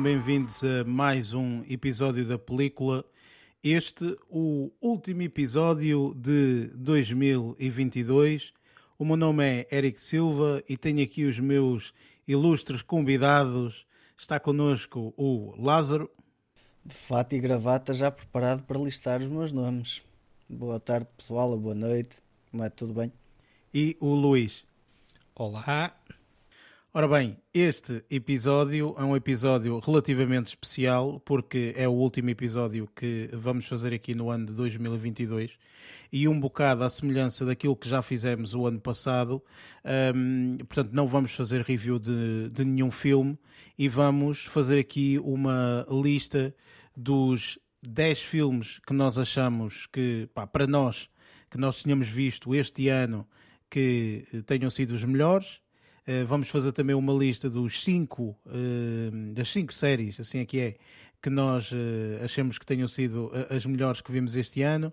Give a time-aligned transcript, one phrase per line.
[0.00, 3.04] sejam bem-vindos a mais um episódio da película.
[3.62, 8.52] Este, o último episódio de 2022.
[8.98, 11.92] O meu nome é Eric Silva e tenho aqui os meus
[12.26, 13.86] ilustres convidados.
[14.16, 16.10] Está connosco o Lázaro.
[16.84, 20.02] De fato e gravata já preparado para listar os meus nomes.
[20.48, 22.16] Boa tarde pessoal, boa noite.
[22.50, 23.12] Como é tudo bem?
[23.72, 24.64] E o Luís.
[25.34, 25.99] Olá.
[26.92, 33.30] Ora bem, este episódio é um episódio relativamente especial porque é o último episódio que
[33.32, 35.56] vamos fazer aqui no ano de 2022
[36.12, 39.40] e um bocado à semelhança daquilo que já fizemos o ano passado.
[40.12, 43.38] Um, portanto, não vamos fazer review de, de nenhum filme
[43.78, 46.52] e vamos fazer aqui uma lista
[46.96, 51.08] dos 10 filmes que nós achamos que, pá, para nós,
[51.48, 53.24] que nós tínhamos visto este ano,
[53.70, 55.60] que tenham sido os melhores
[56.26, 60.76] vamos fazer também uma lista dos cinco, eh, das cinco séries, assim aqui é, é,
[61.22, 64.92] que nós eh, achamos que tenham sido as melhores que vimos este ano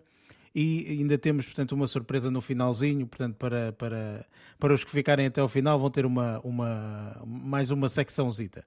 [0.60, 4.26] e ainda temos, portanto, uma surpresa no finalzinho, portanto, para, para,
[4.58, 8.66] para os que ficarem até o final vão ter uma, uma, mais uma secçãozita,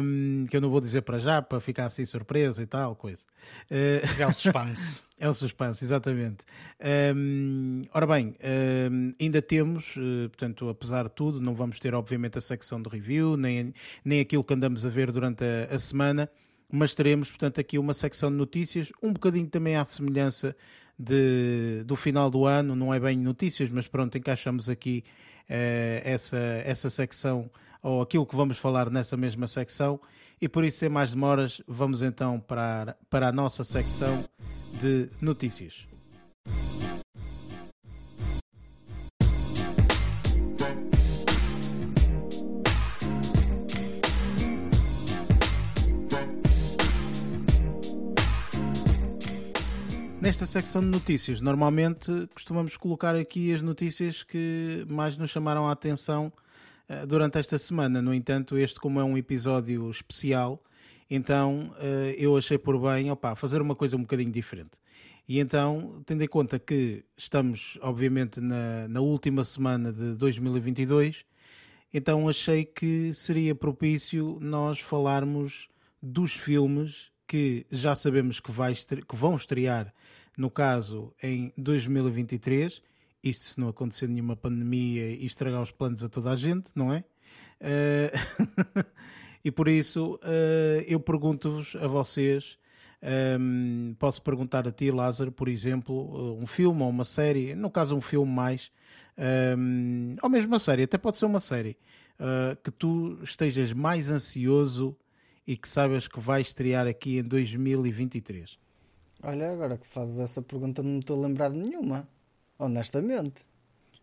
[0.00, 3.26] um, que eu não vou dizer para já, para ficar assim surpresa e tal, coisa.
[3.68, 5.02] Uh, é o suspense.
[5.18, 6.44] é o suspense, exatamente.
[7.92, 8.36] Ora bem,
[9.20, 13.36] ainda temos, uh, portanto, apesar de tudo, não vamos ter, obviamente, a secção de review,
[13.36, 13.74] nem,
[14.04, 16.30] nem aquilo que andamos a ver durante a, a semana,
[16.70, 20.54] mas teremos, portanto, aqui uma secção de notícias, um bocadinho também à semelhança
[20.98, 25.04] de, do final do ano, não é bem notícias, mas pronto, encaixamos aqui
[25.44, 27.50] uh, essa, essa secção
[27.82, 30.00] ou aquilo que vamos falar nessa mesma secção.
[30.40, 34.24] E por isso, sem mais demoras, vamos então para, para a nossa secção
[34.80, 35.86] de notícias.
[50.28, 55.72] Nesta secção de notícias, normalmente costumamos colocar aqui as notícias que mais nos chamaram a
[55.72, 56.30] atenção
[56.86, 58.02] uh, durante esta semana.
[58.02, 60.62] No entanto, este, como é um episódio especial,
[61.08, 64.72] então uh, eu achei por bem opa, fazer uma coisa um bocadinho diferente.
[65.26, 71.24] E então, tendo em conta que estamos, obviamente, na, na última semana de 2022,
[71.90, 75.70] então achei que seria propício nós falarmos
[76.02, 79.90] dos filmes que já sabemos que, vai, que vão estrear
[80.38, 82.80] no caso em 2023,
[83.24, 86.92] isto se não acontecer nenhuma pandemia e estragar os planos a toda a gente, não
[86.92, 87.04] é?
[87.60, 88.86] Uh,
[89.44, 92.56] e por isso uh, eu pergunto-vos a vocês,
[93.40, 97.96] um, posso perguntar a ti, Lázaro, por exemplo, um filme ou uma série, no caso
[97.96, 98.70] um filme mais,
[99.58, 101.76] um, ou mesmo uma série, até pode ser uma série,
[102.20, 104.96] uh, que tu estejas mais ansioso
[105.44, 108.67] e que sabes que vai estrear aqui em 2023.
[109.22, 112.08] Olha, agora que fazes essa pergunta, não me estou a lembrar de nenhuma.
[112.58, 113.46] Honestamente.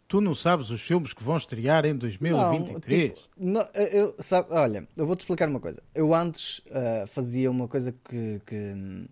[0.08, 3.14] Tu não sabes os filmes que vão estrear em 2023?
[3.38, 5.81] Não, tipo, não, eu, sabe, olha, eu vou-te explicar uma coisa.
[5.96, 9.08] Eu antes uh, fazia uma coisa que, que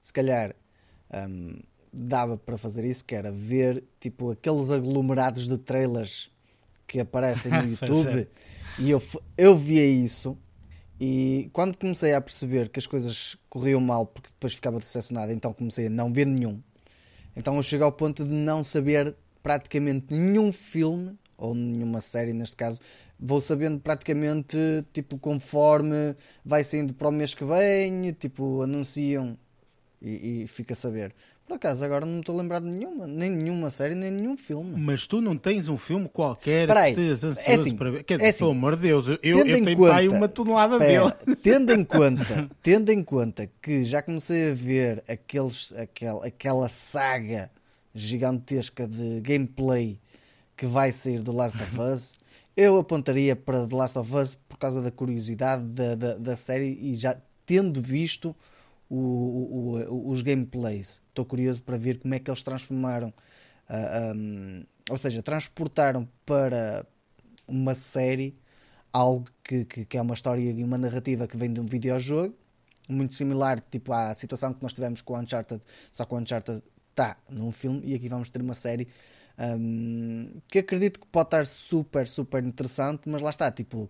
[0.00, 0.54] se calhar
[1.12, 1.58] um,
[1.92, 6.30] dava para fazer isso, que era ver tipo aqueles aglomerados de trailers
[6.86, 8.26] que aparecem no YouTube.
[8.78, 9.02] e eu,
[9.36, 10.38] eu via isso
[11.00, 15.50] e quando comecei a perceber que as coisas corriam mal, porque depois ficava decepcionado, então
[15.50, 16.60] comecei a não ver nenhum.
[17.34, 22.54] Então eu cheguei ao ponto de não saber praticamente nenhum filme, ou nenhuma série neste
[22.54, 22.78] caso,
[23.18, 24.58] vou sabendo praticamente,
[24.92, 26.14] tipo, conforme
[26.44, 29.38] vai saindo para o mês que vem, tipo, anunciam
[30.00, 31.14] e, e fica a saber.
[31.46, 34.72] Por acaso, agora não estou a lembrar de nenhuma, nem nenhuma série, nem nenhum filme.
[34.78, 38.04] Mas tu não tens um filme qualquer Peraí, que estejas ansioso é assim, para ver?
[38.04, 40.74] Quer dizer, é assim, pelo amor de Deus, eu, eu tenho conta, aí uma tonelada
[40.76, 41.36] espera, dele.
[41.42, 47.50] Tendo em conta, tendo em conta que já comecei a ver aqueles, aquel, aquela saga
[47.92, 49.98] gigantesca de gameplay
[50.56, 52.14] que vai sair do Last of Us,
[52.56, 56.78] eu apontaria para The Last of Us por causa da curiosidade da, da, da série
[56.80, 58.36] e já tendo visto
[58.90, 61.00] o, o, os gameplays.
[61.08, 63.12] Estou curioso para ver como é que eles transformaram, uh,
[63.68, 66.84] ah, um, ou seja, transportaram para
[67.46, 68.36] uma série
[68.92, 72.34] algo que, que, que, é uma história e uma narrativa que vem de um videojogo,
[72.88, 76.60] muito similar tipo à situação que nós tivemos com o Uncharted, só que o Uncharted
[76.90, 78.88] está num filme e aqui vamos ter uma série
[79.38, 83.88] um, que acredito que pode estar super, super interessante, mas lá está, tipo,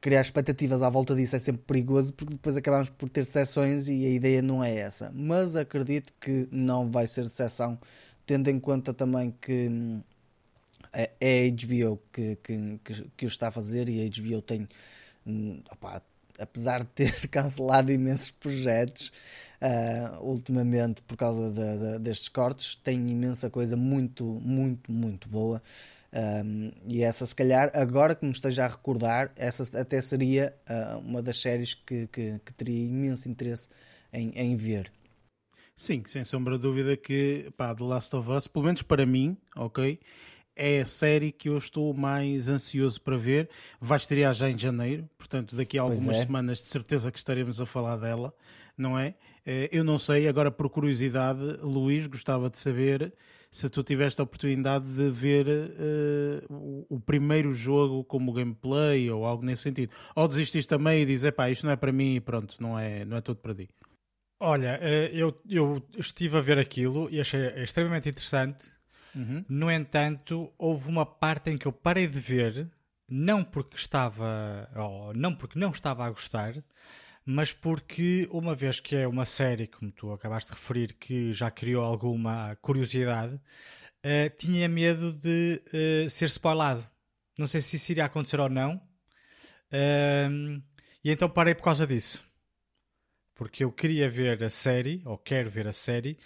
[0.00, 4.04] criar expectativas à volta disso é sempre perigoso porque depois acabamos por ter sessões e
[4.04, 5.10] a ideia não é essa.
[5.14, 7.78] Mas acredito que não vai ser sessão,
[8.26, 10.02] tendo em conta também que hum,
[10.92, 14.42] é, é a HBO que, que, que, que o está a fazer e a HBO
[14.42, 14.68] tem.
[15.26, 16.02] Hum, opa,
[16.38, 19.12] apesar de ter cancelado imensos projetos
[19.60, 25.62] uh, ultimamente por causa de, de, destes cortes, tem imensa coisa muito, muito, muito boa.
[26.12, 30.98] Um, e essa, se calhar, agora que me esteja a recordar, essa até seria uh,
[30.98, 33.68] uma das séries que, que, que, teria imenso interesse
[34.12, 34.90] em, em ver.
[35.76, 39.36] Sim, sem sombra de dúvida que pá, The Last of Us, pelo menos para mim,
[39.54, 40.00] ok,
[40.56, 43.48] é a série que eu estou mais ansioso para ver.
[43.80, 46.22] Vai estrear já em janeiro, portanto, daqui a algumas é.
[46.22, 48.34] semanas de certeza que estaremos a falar dela,
[48.76, 49.14] não é?
[49.46, 53.12] Eh, eu não sei, agora por curiosidade, Luís, gostava de saber
[53.50, 59.24] se tu tiveste a oportunidade de ver uh, o, o, primeiro jogo como gameplay ou
[59.24, 59.92] algo nesse sentido.
[60.14, 63.04] Ou desististe também e dizes, pá, isto não é para mim e pronto, não é,
[63.04, 63.68] não é tudo para ti.
[64.40, 68.70] Olha, eh, eu, eu estive a ver aquilo e achei extremamente interessante
[69.14, 69.44] Uhum.
[69.48, 72.70] No entanto, houve uma parte em que eu parei de ver,
[73.08, 76.54] não porque estava, ou não porque não estava a gostar,
[77.30, 81.50] mas porque, uma vez que é uma série, como tu acabaste de referir, que já
[81.50, 85.60] criou alguma curiosidade, uh, tinha medo de
[86.06, 86.88] uh, ser spoilado.
[87.36, 88.76] Não sei se isso iria acontecer ou não.
[89.70, 90.62] Uh,
[91.04, 92.26] e então parei por causa disso
[93.34, 96.18] porque eu queria ver a série, ou quero ver a série,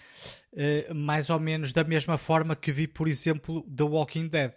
[0.52, 4.54] uh, mais ou menos da mesma forma que vi, por exemplo, The Walking Dead.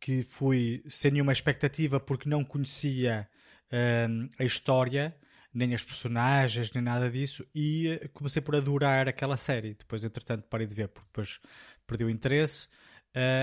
[0.00, 3.28] Que fui sem nenhuma expectativa porque não conhecia
[3.70, 5.14] uh, a história,
[5.56, 9.74] nem as personagens, nem nada disso, e uh, comecei por adorar aquela série.
[9.74, 11.40] Depois, entretanto, parei de ver porque depois
[11.86, 12.68] perdi o interesse,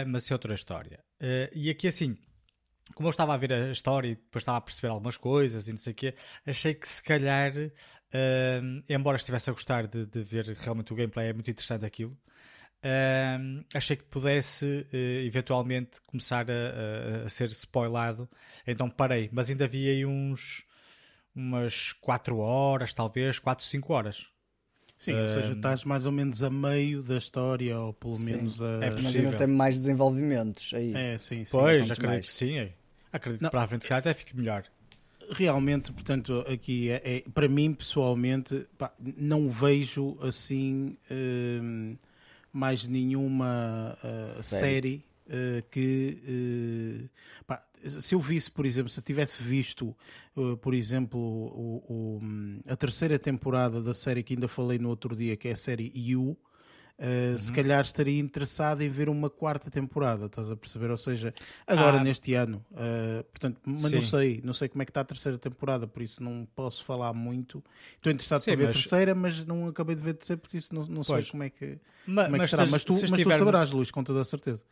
[0.07, 1.03] mas é outra história.
[1.51, 2.15] e aqui, assim,
[2.93, 5.71] como eu estava a ver a história e depois estava a perceber algumas coisas e
[5.71, 6.15] não sei o quê,
[6.45, 11.29] achei que se calhar, uh, embora estivesse a gostar de, de, ver realmente o gameplay,
[11.29, 12.11] é muito interessante aquilo,
[12.83, 18.29] uh, achei que pudesse uh, eventualmente começar a, a, a, ser spoilado,
[18.67, 20.65] então parei, mas ainda havia aí uns
[21.35, 24.27] umas 4 horas, talvez, 4, 5 horas.
[24.97, 28.61] Sim, ou seja, estás mais ou menos a meio da história, ou pelo sim, menos
[28.61, 28.85] a.
[28.85, 29.37] É possível.
[29.37, 30.95] tem mais desenvolvimentos aí.
[30.95, 31.51] É, sim, sim.
[31.51, 32.25] Pois, acredito mais.
[32.25, 32.57] que sim.
[32.57, 32.71] É.
[33.11, 33.49] Acredito não.
[33.49, 34.63] que para a frente até fique melhor.
[35.31, 41.97] Realmente, portanto, aqui é, é para mim pessoalmente, pá, não vejo assim uh,
[42.51, 47.09] mais nenhuma uh, série, uh, que
[47.45, 49.95] pá, se eu visse, por exemplo, se eu tivesse visto,
[50.61, 52.21] por exemplo, o, o,
[52.67, 55.91] a terceira temporada da série que ainda falei no outro dia, que é a série
[55.95, 56.37] You,
[56.97, 57.37] Uh, uhum.
[57.39, 60.91] se calhar estaria interessado em ver uma quarta temporada, estás a perceber?
[60.91, 61.33] Ou seja,
[61.65, 63.95] agora ah, neste ano, uh, portanto, mas sim.
[63.95, 66.85] não sei, não sei como é que está a terceira temporada, por isso não posso
[66.85, 67.63] falar muito.
[67.95, 68.75] Estou interessado para ver mas...
[68.75, 71.41] a terceira, mas não acabei de ver a terceira, por isso não, não sei como
[71.41, 72.65] é que, mas, como é que será.
[72.67, 74.63] Mas tu, mas tu saberás, Luís, com toda a certeza.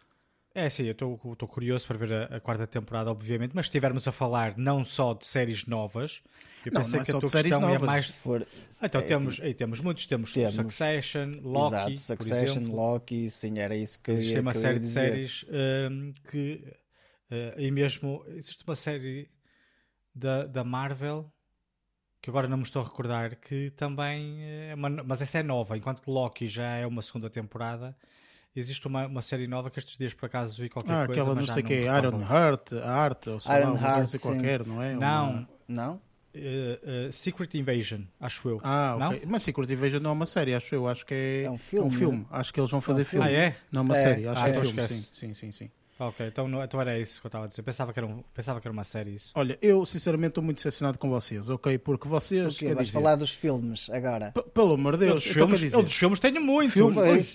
[0.54, 4.06] É, sim, eu estou curioso para ver a, a, quarta temporada, obviamente, mas se estivermos
[4.08, 6.22] a falar não só de séries novas,
[6.66, 8.12] eu não, pensei não é que a tua questão novas, é mais.
[8.12, 8.46] For...
[8.84, 11.76] Então é, temos, aí temos muitos, temos, temos Succession, Loki.
[11.76, 15.46] Exato, Succession, Loki, sim, era isso que Existe ia, uma que série de séries
[15.90, 16.62] um, que.
[17.32, 18.26] Uh, e mesmo.
[18.36, 19.30] Existe uma série
[20.14, 21.32] da, da Marvel
[22.22, 25.76] que agora não me estou a recordar, que também é uma, mas essa é nova,
[25.76, 27.98] enquanto que Loki já é uma segunda temporada
[28.56, 31.22] existe uma, uma série nova que estes dias por acaso vi qualquer ah, coisa.
[31.22, 34.20] Aquela não sei o que é, Iron Heart, a arte, ou sei Iron lá, Heart,
[34.20, 34.96] qualquer, não é?
[34.96, 35.30] Não.
[35.32, 35.50] Uma...
[35.68, 36.02] Não?
[36.34, 38.60] Uh, uh, Secret Invasion, acho eu.
[38.64, 39.24] Ah, ok.
[39.28, 40.88] Mas Secret Invasion não é uma série, acho eu.
[40.88, 41.86] Acho que é, é um filme.
[41.86, 42.18] É um filme.
[42.20, 42.26] Né?
[42.32, 43.26] Acho que eles vão fazer é um filme.
[43.26, 43.42] filme.
[43.42, 43.56] Ah, é?
[43.70, 44.02] Não é uma é.
[44.02, 44.82] série, acho ah, que é então filme.
[44.82, 45.72] Sim, sim, sim, sim.
[46.04, 47.62] Ok, então, não, então era isso que eu estava a dizer.
[47.62, 49.32] Pensava que, era um, pensava que era uma série isso.
[49.36, 51.78] Olha, eu sinceramente estou muito decepcionado com vocês, ok?
[51.78, 52.54] Porque vocês.
[52.56, 54.32] Porque vais dizer, falar dos filmes agora.
[54.52, 56.72] Pelo amor de Deus, eu, filmes, eu dos filmes tenho muito.
[56.72, 57.34] Filmes,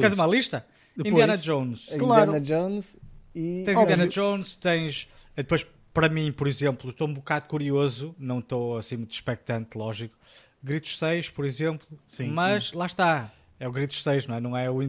[0.00, 0.64] queres uma lista?
[0.96, 1.88] Depois, Indiana Jones.
[1.98, 2.36] Claro.
[2.36, 2.96] Indiana Jones
[3.34, 3.62] e.
[3.64, 5.08] Tens Indiana Jones, tens.
[5.34, 10.16] Depois, para mim, por exemplo, estou um bocado curioso, não estou assim muito expectante, lógico.
[10.62, 11.88] Gritos 6, por exemplo.
[12.06, 12.28] Sim.
[12.28, 13.32] Mas lá está.
[13.62, 14.40] É o Gritos 6, não é?
[14.40, 14.80] Não é, o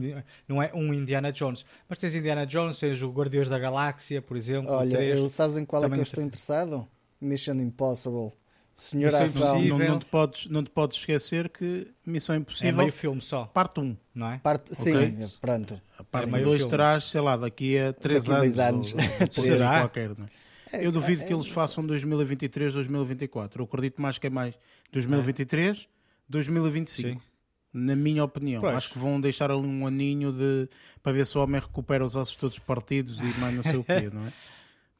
[0.48, 1.64] não é um Indiana Jones.
[1.88, 4.72] Mas tens Indiana Jones, tens o Guardiões da Galáxia, por exemplo.
[4.72, 6.88] Olha, eu, sabes em qual Também é que eu estou interessado?
[7.20, 8.32] Mission Impossible.
[8.74, 9.62] Senhor Ação.
[9.62, 12.70] Não, não, te podes, não te podes esquecer que Missão Impossível.
[12.70, 13.44] É meio filme só.
[13.44, 14.38] Parte 1, não é?
[14.38, 15.14] Parte, sim, okay.
[15.40, 15.80] pronto.
[15.96, 18.58] A parte 2 terás, sei lá, daqui a 3 anos.
[18.58, 18.94] anos.
[19.38, 19.82] Ou, será?
[19.82, 20.84] Qualquer, não é?
[20.84, 23.62] Eu duvido é, que eles façam 2023, 2024.
[23.62, 24.58] Eu acredito mais que é mais
[24.90, 25.86] 2023,
[26.28, 27.08] 2025.
[27.08, 27.33] Sim
[27.74, 28.60] na minha opinião.
[28.60, 28.76] Pois.
[28.76, 30.68] Acho que vão deixar ali um aninho de,
[31.02, 33.82] para ver se o homem recupera os ossos todos partidos e mais não sei o
[33.82, 34.32] quê, não é?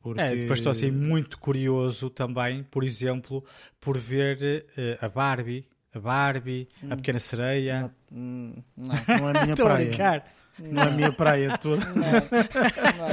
[0.02, 0.20] Porque...
[0.20, 3.42] É, depois estou assim muito curioso também, por exemplo,
[3.80, 6.88] por ver uh, a Barbie, a Barbie, hum.
[6.90, 7.90] a Pequena Sereia.
[8.10, 10.24] Não, não, não é a minha praia.
[10.58, 11.82] Não é a minha praia toda.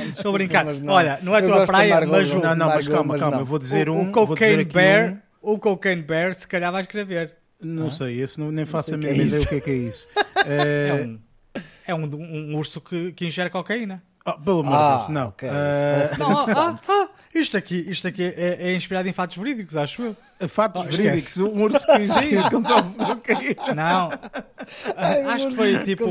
[0.09, 0.65] Estou a brincar.
[0.87, 2.39] Olha, não é a tua praia, mas o...
[2.39, 3.37] Não, não, mas calma, calma.
[3.37, 4.09] Eu vou dizer o, um.
[4.09, 5.53] O Cocaine Bear, um...
[5.53, 7.40] o Cocaine Bear, se calhar vais escrever.
[7.61, 7.91] Não ah?
[7.91, 10.07] sei, esse não, nem faço a mesma é ideia o que é que é isso.
[10.45, 11.07] é,
[11.87, 14.03] é um, é um, um urso que, que ingere cocaína.
[14.25, 15.27] Oh, pelo amor de ah, Deus, não.
[15.29, 15.49] Okay.
[15.49, 16.19] Uh...
[16.19, 20.47] não ah, ah, isto aqui, isto aqui é, é, inspirado em fatos verídicos, acho eu.
[20.47, 21.37] Fatos oh, verídicos?
[21.37, 22.95] Um urso que consome.
[23.75, 24.09] Não.
[24.97, 26.05] Ai, acho que foi tipo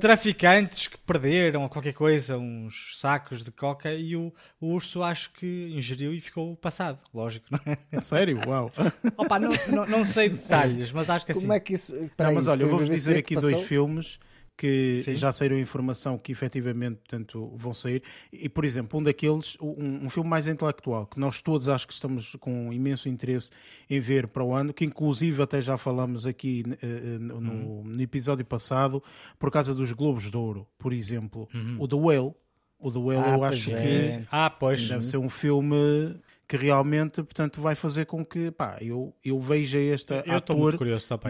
[0.00, 5.72] traficantes que perderam qualquer coisa, uns sacos de coca e o, o urso acho que
[5.74, 7.02] ingeriu e ficou passado.
[7.12, 8.00] Lógico, não é?
[8.00, 8.38] Sério?
[8.46, 8.70] Uau.
[9.16, 11.42] Opa, não, não, não sei detalhes, mas acho que assim.
[11.42, 11.92] Como é que isso.
[12.18, 14.18] Não, mas olha, eu vou-vos dizer aqui dois filmes
[14.62, 15.14] que Sim.
[15.16, 18.00] já saíram informação que efetivamente portanto, vão sair.
[18.32, 21.92] E, por exemplo, um daqueles, um, um, filme mais intelectual, que nós todos acho que
[21.92, 23.50] estamos com imenso interesse
[23.90, 27.82] em ver para o ano, que inclusive até já falamos aqui uh, no, uhum.
[27.84, 29.02] no, episódio passado,
[29.36, 31.48] por causa dos Globos de Ouro, por exemplo.
[31.52, 31.78] Uhum.
[31.80, 32.34] O The Whale.
[32.78, 33.82] O The Whale ah, eu acho é.
[33.82, 34.88] que ah, pois.
[34.88, 36.14] deve ser um filme
[36.52, 40.78] que realmente, portanto, vai fazer com que, pá, eu, eu veja este eu ator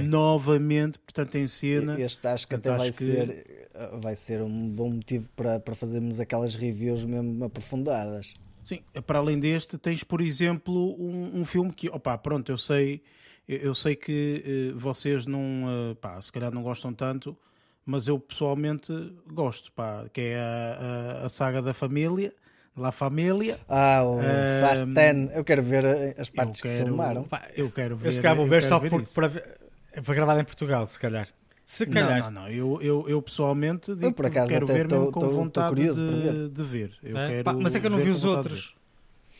[0.03, 2.01] novamente, portanto, em cena.
[2.01, 3.05] Este acho que portanto, até vai que...
[3.05, 3.69] ser
[4.01, 8.35] vai ser um bom motivo para, para fazermos aquelas reviews mesmo aprofundadas.
[8.65, 13.01] Sim, para além deste, tens, por exemplo, um, um filme que, opá, pronto, eu sei,
[13.47, 17.39] eu sei que uh, vocês não, uh, pá, se calhar não gostam tanto,
[17.87, 18.93] mas eu pessoalmente
[19.33, 22.35] gosto, pá, que é a, a, a saga da família
[22.77, 23.61] La Família.
[23.69, 24.19] Ah, o
[24.61, 25.31] Fast Ten.
[25.35, 27.25] Eu quero ver eh, as partes quero, que filmaram.
[27.25, 28.09] Pá, eu quero ver.
[28.09, 29.61] Eu se calhar vou ver só ver porque para ver.
[30.03, 31.29] Foi gravado em Portugal, se calhar.
[31.67, 32.21] Se calhar.
[32.21, 32.49] Não, não, não.
[32.49, 35.87] Eu, eu, eu pessoalmente digo eu, por acaso, quero ver tô, mesmo com tô, vontade
[35.87, 36.49] tô de, ver.
[36.49, 36.99] de, ver.
[37.03, 37.29] Eu é?
[37.29, 38.75] quero Pá, mas é que eu não vi os outros.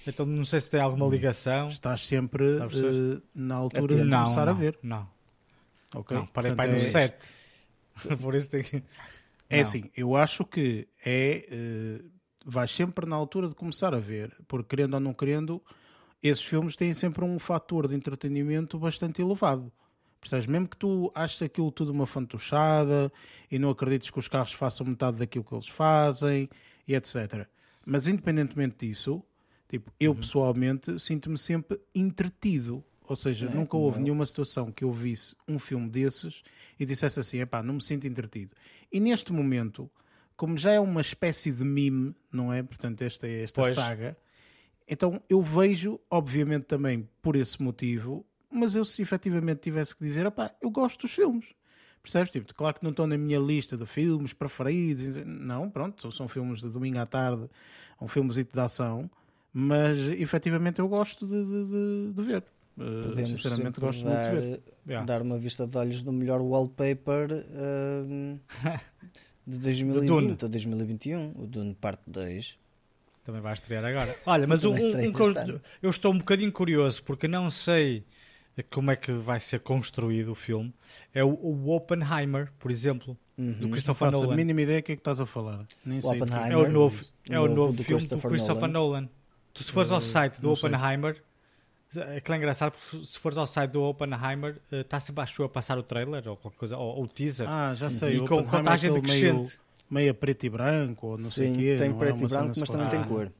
[0.07, 1.69] Então não sei se tem alguma ligação.
[1.69, 4.79] Estás sempre uh, na altura de não, começar não, a ver.
[4.83, 5.09] Não.
[5.95, 6.17] Ok.
[6.17, 7.35] Não, parei para no 7.
[8.21, 8.83] Por isso tem que.
[9.49, 11.47] É assim, eu acho que é.
[11.51, 15.63] Uh, vais sempre na altura de começar a ver, porque querendo ou não querendo,
[16.23, 19.73] esses filmes têm sempre um fator de entretenimento bastante elevado.
[20.21, 20.47] Percebes?
[20.47, 23.13] Mesmo que tu aches aquilo tudo uma fantochada
[23.51, 26.49] e não acredites que os carros façam metade daquilo que eles fazem
[26.87, 27.47] e etc.
[27.85, 29.21] Mas independentemente disso,
[29.69, 30.19] tipo, eu uhum.
[30.19, 32.85] pessoalmente sinto-me sempre entretido.
[33.09, 36.45] Ou seja, é, nunca houve nenhuma situação que eu visse um filme desses
[36.79, 38.55] e dissesse assim, epá, não me sinto entretido.
[38.93, 39.91] E neste momento,
[40.43, 42.65] como já é uma espécie de meme, não é?
[42.65, 44.17] Portanto, esta, esta saga.
[44.89, 50.27] Então eu vejo, obviamente também por esse motivo, mas eu se efetivamente tivesse que dizer,
[50.27, 51.47] opá, eu gosto dos filmes.
[52.03, 52.33] Percebes?
[52.33, 55.25] Tipo, claro que não estão na minha lista de filmes preferidos.
[55.25, 57.49] Não, pronto, são filmes de domingo à tarde,
[58.01, 59.09] um filmezito de ação,
[59.53, 62.45] mas efetivamente eu gosto de, de, de ver.
[62.77, 64.63] Uh, Podemos sinceramente gosto dar, muito de ver.
[64.89, 65.07] Yeah.
[65.07, 68.41] Dar uma vista de olhos no melhor wallpaper uh,
[69.47, 72.57] de 2020 a 2021, o Dune Parte 2.
[73.25, 74.15] Também vai estrear agora.
[74.27, 78.05] Olha, mas um, um, um eu estou um bocadinho curioso porque não sei
[78.71, 80.73] como é que vai ser construído o filme.
[81.15, 83.53] É o, o Oppenheimer, por exemplo, uhum.
[83.53, 84.35] do Christopher não faço Nolan.
[84.35, 85.65] a mínima ideia do que é que estás a falar.
[85.85, 86.21] Nem o sei
[86.51, 89.03] é o novo, é o novo, novo filme do Christopher Nolan.
[89.03, 89.09] Nolan.
[89.55, 91.23] Tu se fores ao site do Oppenheimer, sei
[92.01, 95.49] Aquilo é engraçado porque se fores ao site do Oppenheimer, está eh, sempre acho a
[95.49, 97.49] passar o trailer ou qualquer coisa, ou, ou o teaser.
[97.49, 98.17] Ah, já sei.
[98.17, 99.59] E com contagem decrescente.
[99.91, 101.77] Meio, meio preto e branco, ou não Sim, sei o quê.
[101.79, 103.33] tem é preto é e branco, mas também ah, tem cor.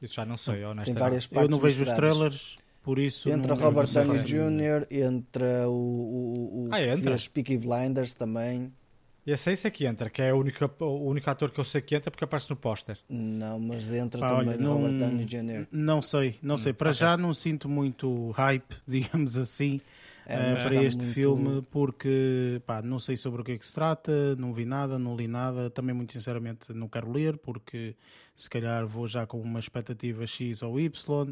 [0.00, 0.84] Isso já não sei, honestamente.
[0.84, 3.28] Tem várias partes Eu não vejo os trailers, por isso...
[3.28, 7.16] Entra não, Robert Downey Jr., entra o, o, o ah, entra.
[7.32, 8.72] Peaky Blinders também.
[9.24, 11.64] E esse, esse é que entra, que é o único, o único ator que eu
[11.64, 12.98] sei que entra porque aparece no póster.
[13.08, 15.66] Não, mas entra Pá, também olha, não, Robert Downey Jr.
[15.70, 16.72] Não sei, não sei.
[16.72, 17.00] Hum, para okay.
[17.00, 19.80] já não sinto muito hype, digamos assim,
[20.26, 21.14] é, uh, para este muito...
[21.14, 24.98] filme, porque pá, não sei sobre o que é que se trata, não vi nada,
[24.98, 25.70] não li nada.
[25.70, 27.94] Também, muito sinceramente, não quero ler, porque
[28.34, 31.30] se calhar vou já com uma expectativa X ou Y.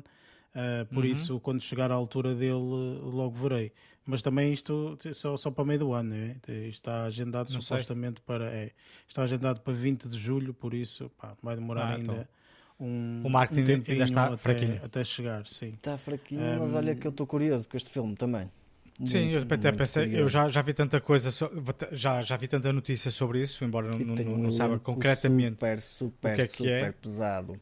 [0.51, 1.11] Uh, por uhum.
[1.11, 3.73] isso, quando chegar à altura dele, logo verei.
[4.11, 6.37] Mas também isto só, só para meio do ano, é?
[6.67, 8.25] está agendado Não supostamente sei.
[8.27, 8.45] para.
[8.53, 8.73] É,
[9.07, 12.13] está agendado para 20 de julho, por isso pá, vai demorar ah, ainda.
[12.13, 12.27] Então.
[12.81, 14.81] Um, o marketing um ainda está até, fraquinho.
[14.83, 15.69] Até chegar, sim.
[15.69, 18.51] Está fraquinho, um, mas olha que eu estou curioso com este filme também.
[18.99, 21.31] Muito, sim, eu até pensei, eu já, já vi tanta coisa,
[21.93, 26.33] já, já vi tanta notícia sobre isso, embora não, não, não saiba concretamente super, super,
[26.33, 26.81] o que é que é.
[26.81, 27.61] super pesado.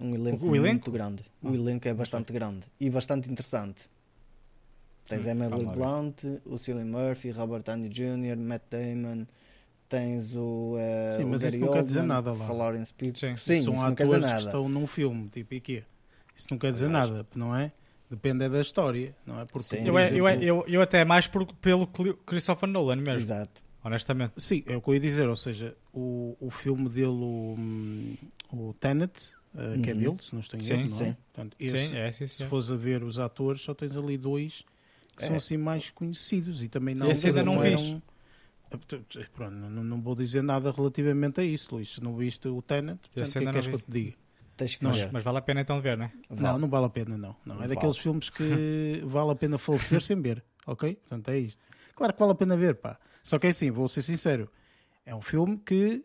[0.00, 0.74] Um elenco, o, o elenco?
[0.74, 1.22] muito grande.
[1.42, 3.82] O ah, elenco é bastante grande e bastante interessante.
[5.10, 9.26] Tens hum, Emily Blunt, o Cillian Murphy, Robert Downey Jr., Matt Damon,
[9.88, 12.46] tens o, uh, Sim, mas o Gary isso não Oldman, quer dizer nada lá.
[12.46, 13.16] Florence Pugh.
[13.16, 15.82] Sim, Sim são atores que estão num filme, tipo, e quê?
[16.36, 17.72] Isso não quer dizer nada, não é?
[18.08, 19.44] Depende é da história, não é?
[19.46, 23.14] Porque Sim, eu, é, eu, é, eu, eu, até mais por, pelo Christopher Nolan mesmo.
[23.14, 23.60] Exato.
[23.82, 24.32] honestamente.
[24.36, 27.56] Sim, é o que eu ia dizer, ou seja, o, o filme dele, o,
[28.52, 31.04] o Tenet, uh, que é dele, se não estou em Sim, erro, não é?
[31.04, 31.16] sim.
[31.32, 32.46] Portanto, esse, Sim, é, sim, se sim.
[32.46, 34.64] fores a ver os atores, só tens ali dois
[35.20, 35.38] que são É.
[35.38, 38.02] assim mais conhecidos e também não, Esse ainda não eram- viste.
[39.34, 41.94] Pronto, não, não vou dizer nada relativamente a isso, Luís.
[41.94, 43.90] Se não viste o Tenet, portanto, o que é que queres não que eu te
[43.90, 44.16] diga?
[44.56, 45.10] Tens que Não, ver.
[45.10, 46.12] Mas vale a pena então ver, não é?
[46.30, 47.34] Não, não vale a pena, não.
[47.44, 47.54] não.
[47.56, 47.74] É Vale.
[47.74, 50.94] daqueles filmes que vale a pena falecer sem ver, ok?
[50.96, 51.62] Portanto, é isto.
[51.96, 52.98] Claro que vale a pena ver, pá.
[53.22, 54.48] Só que é assim, vou ser sincero.
[55.04, 56.04] É um filme que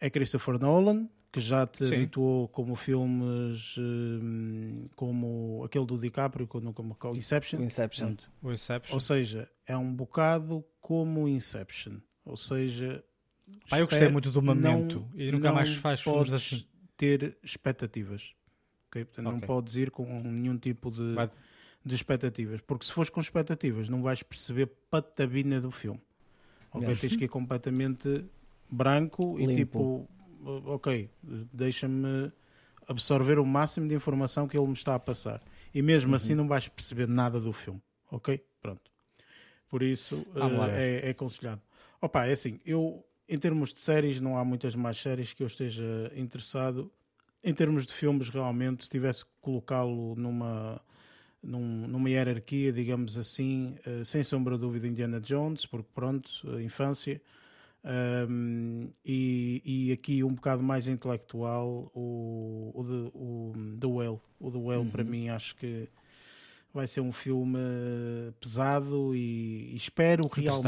[0.00, 1.94] é Christopher Nolan, que já te Sim.
[1.96, 7.60] habituou como filmes hum, como aquele do DiCaprio, como, como como Inception.
[7.60, 8.16] O Inception.
[8.42, 8.94] O Inception.
[8.94, 11.98] ou seja, é um bocado como Inception.
[12.24, 13.04] Ou seja,
[13.68, 16.64] Pá, eu gostei espero- muito do Memento não- e nunca mais não faz filmes assim.
[16.96, 18.32] ter expectativas.
[18.88, 19.04] ok?
[19.04, 19.46] Portanto, não Ok.
[19.46, 21.30] podes ir com nenhum tipo de, Vai-
[21.84, 22.60] de expectativas.
[22.62, 26.00] Porque se fores com expectativas, não vais perceber patabina do filme.
[26.72, 26.96] Ok?
[26.96, 28.24] Tens que ir completamente
[28.70, 29.56] branco e Limpo.
[29.56, 30.08] tipo,
[30.66, 31.10] ok,
[31.52, 32.32] deixa-me
[32.86, 35.42] absorver o máximo de informação que ele me está a passar.
[35.74, 36.38] E mesmo assim Uhum.
[36.38, 37.82] não vais perceber nada do filme.
[38.10, 38.42] Ok?
[38.60, 38.90] Pronto.
[39.68, 41.60] Por isso lá eh, é, é aconselhado.
[42.00, 45.46] Opa, é assim, eu em termos de séries não há muitas mais séries que eu
[45.46, 46.90] esteja interessado.
[47.44, 50.80] Em termos de filmes, realmente, se tivesse que colocá-lo numa,
[51.42, 57.20] num- numa hierarquia, digamos assim, eh, sem sombra de dúvida, Indiana Jones, porque pronto, infância.
[57.84, 64.20] Um, e, e aqui um bocado mais intelectual, o, o, The- o The Whale.
[64.40, 65.88] O The Whale, para mim, acho que
[66.74, 67.58] vai ser um filme
[68.40, 70.22] pesado e, e espero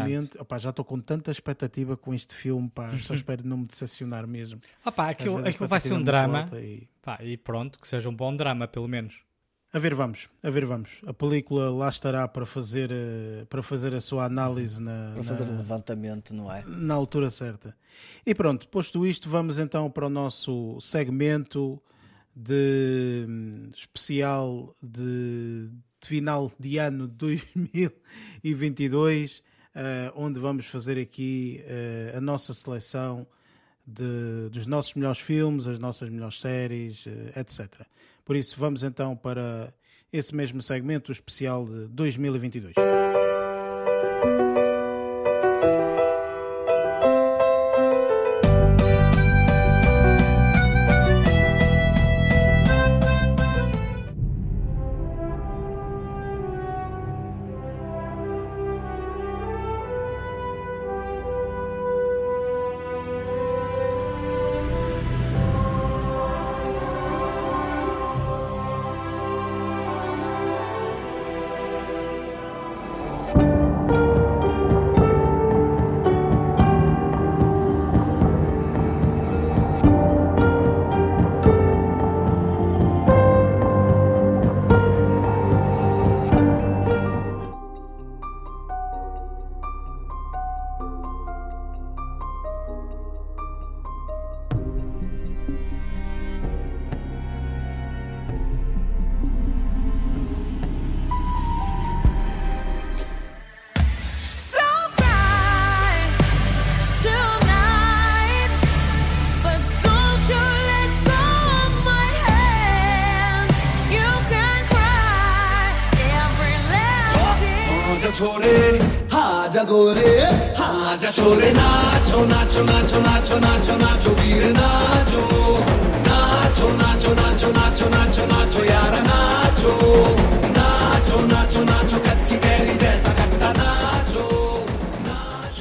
[0.06, 0.38] realmente.
[0.40, 4.26] Opá, já estou com tanta expectativa com este filme, pá, só espero não me decepcionar
[4.26, 4.60] mesmo.
[5.10, 6.46] Às aquilo, aquilo vai ser um é drama.
[6.58, 9.20] e- Pá, e pronto, que seja um bom drama, pelo menos.
[9.72, 10.98] A ver, vamos, a ver, vamos.
[11.06, 15.44] A película lá estará para fazer, eh, para fazer a sua análise na, Para fazer
[15.44, 16.64] o levantamento, não é?
[16.66, 17.76] na altura certa.
[18.26, 21.80] E pronto, posto isto, vamos então para o nosso segmento
[22.34, 29.40] de hum, especial de, de final de ano 2022,
[29.74, 33.24] eh, onde vamos fazer aqui eh, a nossa seleção
[33.86, 37.86] de- dos nossos melhores filmes, as nossas melhores séries, eh, etc.
[38.30, 39.74] Por isso, vamos então para
[40.12, 42.74] esse mesmo segmento, especial de 2022.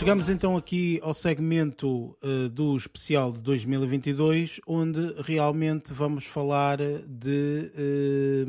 [0.10, 7.72] Chegamos então aqui ao segmento eh, do especial de 2022, onde realmente vamos falar de
[7.76, 8.44] eh,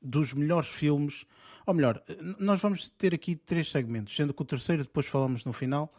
[0.00, 1.26] dos melhores filmes.
[1.66, 2.00] Ou melhor,
[2.38, 5.92] nós vamos ter aqui três segmentos, sendo que o terceiro depois falamos no final.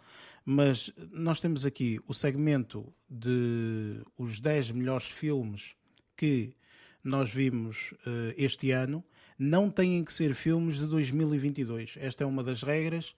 [0.46, 5.76] Mas nós temos aqui o segmento de os 10 melhores filmes
[6.16, 6.56] que
[7.04, 9.04] nós vimos eh, este ano.
[9.38, 11.98] Não têm que ser filmes de 2022.
[12.00, 13.14] Esta é uma das regras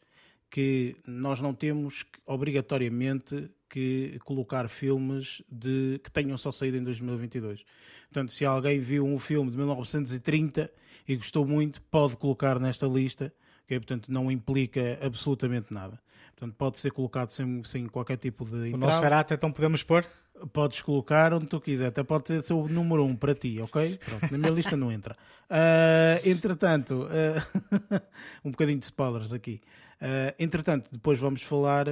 [0.50, 6.84] que nós não temos que, obrigatoriamente que colocar filmes de, que tenham só saído em
[6.84, 7.64] 2022.
[8.06, 10.72] Portanto, se alguém viu um filme de 1930
[11.08, 13.34] e gostou muito, pode colocar nesta lista,
[13.66, 13.80] ok?
[13.80, 16.00] portanto não implica absolutamente nada.
[16.36, 18.78] Portanto, pode ser colocado sem, sem qualquer tipo de O entrave.
[18.78, 20.06] nosso Ferrata, então podemos pôr?
[20.54, 23.98] Podes colocar onde tu quiser, até pode ser o número 1 um para ti, ok?
[23.98, 25.16] Pronto, na minha lista não entra.
[25.50, 28.02] Ah, entretanto, ah,
[28.44, 29.62] um bocadinho de spoilers aqui.
[30.00, 31.86] Ah, entretanto, depois vamos falar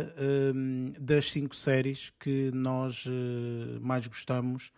[0.99, 3.05] das cinco séries que nós
[3.81, 4.71] mais gostamos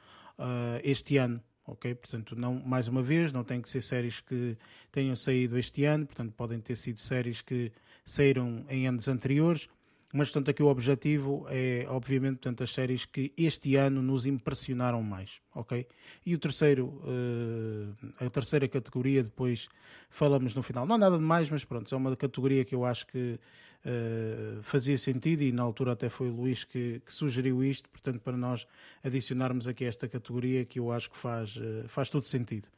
[0.83, 1.41] este ano.
[1.65, 4.57] Ok, portanto, não, mais uma vez, não tem que ser séries que
[4.89, 7.73] tenham saído este ano, portanto, podem ter sido séries que
[8.05, 9.67] saíram em anos anteriores,
[10.13, 15.03] mas, portanto, aqui o objetivo é, obviamente, portanto, as séries que este ano nos impressionaram
[15.03, 15.85] mais, ok?
[16.25, 19.67] E o terceiro, eh, a terceira categoria, depois
[20.09, 20.85] falamos no final.
[20.85, 23.37] Não há nada de mais, mas pronto, é uma categoria que eu acho que
[23.83, 28.21] eh, fazia sentido e na altura até foi o Luís que, que sugeriu isto, portanto,
[28.21, 28.65] para nós
[29.03, 32.69] adicionarmos aqui esta categoria que eu acho que faz, eh, faz todo sentido.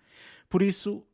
[0.50, 1.06] Por isso,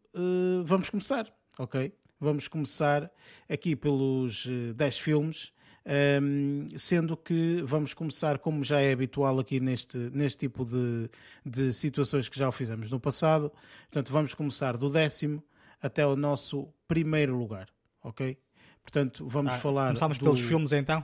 [0.65, 1.27] vamos começar,
[1.59, 1.93] ok?
[2.19, 3.11] Vamos começar
[3.49, 5.51] aqui pelos eh, 10 filmes,
[5.85, 11.09] ehm, sendo que vamos começar, como já é habitual aqui neste, neste tipo de,
[11.45, 13.51] de situações que já o fizemos no passado,
[13.89, 15.43] portanto, vamos começar do décimo
[15.81, 17.67] até o nosso primeiro lugar,
[18.03, 18.37] ok?
[18.81, 19.87] Portanto, vamos Ah, falar.
[19.87, 21.03] Começámos do- pelos filmes então?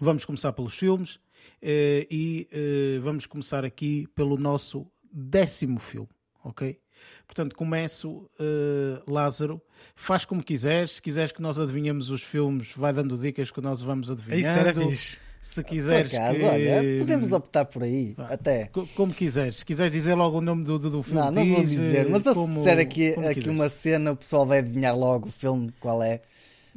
[0.00, 1.18] Vamos começar pelos filmes
[1.60, 6.08] eh, e eh, vamos começar aqui pelo nosso décimo filme,
[6.44, 6.78] ok?
[7.26, 9.60] Portanto, começo, eh, Lázaro,
[9.94, 10.92] faz como quiseres.
[10.92, 14.40] Se quiseres que nós adivinhemos os filmes, vai dando dicas que nós vamos adivinhando.
[14.48, 15.18] Isso era fixe.
[15.42, 16.44] Se Por quiseres acaso, que...
[16.44, 18.66] olha, podemos optar por aí, até.
[18.66, 19.56] Co- Como quiseres.
[19.56, 22.06] Se quiseres dizer logo o nome do, do, do filme, Não, não vou diz, dizer,
[22.06, 25.28] eh, mas eu se como- disser aqui, aqui uma cena, o pessoal vai adivinhar logo
[25.28, 26.20] o filme, qual é.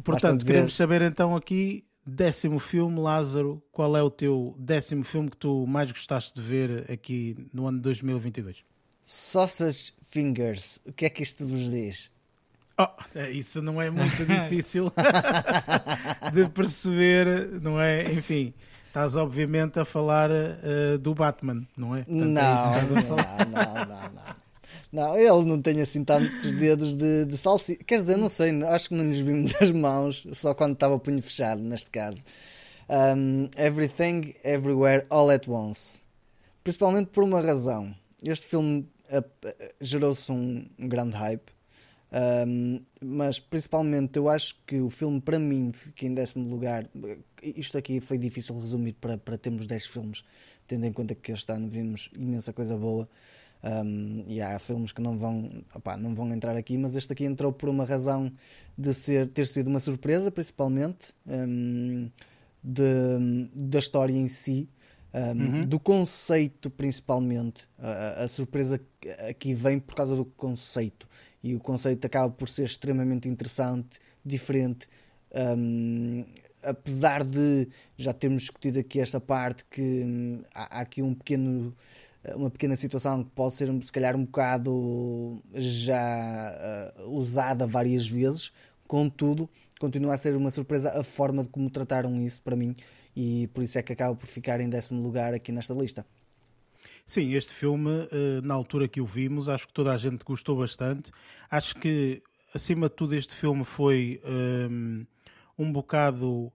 [0.01, 5.29] Portanto, dizer- queremos saber então aqui, décimo filme, Lázaro, qual é o teu décimo filme
[5.29, 8.63] que tu mais gostaste de ver aqui no ano de 2022?
[9.03, 12.11] Sausage Fingers, o que é que isto vos diz?
[12.77, 14.91] Oh, é, isso não é muito difícil
[16.33, 18.11] de perceber, não é?
[18.11, 18.53] Enfim,
[18.87, 22.03] estás obviamente a falar eh, do Batman, não é?
[22.03, 24.43] Portanto, é Não, a não, não, não, não.
[24.91, 27.83] Não, ele não tem assim tantos dedos de, de salsicha.
[27.83, 30.99] Quer dizer, não sei, acho que não nos vimos as mãos, só quando estava o
[30.99, 32.23] punho fechado, neste caso.
[32.87, 35.99] Um, everything, Everywhere, All at Once.
[36.63, 37.95] Principalmente por uma razão.
[38.23, 41.51] Este filme uh, uh, gerou-se um, grande hype.
[42.47, 46.87] Um, mas principalmente eu acho que o filme para mim fica em décimo lugar.
[47.41, 50.23] Isto aqui foi difícil resumir para, para termos 10 filmes,
[50.67, 53.09] tendo em conta que este ano vimos imensa coisa boa.
[53.63, 55.63] Um, e há filmes que não vão,
[55.97, 58.31] não vão entrar aqui, mas este aqui entrou por uma razão
[58.77, 62.11] de ser, ter sido uma surpresa, principalmente um,
[62.61, 64.69] de, da história em si,
[65.13, 67.67] um, do conceito principalmente.
[67.77, 68.79] A, a- a surpresa
[69.29, 71.07] aqui vem por causa do conceito
[71.43, 74.87] e o conceito acaba por ser extremamente interessante, diferente.
[75.57, 76.25] um,
[76.63, 81.75] apesar de já termos discutido aqui esta parte que hum, há, há aqui um pequeno
[82.35, 88.51] uma pequena situação que pode ser se calhar um bocado já uh, usada várias vezes,
[88.87, 89.49] contudo
[89.79, 92.75] continua a ser uma surpresa a forma de como trataram isso para mim
[93.15, 96.05] e por isso é que acaba por ficar em décimo lugar aqui nesta lista.
[97.05, 100.57] Sim, este filme, eh, na altura que o vimos, acho que toda a gente gostou
[100.57, 101.11] bastante.
[101.49, 102.21] Acho que,
[102.53, 105.05] acima de tudo, este filme foi ehm,
[105.57, 106.51] um bocado.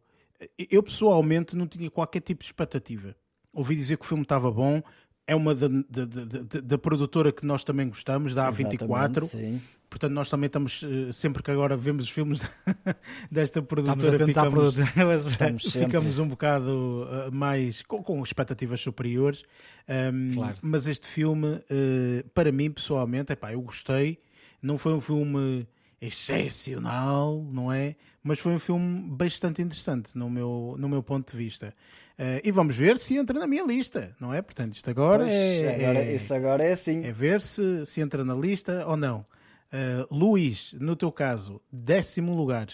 [0.70, 3.14] Eu pessoalmente não tinha qualquer tipo de expectativa.
[3.52, 4.82] Ouvi dizer que o filme estava bom.
[5.26, 9.24] É uma da, da, da- da- da produtora que nós também gostamos, da A24.
[9.24, 9.62] Exatamente, sim.
[9.90, 12.42] Portanto, nós também estamos, eh, sempre que agora vemos os filmes
[13.32, 15.58] desta produtora, ficamos, produtora.
[15.58, 19.44] Ficamos um bocado uh, mais com, com expectativas superiores.
[19.88, 20.56] Um, Claro.
[20.60, 24.18] Mas este filme, uh, para mim pessoalmente, epá, eu gostei.
[24.60, 25.66] Não foi um filme
[26.00, 27.96] excepcional, não é?
[28.22, 31.74] Mas foi um filme bastante interessante no meu, no meu ponto de vista.
[32.18, 34.42] Uh, e vamos ver se entra na minha lista, não é?
[34.42, 37.04] Portanto, isto agora, Pois, é, agora- é- Isso agora é assim.
[37.04, 39.24] é ver se, se entra na lista ou não.
[39.72, 42.68] Uh, Luís, no teu caso, décimo lugar.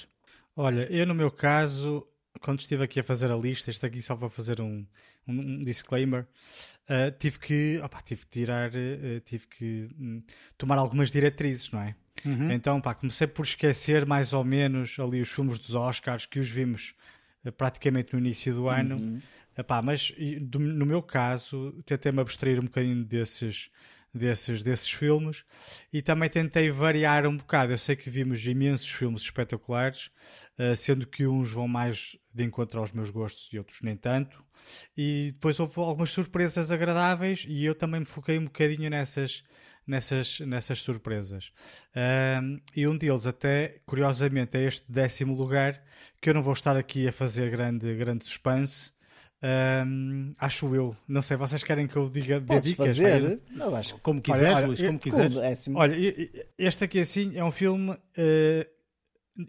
[0.57, 2.07] Olha, eu no meu caso,
[2.41, 4.87] quando estive aqui a fazer a lista, isto aqui só para fazer um,
[5.27, 6.27] um- um disclaimer,
[6.89, 10.23] ah, tive que, opá, tive que tirar, ah, tive que hum,
[10.57, 11.97] tomar algumas diretrizes, não é?
[12.53, 16.49] Então, pá, comecei por esquecer mais ou menos ali os filmes dos Oscars que os
[16.49, 16.95] vimos
[17.59, 18.97] praticamente no início do ano.
[19.59, 20.13] Epá, mas
[20.51, 23.69] no meu caso, tentei-me abstrair um bocadinho desses,
[24.15, 25.45] desses, desses filmes
[25.93, 27.73] e também tentei variar um bocado.
[27.73, 30.11] Eu sei que vimos imensos filmes espetaculares,
[30.57, 34.45] eh, sendo que uns vão mais de encontro aos meus gostos e outros nem tanto.
[34.97, 39.43] E depois houve algumas surpresas agradáveis e eu também me foquei um bocadinho nessas,
[39.87, 41.53] nessas, nessas surpresas.
[42.75, 45.83] E um deles, até curiosamente, é este décimo lugar,
[46.21, 48.94] que eu não vou estar aqui a fazer grande, grande suspense.
[49.47, 50.97] Ahm, acho eu.
[51.07, 52.97] Não sei, vocês querem que eu diga Podes dicas?
[52.97, 53.41] fazer?
[53.51, 55.37] Não, acho que Como quiseres, olha, Luís, eu- como quiseres.
[55.37, 55.79] o décimo.
[55.79, 55.95] Olha,
[56.57, 58.67] este aqui assim é um filme eh,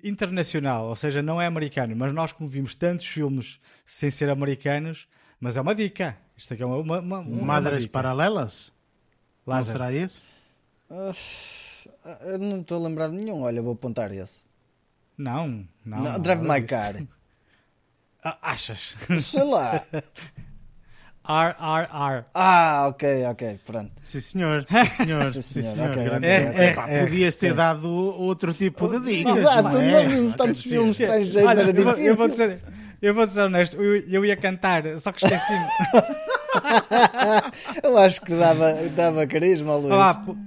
[0.04, 5.08] internacional, ou seja, não é americano, mas nós como vimos tantos filmes sem ser americanos,
[5.40, 6.18] mas é uma dica.
[6.36, 7.94] Isto aqui é uma, uma, uma, uma Madres dica.
[7.94, 8.74] paralelas?
[9.48, 9.78] Não Lázaro.
[9.78, 10.28] será esse?
[12.22, 13.42] Eu não estou a lembrar de nenhum.
[13.44, 14.46] Olha, vou apontar esse.
[15.18, 15.48] Não,
[15.86, 16.00] não.
[16.02, 16.62] Não, não, Drive My.
[16.64, 16.96] Car.
[18.26, 18.96] Ah, achas?
[19.22, 19.86] Sei lá.
[21.28, 22.26] R, R, R.
[22.34, 23.60] Ah, ok, ok.
[23.66, 23.92] Pronto.
[24.04, 24.66] Sim, senhor.
[24.68, 25.32] Sim, senhor.
[25.34, 25.74] Sim, senhor.
[25.74, 25.90] senhor.
[25.92, 26.50] Ok, Grande ok, dica.
[26.52, 26.74] ok.
[26.74, 29.38] Pá, É, Podias ter dado outro tipo de dicas.
[29.38, 29.92] Exato, não é?
[29.92, 32.06] nós vimos Quer tantos dizer, filmes estrangeiros, era eu, vou, difícil.
[32.06, 32.62] eu vou dizer,
[33.02, 35.68] eu vou ser honesto, eu, eu ia cantar, só que esqueci-me.
[37.84, 39.94] Eu acho que dava, dava carisma Luís.
[39.94, 40.38] Ah, pô-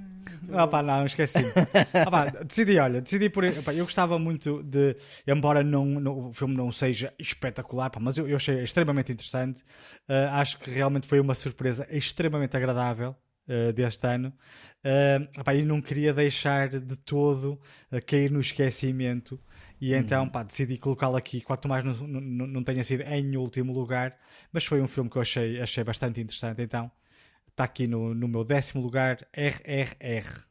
[0.53, 1.39] ah, pá, não, esqueci.
[1.95, 3.45] Ah, pá, decidi, olha, decidi por.
[3.63, 4.97] pá, eu gostava muito de.
[5.27, 9.63] Embora não, não- o filme não seja espetacular, pá, mas eu, eu achei extremamente interessante.
[10.09, 13.15] Ah, acho que realmente foi uma surpresa extremamente agradável.
[13.49, 14.33] ah, deste ano
[14.85, 19.41] Ah, pá, e não queria deixar de todo ah, cair no esquecimento
[19.81, 23.73] e então pá, decidi colocá-lo aqui quanto mais não, não, não tenha sido em último
[23.73, 24.17] lugar
[24.53, 26.91] mas foi um filme que eu achei, achei bastante interessante então
[27.59, 30.45] está aqui no, no meu décimo lugar RRR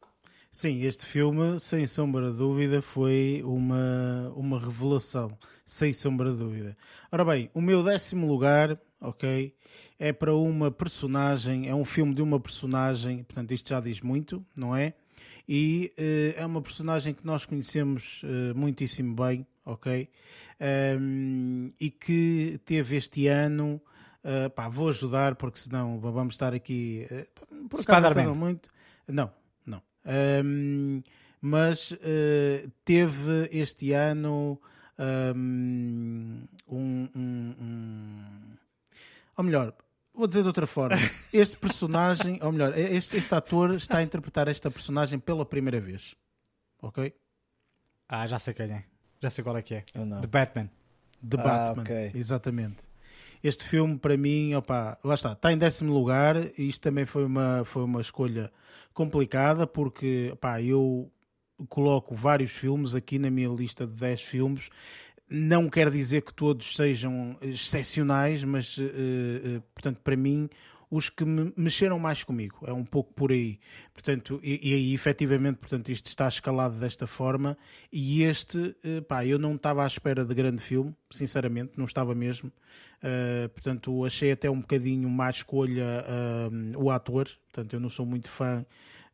[0.51, 5.37] Sim, este filme, sem sombra de dúvida, foi uma, uma revelação.
[5.65, 6.75] Sem sombra de dúvida.
[7.09, 9.55] Ora bem, o meu décimo lugar, ok,
[9.97, 14.45] é para uma personagem, é um filme de uma personagem, portanto, isto já diz muito,
[14.53, 14.93] não é?
[15.47, 20.09] E eh, é uma personagem que nós conhecemos eh, muitíssimo bem, ok?
[20.59, 23.79] Ahm, e que teve este ano.
[24.23, 27.07] Eh, pá, vou ajudar porque senão vamos estar aqui.
[27.09, 27.27] eh,
[27.69, 28.69] por acaso estava muito.
[29.07, 29.31] Não,
[29.65, 29.81] não.
[30.05, 31.01] Ahm,
[31.41, 34.59] mas eh, teve este ano
[34.99, 38.57] um, um- um-
[39.37, 39.73] Ou melhor,
[40.13, 40.95] vou dizer de outra forma.
[41.31, 46.15] Este personagem, ou melhor, este, este ator está a interpretar esta personagem pela primeira vez.
[46.81, 47.13] Ok?
[48.09, 48.85] ah já sei quem é
[49.21, 50.21] já sei qual é que é não.
[50.21, 50.69] The Batman
[51.29, 51.81] The Ah, Batman.
[51.83, 52.11] ok.
[52.15, 52.87] Exatamente.
[53.43, 56.35] Este filme, para mim, opa, lá está, está em décimo lugar.
[56.57, 58.51] Isto também foi uma, foi uma escolha
[58.93, 61.11] complicada, porque opá, eu
[61.69, 64.69] coloco vários filmes aqui na minha lista de 10 filmes.
[65.29, 70.49] Não quer dizer que todos sejam excepcionais, mas, eh, eh, portanto, para mim,
[70.89, 72.59] os que me mexeram mais comigo.
[72.65, 73.59] É um pouco por aí.
[73.93, 77.57] Portanto, e, aí, efetivamente, portanto, isto está escalado desta forma.
[77.91, 82.15] E este, eh, pá, eu não estava à espera de grande filme, sinceramente, não estava
[82.15, 82.51] mesmo.
[82.97, 86.05] Uh, portanto, achei até um bocadinho má escolha
[86.51, 87.27] um, o ator.
[87.51, 88.65] Portanto, eu não sou muito fã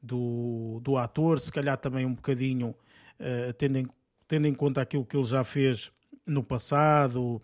[0.02, 2.76] do, do ator, se calhar também um bocadinho
[3.20, 3.88] uh, tendo, em,
[4.28, 5.92] tendo em conta aquilo que ele já fez
[6.28, 7.42] no passado,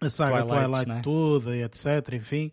[0.00, 1.02] a saga Twilight, Twilight, né?
[1.02, 1.86] toda, etc.
[2.14, 2.52] Enfim,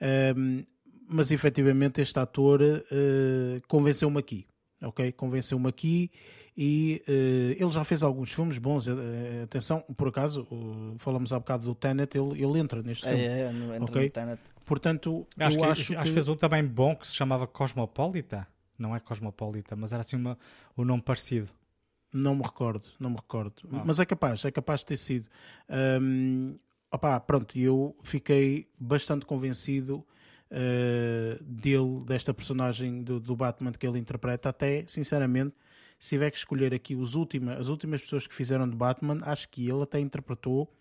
[0.00, 0.64] Um,
[1.08, 4.46] mas efetivamente este ator uh, convenceu-me aqui.
[4.82, 5.12] Ok?
[5.12, 6.10] Convenceu-me aqui
[6.60, 8.86] e eh, ele já fez alguns filmes bons.
[8.88, 13.22] eh, atenção, por acaso, uh, falamos há bocado do Tenet, ele, ele entra neste filme.
[13.22, 14.04] É, é, no, entra Ok.
[14.04, 14.40] no Tenet.
[14.64, 16.08] Portanto, acho, eu que, acho, acho que...
[16.08, 18.46] que fez um também bom que se chamava Cosmopolita
[18.78, 20.38] não é Cosmopolita mas era assim uma,
[20.76, 21.50] um nome parecido
[22.12, 23.54] Não me recordo, não me recordo.
[23.72, 23.82] Ah.
[23.84, 25.28] Mas é capaz, é capaz de ter sido.
[26.00, 26.56] Hum,
[26.90, 30.04] opá, pronto, eu fiquei bastante convencido
[30.50, 35.54] uh, dele, desta personagem do, do Batman que ele interpreta, até, sinceramente,
[35.98, 39.48] se tiver que escolher aqui os última, as últimas pessoas que fizeram de Batman, acho
[39.48, 40.72] que ele até interpretou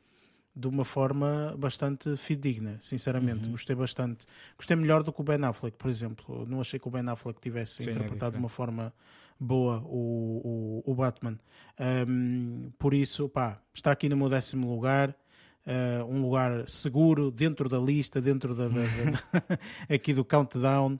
[0.55, 3.47] de uma forma bastante fidedigna, sinceramente.
[3.47, 4.25] Gostei bastante.
[4.57, 6.45] Gostei melhor do que o Ben Affleck, por exemplo.
[6.47, 8.91] Não achei que o Ben Affleck tivesse Sim, é interpretado de uma forma
[9.39, 11.37] boa o, o, o Batman.
[12.07, 15.15] Um, por isso, pá, está aqui no meu décimo lugar.
[15.67, 19.59] Uh, um lugar seguro dentro da lista, dentro da, da- da-
[19.93, 20.97] aqui do countdown.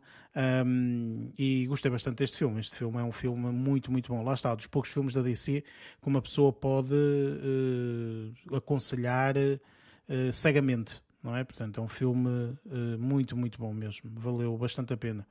[0.66, 2.60] Um, e gostei bastante deste filme.
[2.60, 4.24] Este filme é um filme muito, muito bom.
[4.24, 5.64] Lá está, dos poucos filmes da DC
[6.00, 11.44] que uma pessoa pode uh, aconselhar uh, cegamente, não é?
[11.44, 12.56] Portanto, é um filme
[13.00, 14.12] muito, muito bom mesmo.
[14.14, 15.26] Valeu bastante a pena.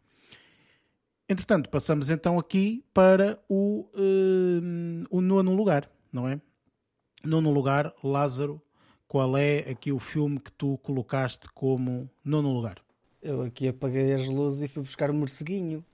[1.29, 6.41] Entretanto, passamos então aqui para o, uh, o nono lugar, não é?
[7.25, 8.63] Nono lugar, Lázaro,
[9.09, 12.79] qual é aqui o filme que tu colocaste como nono lugar?
[13.23, 15.85] Eu aqui apaguei as luzes e fui buscar o morceguinho.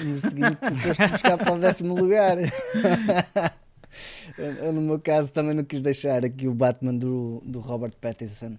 [0.00, 2.36] O morceguinho que tu foste buscar para o décimo lugar.
[4.36, 8.56] eu, no meu caso, também não quis deixar aqui o Batman do, do Robert Pattinson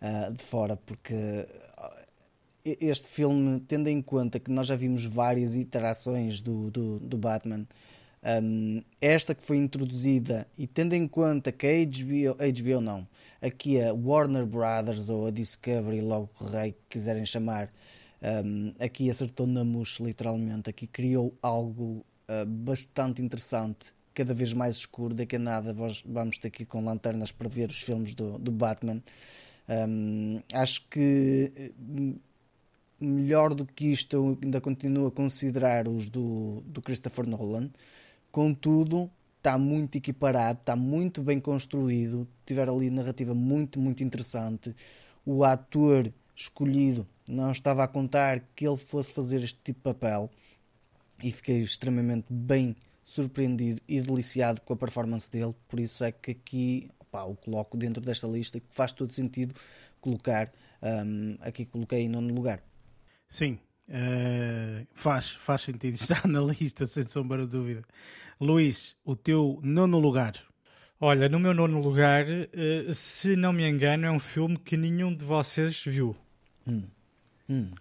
[0.00, 2.02] ah, de fora, porque ah,
[2.64, 7.66] este filme, tendo em conta que nós já vimos várias iterações do, do, do Batman,
[8.24, 13.08] Um, esta que foi introduzida e tendo em conta que a HBO, HBO não,
[13.40, 17.68] aqui a Warner Brothers ou a Discovery, logo que rei que quiserem chamar,
[18.44, 24.76] um, aqui acertou na mousse literalmente, aqui criou algo uh, bastante interessante, cada vez mais
[24.76, 25.74] escuro, daqui a nada
[26.06, 29.02] vamos ter ir com lanternas para ver os filmes do, do Batman.
[29.68, 31.72] Um, acho que eh,
[33.00, 37.70] melhor do que isto eu ainda continuo a considerar os do, do Christopher Nolan.
[38.32, 44.74] Contudo, está muito equiparado, está muito bem construído, tiver ali narrativa muito, muito interessante.
[45.24, 50.30] O ator escolhido não estava a contar que ele fosse fazer este tipo de papel
[51.22, 55.54] e fiquei extremamente bem surpreendido e deliciado com a performance dele.
[55.68, 59.54] Por isso é que aqui o coloco dentro desta lista que faz todo sentido
[60.00, 60.50] colocar.
[60.82, 62.62] hum, aqui coloquei em nono lugar.
[63.28, 65.94] Sim, eh, faz, faz sentido.
[66.00, 67.82] Está na lista, sem sombra de dúvida.
[68.40, 70.32] Luís, o teu nono lugar.
[71.00, 75.12] Olha, no meu nono lugar, eh, se não me engano, é um filme que nenhum
[75.14, 76.16] de vocês viu.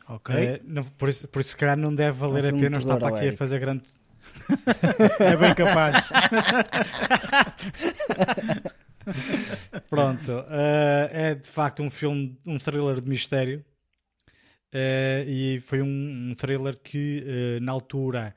[0.08, 0.36] Ok?
[0.36, 2.78] Eh, não- por, isso, por isso, se calhar, não deve valer a filme de pena
[2.80, 3.84] estar para aqui a fazer grande.
[5.20, 5.96] É bem capaz.
[9.90, 13.64] Pronto, é de facto um filme, um thriller de mistério.
[14.74, 18.34] Eh, e foi um, um thriller que, eh, na altura,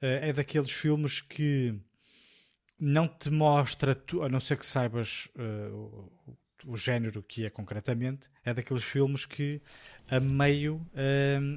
[0.00, 1.74] eh, é daqueles filmes que
[2.78, 6.12] não te mostra, tu, a não ser que saibas o,
[6.66, 9.60] o género que é concretamente, é daqueles filmes que
[10.08, 10.86] a meio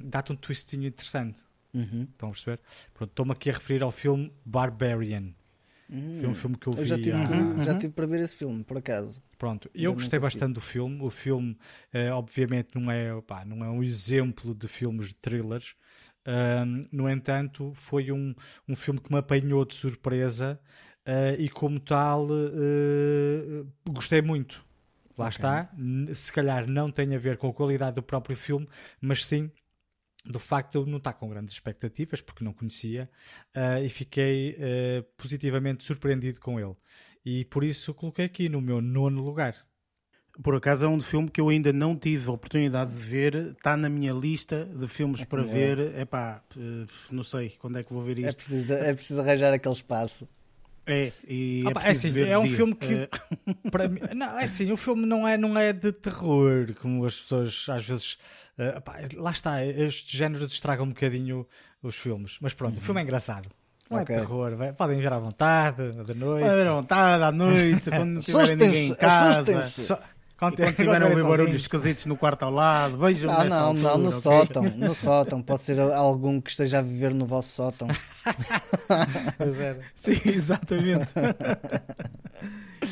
[0.06, 1.41] dá-te um twistinho interessante.
[1.76, 2.08] Uhum.
[2.12, 2.60] Estão a perceber?
[2.91, 5.32] Pronto, estou-me aqui a referir ao filme Barbarian.
[6.19, 6.80] Foi um filme que eu vi.
[6.82, 9.21] Eu já tive, há- que- já tive para ver esse filme, por acaso.
[9.38, 11.01] Pronto, eu Ainda gostei bastante do filme.
[11.01, 11.58] O filme,
[11.91, 15.75] eh, obviamente, não é, pá, não é um exemplo de filmes de thrillers.
[16.25, 18.36] Ahm, no entanto, foi um,
[18.67, 20.60] um filme que me apanhou de surpresa
[21.06, 24.63] eh, e, como tal, eh, gostei muito.
[25.17, 25.30] Lá Ok.
[25.30, 25.69] está.
[26.13, 28.67] Se calhar não tem a ver com a qualidade do próprio filme,
[29.01, 29.51] mas sim
[30.23, 33.10] do facto de eu não estar com grandes expectativas, porque não conhecia,
[33.53, 36.75] ah, e fiquei ah, positivamente surpreendido com ele.
[37.25, 39.55] E por isso coloquei aqui no meu nono lugar.
[40.41, 43.36] Por acaso é um filme que eu ainda não tive a oportunidade de ver.
[43.51, 45.77] Está na minha lista de filmes para como ver.
[45.93, 46.41] É pá,
[47.12, 48.38] não sei quando é que vou ver É isto.
[48.38, 50.27] preciso, é preciso arranjar aquele espaço.
[50.86, 52.56] É, e Ah, é pá, é preciso assim, ver é um dia.
[52.56, 53.10] filme que Eh,
[53.72, 57.20] para mim, não, é assim, o filme não é, não é de terror, como as
[57.20, 58.17] pessoas às vezes.
[58.58, 61.48] ah, pá, lá está, estes géneros estragam um bocadinho
[61.84, 62.38] os filmes.
[62.41, 63.50] Mas pronto, o filme é engraçado.
[63.89, 66.46] Não é de terror, vai- podem ver à vontade, de noite.
[66.48, 69.62] Vai ver à vontade, à noite, quando não tiver ninguém em casa.
[69.63, 70.00] Só-
[70.41, 73.60] quando, E quando tiverem a ouvir barulhos esquisitos no quarto ao lado, vejam Não, nessa
[73.62, 74.21] não, não, altura, no ok?
[74.21, 75.41] sótão, no sótão.
[75.43, 77.88] Pode ser algum que esteja a viver no vosso sótão.
[79.93, 81.12] Sim, exatamente.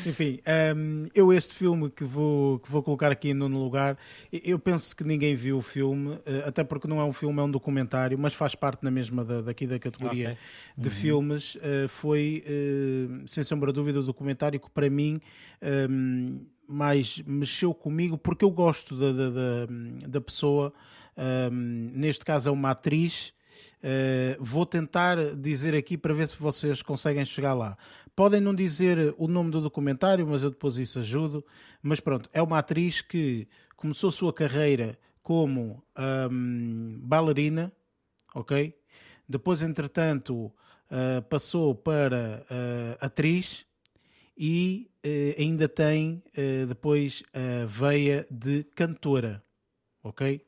[0.06, 0.38] Enfim,
[0.76, 3.98] hum, eu este filme que vou, que vou colocar aqui em nono lugar,
[4.32, 7.42] eu penso que ninguém viu o filme, eh, até porque não é um filme, é
[7.42, 10.38] um documentário, mas faz parte na mesma da, daqui da categoria Ok.
[10.78, 11.58] de filmes.
[11.60, 15.20] eh, foi, eh, sem sombra de dúvida, o documentário que para mim
[15.90, 19.66] hum, mais mexeu comigo, porque eu gosto da, da,
[20.06, 20.72] da, pessoa,
[21.52, 23.32] hum, neste caso é uma atriz.
[23.82, 27.76] Uh, vou tentar dizer aqui para ver se vocês conseguem chegar lá.
[28.14, 31.44] Podem não dizer o nome do documentário, mas eu depois isso ajudo.
[31.82, 35.82] Mas pronto, é uma atriz que começou sua carreira como
[36.30, 37.72] hum, bailarina,
[38.34, 38.74] ok?
[39.28, 40.46] Depois, entretanto,
[40.90, 43.64] uh, passou para uh, atriz
[44.36, 44.89] e
[45.38, 49.42] ainda tem uh, depois a veia de cantora,
[50.02, 50.40] ok?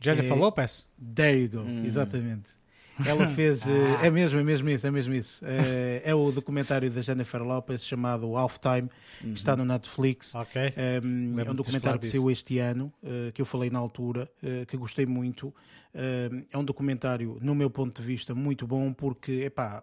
[0.00, 0.88] Jennifer É- Lopez?
[1.14, 2.54] There you go, exatamente.
[3.06, 5.44] Ela fez, eh, é mesmo, é mesmo isso, é mesmo isso.
[5.44, 8.88] Eh, É, o documentário da Jennifer Lopez chamado Half Time,
[9.20, 10.34] que está no Netflix.
[10.34, 10.62] Ok.
[10.62, 14.30] Um, é Lembro-me um documentário que saiu este ano, uh, que eu falei na altura,
[14.42, 15.54] uh, que gostei muito.
[15.94, 19.82] Um, é um documentário, no meu ponto de vista, muito bom, porque, epá,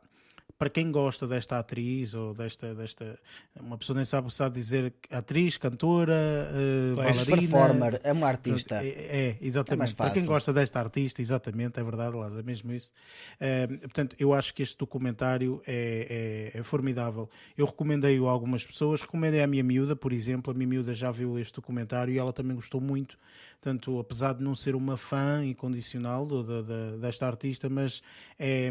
[0.64, 3.20] para quem gosta desta atriz ou desta, desta
[3.60, 8.76] uma pessoa nem sabe sabe dizer atriz, cantora, uh, Pois, bailarina, Performer, é uma artista.
[8.76, 9.80] é, é, exatamente.
[9.80, 12.94] mais Para quem gosta desta artista, exatamente, é verdade, Lázaro, é mesmo isso.
[13.42, 17.30] Eh, portanto, eu acho que este documentário é, é- é formidável.
[17.58, 21.12] Eu recomendei-o a algumas pessoas, recomendei à minha miúda, por exemplo, a minha miúda já
[21.12, 23.18] viu este documentário e ela também gostou muito.
[23.64, 28.02] Portanto, apesar de não ser uma fã incondicional do- da- da- desta artista, mas
[28.38, 28.70] é,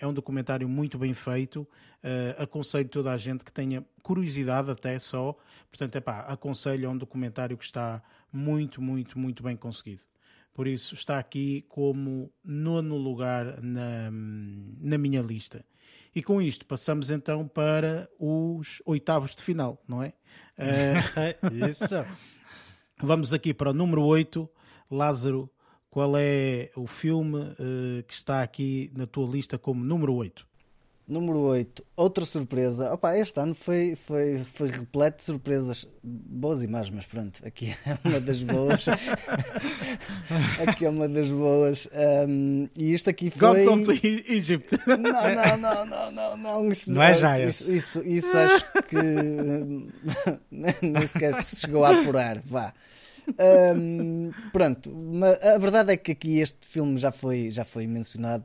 [0.00, 1.64] é um documentário muito bem feito.
[2.02, 5.36] Eh, aconselho toda a gente que tenha curiosidade até só.
[5.70, 10.02] Portanto, é pá, aconselho a um documentário que está muito, muito, muito bem conseguido.
[10.52, 15.64] Por isso está aqui como nono lugar na, na minha lista.
[16.12, 20.12] E com isto passamos então para os oitavos de final, não é?
[20.58, 20.94] Eh,
[21.70, 21.94] Isso.
[23.02, 24.48] Vamos aqui para o número 8.
[24.88, 25.50] Lázaro,
[25.90, 30.46] qual é o filme eh, que está aqui na tua lista como número 8?
[31.08, 32.94] Número 8, outra surpresa.
[32.94, 35.86] Opa, este ano foi, foi, foi repleto de surpresas.
[36.02, 38.86] Boas e más, mas pronto, aqui é uma das boas.
[40.66, 41.88] aqui é uma das boas.
[42.28, 43.64] Um, e isto aqui foi.
[43.64, 44.78] Gods of Egypt.
[44.86, 46.72] Não, não, não, não, não, não.
[46.86, 48.96] Não é já isso, isso, isso acho que
[50.50, 52.40] nem sequer se chegou a apurar.
[52.44, 52.72] Vá.
[53.38, 54.92] Hum, pronto,
[55.54, 58.44] a verdade é que aqui este filme já foi, já foi mencionado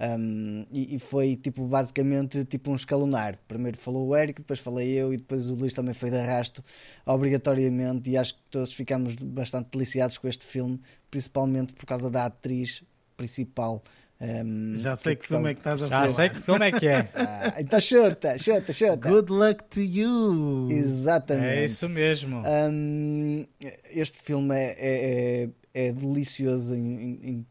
[0.00, 3.38] hum, e, e foi tipo basicamente tipo um escalonar.
[3.48, 6.64] Primeiro falou o Eric, depois falei eu e depois o Luís também foi de arrasto,
[7.04, 8.10] obrigatoriamente.
[8.10, 12.82] E acho que todos ficamos bastante deliciados com este filme, principalmente por causa da atriz
[13.16, 13.82] principal.
[14.20, 16.08] Hum, Já sei que filme é que estás a Já falar.
[16.10, 17.10] sei que filme é que é.
[17.14, 18.96] ah, então chuta, chuta, chuta.
[19.10, 20.68] Good luck to you.
[20.70, 21.46] Exatamente.
[21.46, 22.42] É isso mesmo.
[22.70, 23.46] Hum,
[23.90, 25.42] este filme é, é,
[25.74, 27.46] é- é delicioso em, em-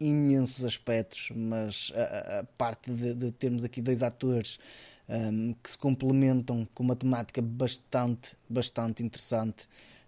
[0.00, 4.58] em imensos aspectos, mas a, a- parte de, de termos aqui dois atores
[5.08, 9.66] hum, que se complementam com uma temática bastante, bastante interessante,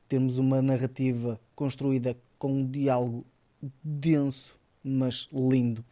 [0.09, 3.25] termos uma narrativa construída com um diálogo
[3.83, 5.85] denso, mas lindo.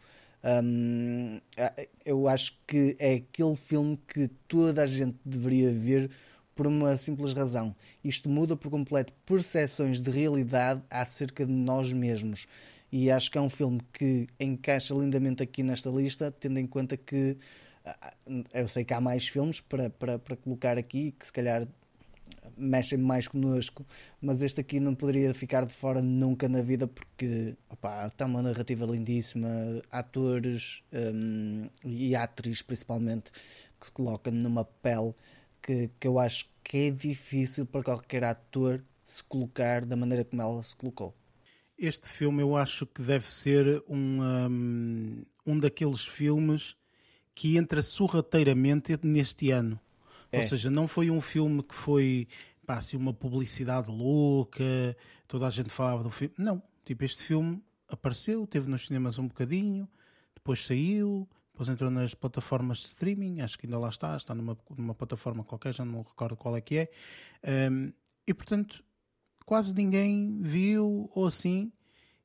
[0.43, 1.73] Ah,
[2.05, 6.09] eu acho que é aquele filme que toda a gente deveria ver
[6.55, 7.75] por uma simples razão.
[8.03, 12.47] Isto muda por completo percepções de realidade acerca de nós mesmos.
[12.91, 16.97] E acho que é um filme que encaixa lindamente aqui nesta lista, tendo em conta
[16.97, 17.37] que
[17.85, 18.13] ah,
[18.53, 21.67] eu sei que há mais filmes para, para, para colocar aqui, que se calhar
[22.61, 23.85] mexem mais connosco,
[24.21, 28.41] mas este aqui não poderia ficar de fora nunca na vida porque opá, está uma
[28.41, 29.49] narrativa lindíssima,
[29.91, 33.31] atores hum, e atriz principalmente
[33.79, 35.13] que se coloca numa pele
[35.61, 40.41] que, que eu acho que é difícil para qualquer ator se colocar da maneira como
[40.41, 41.13] ela se colocou.
[41.77, 46.75] Este filme eu acho que deve ser um, um, um daqueles filmes
[47.33, 49.79] que entra sorrateiramente neste ano.
[50.31, 50.43] Ou É.
[50.43, 52.27] seja, não foi um filme que foi
[52.65, 54.95] pá, assim, uma publicidade louca,
[55.27, 56.33] toda a gente falava do filme.
[56.37, 59.87] Não, tipo, este filme apareceu, teve nos cinemas um bocadinho,
[60.33, 64.57] depois saiu, depois entrou nas plataformas de streaming, acho que ainda lá está, está numa,
[64.77, 67.69] numa plataforma qualquer, já não me recordo qual é que é.
[67.69, 67.91] Um,
[68.25, 68.83] e portanto,
[69.45, 71.71] quase ninguém viu ou assim.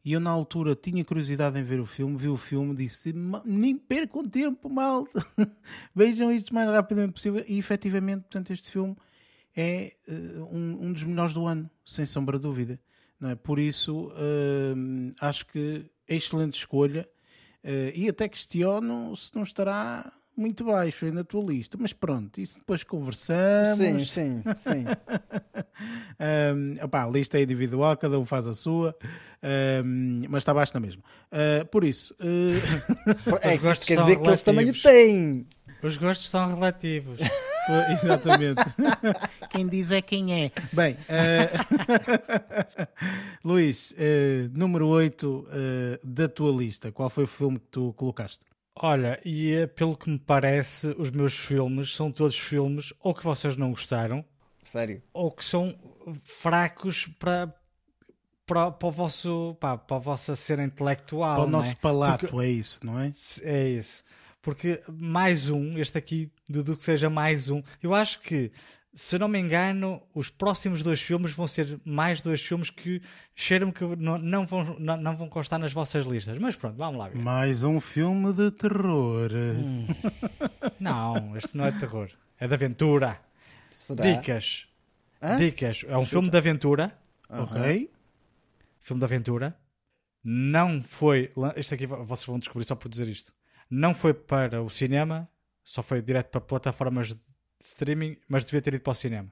[0.04, 3.42] E eu, na altura, tinha curiosidade em ver o filme, vi o filme, disse: "Ma-
[3.44, 5.20] nem percam tempo, malta,
[5.92, 7.44] vejam isto o mais rapidamente possível.
[7.48, 8.96] E efetivamente, portanto, este filme
[9.56, 10.12] é eh,
[10.50, 12.78] um, um dos melhores do ano, sem sombra de dúvida.
[13.18, 13.34] Não é?
[13.34, 14.12] Por isso,
[14.76, 17.08] hum, acho que é excelente escolha.
[17.64, 21.78] Eh, e até questiono se não estará muito baixo aí na tua lista.
[21.80, 24.10] Mas pronto, isso depois conversamos.
[24.10, 24.84] Sim, sim, sim.
[26.18, 28.96] Um, opá, a lista é individual, cada um faz a sua,
[29.84, 31.02] um, mas está baixo na mesma.
[31.30, 34.82] Uh, por isso, uh, É, isto quer dizer que eles também o relativos.
[34.82, 35.46] têm.
[35.82, 37.20] Os gostos são relativos.
[37.90, 38.62] exatamente.
[39.50, 40.52] quem diz é quem é.
[40.72, 40.98] Bem, uh,
[43.44, 45.46] Luís, uh, número 8
[46.04, 48.44] da tua lista, qual foi o filme que tu colocaste?
[48.78, 53.24] Olha, e eh, pelo que me parece, os meus filmes são todos filmes ou que
[53.24, 54.22] vocês não gostaram
[54.62, 55.02] Sério.
[55.14, 55.74] ou que são
[56.22, 57.54] fracos para,
[58.44, 61.36] para, para, o vosso, pá, para a vossa cena intelectual.
[61.36, 61.76] Para o nosso é?
[61.76, 63.10] palato, Porque- é isso, não é?
[63.42, 64.04] É isso.
[64.46, 67.64] Porque mais um, este aqui, Dudu, que seja mais um.
[67.82, 68.52] Eu acho que,
[68.94, 73.02] se eu não me engano, os próximos dois filmes vão ser mais dois filmes que
[73.34, 76.38] cheiram que não, não, vão, não, não vão constar nas vossas listas.
[76.38, 77.18] Mas pronto, vamos lá ver.
[77.18, 79.32] Mais um filme de terror.
[80.78, 82.08] Não, este não é de terror.
[82.38, 83.20] É de aventura.
[83.68, 84.04] Será?
[84.04, 84.68] Dicas.
[85.20, 85.36] Hã?
[85.38, 85.84] Dicas.
[85.88, 86.96] É um filme de aventura.
[87.28, 87.90] Ok?
[88.80, 89.56] Filme de aventura.
[90.22, 91.32] Não foi.
[91.56, 93.32] Isto aqui vocês vão descobrir só por dizer isto.
[93.70, 95.28] Não foi para o cinema,
[95.64, 97.16] só foi direto para plataformas de
[97.60, 99.28] streaming, mas devia ter ido para o cinema.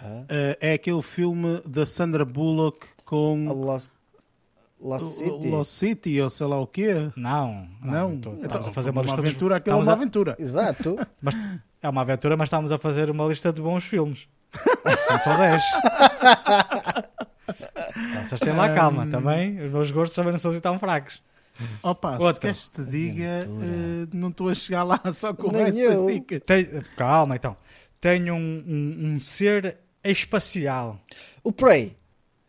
[0.00, 3.90] Ah, Uh, é aquele filme da Sandra Bullock com a Lost,
[4.80, 5.48] Lost City.
[5.48, 7.10] Lost City ou sei lá o quê.
[7.16, 10.36] Não, Não, estou- Então, estamos a fazer uma, uma aventura, aquilo é uma a- aventura.
[10.38, 10.96] Exato.
[11.20, 11.34] mas-
[11.82, 14.28] é uma aventura, mas estamos a fazer uma lista de bons filmes.
[15.06, 15.62] São só 10.
[18.28, 19.60] Vocês têm lá calma também.
[19.64, 21.22] Os meus gostos também não são assim tão fracos.
[21.82, 22.40] Opa, se Outra.
[22.40, 26.06] queres te diga, uh, não estou a chegar lá só com Nem essas eu.
[26.06, 26.40] dicas.
[26.44, 27.56] Tem- calma então.
[28.00, 30.98] Tenho um, um- um ser espacial.
[31.44, 31.96] O Prey.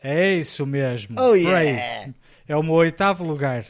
[0.02, 1.16] É isso mesmo.
[1.20, 1.44] Oh, Prey.
[1.44, 2.14] yeah.
[2.48, 3.66] é o meu oitavo lugar.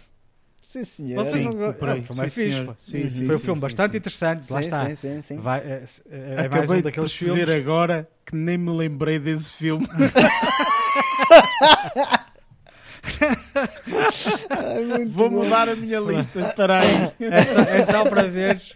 [0.67, 1.15] Sim, senhor.
[1.25, 1.69] Vocês Sim, não...
[1.69, 1.73] o
[2.13, 2.65] Sim, fixe, senhor.
[2.67, 2.75] pá.
[2.77, 3.09] Sim, Uhum.
[3.09, 3.97] sim, Foi um sim, filme sim, bastante sim.
[3.97, 4.53] interessante.
[4.53, 4.89] Lá Sim, está.
[4.89, 5.39] sim, sim, sim.
[5.39, 7.65] Vai, é, é, é Acabei um de daqueles perceber filmes.
[7.65, 9.85] agora que nem me lembrei desse filme.
[15.09, 15.43] Vou bom.
[15.43, 16.41] mudar a minha lista.
[16.41, 17.11] Espera aí.
[17.19, 18.73] É só, é só para veres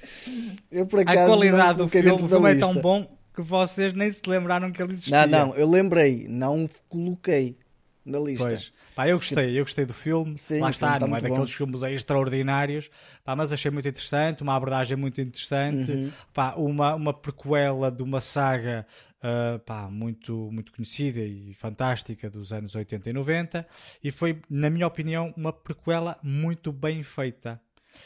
[1.08, 2.12] a qualidade do filme.
[2.12, 5.28] O filme é tão bom que vocês nem se lembraram que ele existia.
[5.28, 7.58] Não, não, eu lembrei, não coloquei
[8.06, 8.46] na lista.
[8.48, 8.72] Pois.
[8.96, 10.38] Pá, eu gostei, eu gostei do filme.
[10.38, 11.58] Sim, Lá está, está não é daqueles bom.
[11.58, 12.90] filmes extraordinários,
[13.26, 16.12] pá, mas achei muito interessante, uma abordagem muito interessante, Uhum.
[16.34, 18.86] pá, uma, uma prequela de uma saga
[19.28, 23.68] ah, pá, muito, muito conhecida e fantástica dos anos 80 e 90,
[24.04, 27.60] e foi, na minha opinião, uma prequela muito bem feita.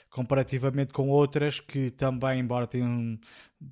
[0.09, 3.19] Comparativamente com outras que também, embora tenham,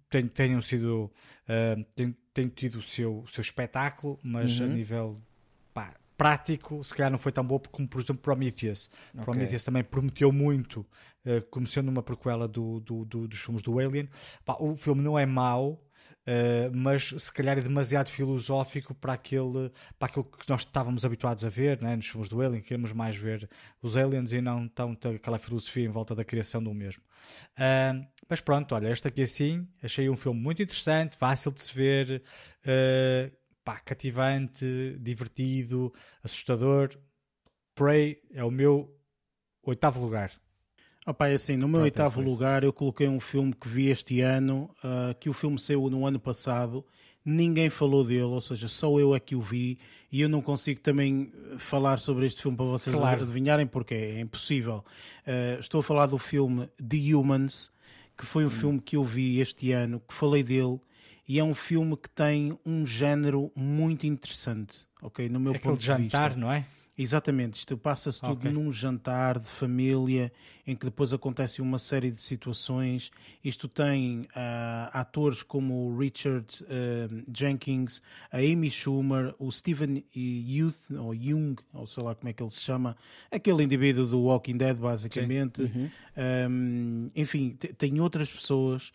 [0.09, 1.11] tenham, tenham sido
[1.47, 4.69] ah, tenham, tenham tido o seu, o seu espetáculo, mas a Uhum.
[4.73, 5.21] nível
[5.73, 8.89] pá, prático, se calhar não foi tão boa como, por exemplo, Prometheus.
[9.23, 10.83] Prometheus também prometeu muito,
[11.23, 14.09] eh, como sendo uma prequela do, do- do- dos filmes do Alien.
[14.43, 15.79] Pá, o filme não é mau,
[16.29, 21.45] eh, mas se calhar é demasiado filosófico para aquele, para aquilo que nós estávamos habituados
[21.45, 22.61] a ver né, nos filmes do Alien.
[22.61, 23.49] Queremos mais ver
[23.81, 27.01] os aliens e não tanto aquela filosofia em volta da criação do mesmo.
[27.55, 27.93] Ah,
[28.29, 32.21] mas pronto, olha, este aqui assim, achei um filme muito interessante, fácil de se ver,
[32.65, 33.31] eh,
[33.63, 36.89] pá, cativante, divertido, assustador.
[37.73, 38.93] Prey é o meu
[39.63, 40.31] oitavo lugar.
[41.07, 43.87] Opa, é assim, no meu Pronto, é oitavo lugar eu coloquei um filme que vi
[43.87, 46.85] este ano, ah, que o filme saiu no ano passado,
[47.23, 49.77] ninguém falou dele, ou seja, só eu é que o vi
[50.11, 53.21] e eu não consigo também eh, falar sobre este filme para vocês Claro.
[53.23, 54.83] adivinharem porque é impossível.
[55.25, 57.71] Ah, estou a falar do filme The Humans,
[58.17, 58.47] que foi Hum.
[58.47, 60.77] um filme que eu vi este ano, que falei dele,
[61.25, 65.29] e é um filme que tem um género muito interessante, ok?
[65.29, 66.39] No meu É ponto de jantar, vista.
[66.39, 66.65] não é?
[66.97, 68.51] Exatamente, isto passa-se tudo Ok.
[68.51, 70.31] num jantar de família
[70.65, 73.11] em que depois acontece uma série de situações.
[73.43, 80.89] Isto tem ah, atores como o Richard ah, Jenkins, a Amy Schumer, o Stephen Youth,
[80.97, 82.97] ou Jung, ou sei lá como é que ele se chama,
[83.31, 85.61] aquele indivíduo do Walking Dead, basicamente.
[86.49, 88.91] Um, enfim, te- tem outras pessoas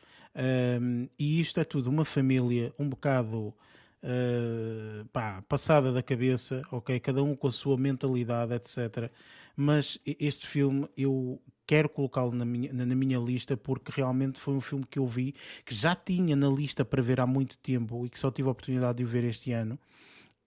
[0.81, 3.55] um, e isto é tudo uma família um bocado
[4.03, 6.99] uh, pá, passada da cabeça, ok?
[7.01, 9.11] Cada um com a sua mentalidade, etc.
[9.57, 14.61] Mas este filme eu quero colocá-lo na minha, na minha lista porque realmente foi um
[14.61, 15.35] filme que eu vi
[15.65, 18.53] que já tinha na lista para ver há muito tempo e que só tive a
[18.53, 19.79] oportunidade de o ver este ano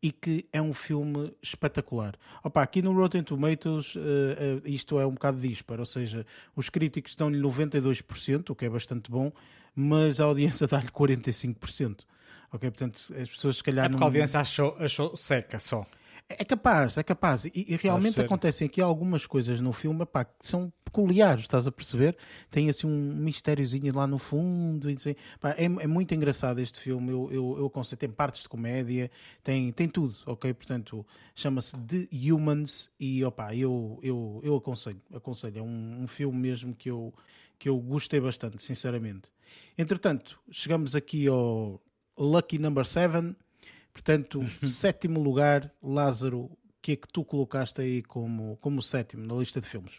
[0.06, 2.16] e que é um filme espetacular.
[2.44, 6.24] Opa, aqui no Rotten Tomatoes eh, eh, isto é um bocado disparo, ou seja,
[6.56, 9.32] os críticos dão-lhe 92%, o que é bastante bom,
[9.76, 12.02] mas a audiência dá-lhe 45%.
[12.56, 14.08] Ok, portanto, as pessoas se calhar É porque não...
[14.08, 15.86] a audiência achou, achou seca só.
[16.30, 17.46] É capaz, é capaz.
[17.46, 21.72] E, e realmente acontecem aqui algumas coisas no filme epá, que são peculiares, estás a
[21.72, 22.16] perceber?
[22.50, 24.90] Tem assim um mistériozinho lá no fundo.
[24.90, 27.12] E, assim, pá, é, é muito engraçado este filme.
[27.12, 28.00] Eu, eu, eu aconselho.
[28.00, 29.12] Tem partes de comédia,
[29.44, 30.54] tem, tem tudo, ok?
[30.54, 35.02] Portanto, chama-se The Humans e opa, eu, eu, eu aconselho.
[35.14, 35.60] aconselho.
[35.60, 37.14] É um, um filme mesmo que eu,
[37.60, 39.30] que eu gostei bastante, sinceramente.
[39.78, 41.82] Entretanto, chegamos aqui ao
[42.18, 43.36] Lucky Number 7.
[43.94, 49.34] Portanto, sétimo lugar, Lázaro, o que é que tu colocaste aí como, como sétimo na
[49.36, 49.94] lista de filmes?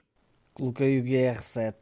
[0.54, 1.74] Coloquei o GR7.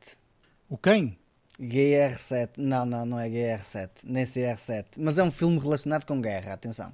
[0.69, 1.17] O quem?
[1.61, 2.51] GR7.
[2.57, 3.91] Não, não, não é GR7.
[4.05, 4.87] Nem CR7.
[4.97, 6.53] Mas é um filme relacionado com guerra.
[6.55, 6.93] Atenção.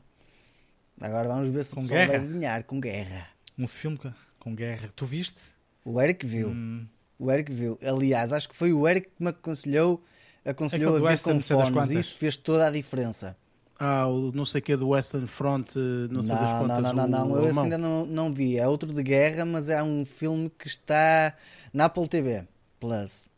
[1.01, 2.07] Agora vamos ver se Com guerra?
[2.09, 2.65] vai adivinhar.
[2.65, 3.29] Com guerra.
[3.59, 4.91] Um filme com- com guerra.
[4.95, 5.41] Tu viste?
[5.85, 6.49] O Eric viu.
[6.51, 6.87] Hum.
[7.19, 7.79] O Eric viu.
[7.83, 10.03] Aliás, acho que foi o Eric que me aconselhou,
[10.45, 11.91] aconselhou Aquele a ver com fones.
[11.91, 13.37] Isso fez toda a diferença.
[13.79, 15.79] Ah, o não sei o que é do Western Front, eh,
[16.11, 16.83] não sei das Não, quantas.
[16.83, 17.37] não, não, não, não.
[17.37, 18.59] Eu esse ainda não, não vi.
[18.59, 21.35] É outro de guerra, mas é um filme que está
[21.73, 22.45] na Apple TV
[22.79, 23.29] Plus.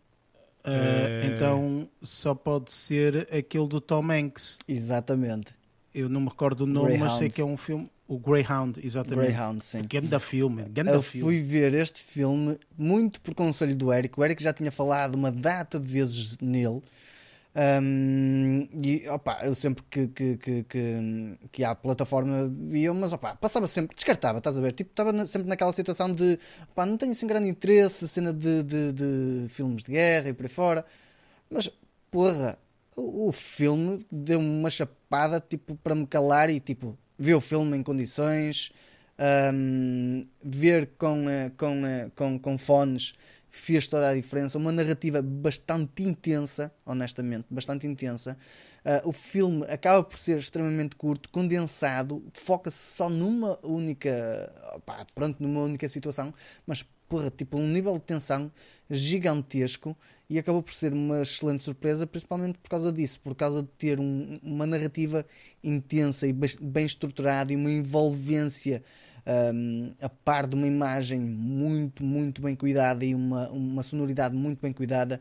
[0.64, 1.26] Ah, Eh.
[1.26, 4.58] Então só pode ser aquele do Tom Hanks.
[4.66, 5.54] Exatamente.
[5.94, 7.18] Eu não me recordo o nome, mas Greyhound.
[7.18, 7.88] sei que é um filme.
[8.14, 9.28] O Greyhound, exatamente.
[9.28, 9.82] Greyhound, sim.
[9.88, 11.24] Ganda filme, ganda Eu filme.
[11.38, 14.18] fui ver este filme muito por conselho do Eric.
[14.20, 16.82] O Eric já tinha falado uma data de vezes nele.
[17.54, 23.34] Ahm, e opa, eu sempre que, que, que, que, que há plataforma via, mas opa,
[23.36, 24.72] passava sempre, descartava, estás a ver?
[24.72, 26.38] Tipo, estava na- sempre naquela situação de
[26.70, 30.44] opá, não tenho assim grande interesse, cena de, de, de filmes de guerra e por
[30.44, 30.84] aí fora,
[31.50, 31.70] mas
[32.10, 32.58] porra,
[32.96, 37.76] o, o filme deu-me uma chapada tipo para me calar e tipo, ver o filme
[37.76, 38.72] em condições,
[39.18, 43.14] ahm, ver com, eh, com, eh, com, com fones
[43.50, 44.56] fez toda a diferença.
[44.58, 48.36] Uma narrativa bastante intensa, honestamente, bastante intensa.
[48.84, 54.52] Ah, o filme acaba por ser extremamente curto, condensado, foca-se só numa única,
[55.14, 56.34] pronto, numa única situação,
[56.66, 58.50] mas porra, tipo um nível de tensão
[58.90, 59.96] gigantesco
[60.32, 64.00] e acabou por ser uma excelente surpresa, principalmente por causa disso, por causa de ter
[64.00, 65.26] um- uma narrativa
[65.62, 68.82] intensa e bem estruturada e uma envolvência
[69.54, 74.60] um, a par de uma imagem muito, muito bem cuidada e uma, uma sonoridade muito
[74.60, 75.20] bem cuidada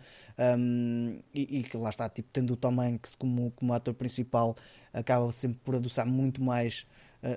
[0.57, 4.55] um, e, que lá está, tipo, tendo o Tom Hanks como, como ator principal,
[4.93, 6.87] acaba sempre por adoçar muito mais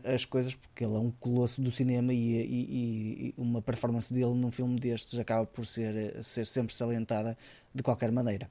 [0.05, 4.35] as coisas, porque ele é um colosso do cinema e, e- e uma performance dele
[4.35, 7.37] num filme destes acaba por ser, ser sempre salientada
[7.74, 8.49] de qualquer maneira.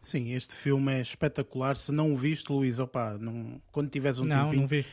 [0.00, 1.76] Sim, este filme é espetacular.
[1.76, 4.84] Se não o viste, Luís, opa, não, quando tiveres um Não, tempinho, não vi.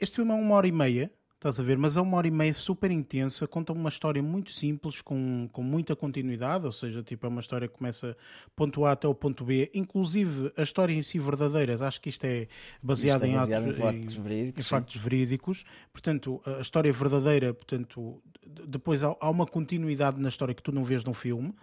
[0.00, 1.10] Este filme é uma hora e meia,
[1.44, 1.76] estás a ver?
[1.76, 5.62] Mas é uma hora e meia super intensa, conta uma história muito simples, com, com
[5.62, 8.16] muita continuidade, ou seja, tipo, é uma história que começa
[8.56, 12.24] ponto A até o ponto B, inclusive a história em si verdadeira, acho que isto
[12.24, 12.48] é
[12.82, 15.64] baseado, Isto é baseado em, em atos, factos verídicos, em factos verídicos.
[15.92, 18.22] Portanto, a história verdadeira, portanto,
[18.66, 21.54] depois há, há uma continuidade na história que tu não vês no filme.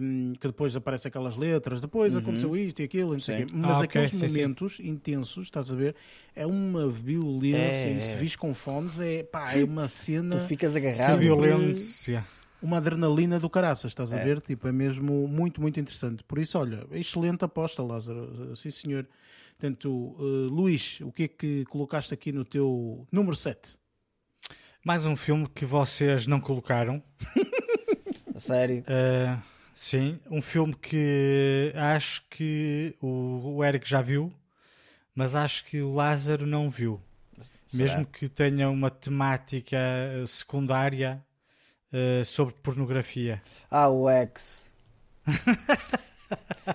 [0.00, 3.46] Hum, que depois aparecem aquelas letras, depois aconteceu isto e aquilo, não sei Sim.
[3.46, 3.52] quê.
[3.54, 4.26] mas Ah, aqueles sim, sim.
[4.26, 5.94] momentos intensos, estás a ver?
[6.34, 8.16] É uma violência, É, e se é.
[8.16, 11.18] vis com fones, é, pá, é uma cena, Tu ficas Se agarrado.
[11.18, 12.24] violência.
[12.62, 14.24] uma adrenalina do caraças, estás a É.
[14.24, 14.40] ver?
[14.40, 16.24] Tipo, é mesmo muito, muito interessante.
[16.24, 18.56] Por isso, olha, excelente aposta, Lázaro.
[18.56, 19.06] Sim, senhor.
[19.58, 23.76] Portanto, eh, Luís, o que é que colocaste aqui no teu número 7?
[24.84, 27.02] Mais um filme que vocês não colocaram.
[28.34, 28.82] A sério.
[28.82, 29.40] Uh,
[29.74, 34.32] sim, um filme que acho que o, o Eric já viu,
[35.14, 37.00] mas acho que o Lázaro não viu.
[37.66, 37.84] Será?
[37.84, 39.76] Mesmo que tenha uma temática
[40.22, 41.22] uh, secundária
[41.92, 43.42] uh, sobre pornografia.
[43.70, 44.72] Ah, o X.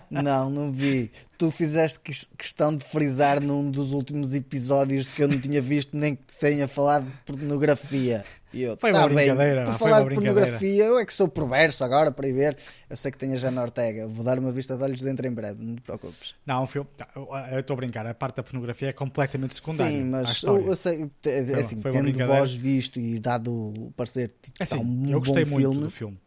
[0.10, 1.12] não, não vi.
[1.38, 5.95] Tu fizeste ques- questão de frisar num dos últimos episódios que eu não tinha visto
[5.95, 8.24] nem que tenha falado de pornografia.
[8.51, 11.05] E eu, Foi tá uma bem, brincadeira, por pá, foi falar de pornografia, eu é
[11.05, 12.57] que sou perverso agora para ir ver.
[12.89, 14.07] Eu sei que tem a Jana Ortega.
[14.07, 16.34] Vou dar uma vista de olhos dentro em breve, não te preocupes.
[16.47, 16.89] Não, filme.
[16.97, 19.95] tá, eu- estou a brincar, a parte da pornografia é completamente secundária.
[19.95, 23.93] Sim, mas eu, eu sei, é Foi- assim, foi tendo vós visto e dado o
[23.95, 25.80] parecer, tipo, É tá assim, um eu gostei muito filme.
[25.82, 26.18] do filme.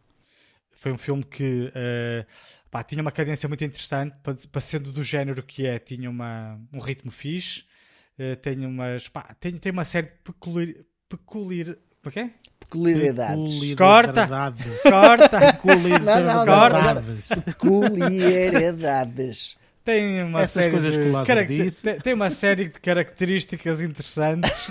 [0.71, 2.25] Foi um filme que eh,
[2.73, 6.59] pá, tinha uma cadência muito interessante, para, para sendo do género que é, tinha uma,
[6.73, 7.63] um ritmo fixe,
[8.17, 9.07] eh, tem umas.
[9.07, 10.83] Pá, tem, tem uma série de peculiar.
[11.07, 12.29] peculiar como é é?
[12.59, 13.73] Peculiaridades.
[13.75, 14.13] Corta!
[14.13, 14.81] Peculiaridades.
[14.81, 15.39] Corta!
[15.53, 17.29] Peculiaridades.
[17.45, 19.57] Peculiaridades.
[19.85, 21.93] Tem uma Essas série coisas de que o Lázaro caracter- disse.
[21.99, 24.49] tem- uma série de características interessantes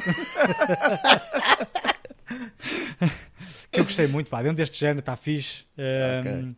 [3.70, 5.64] que eu gostei muito, pá, dentro deste género está fixe.
[5.78, 6.54] Um,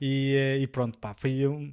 [0.00, 1.72] e, eh, e pronto, pá, foi um,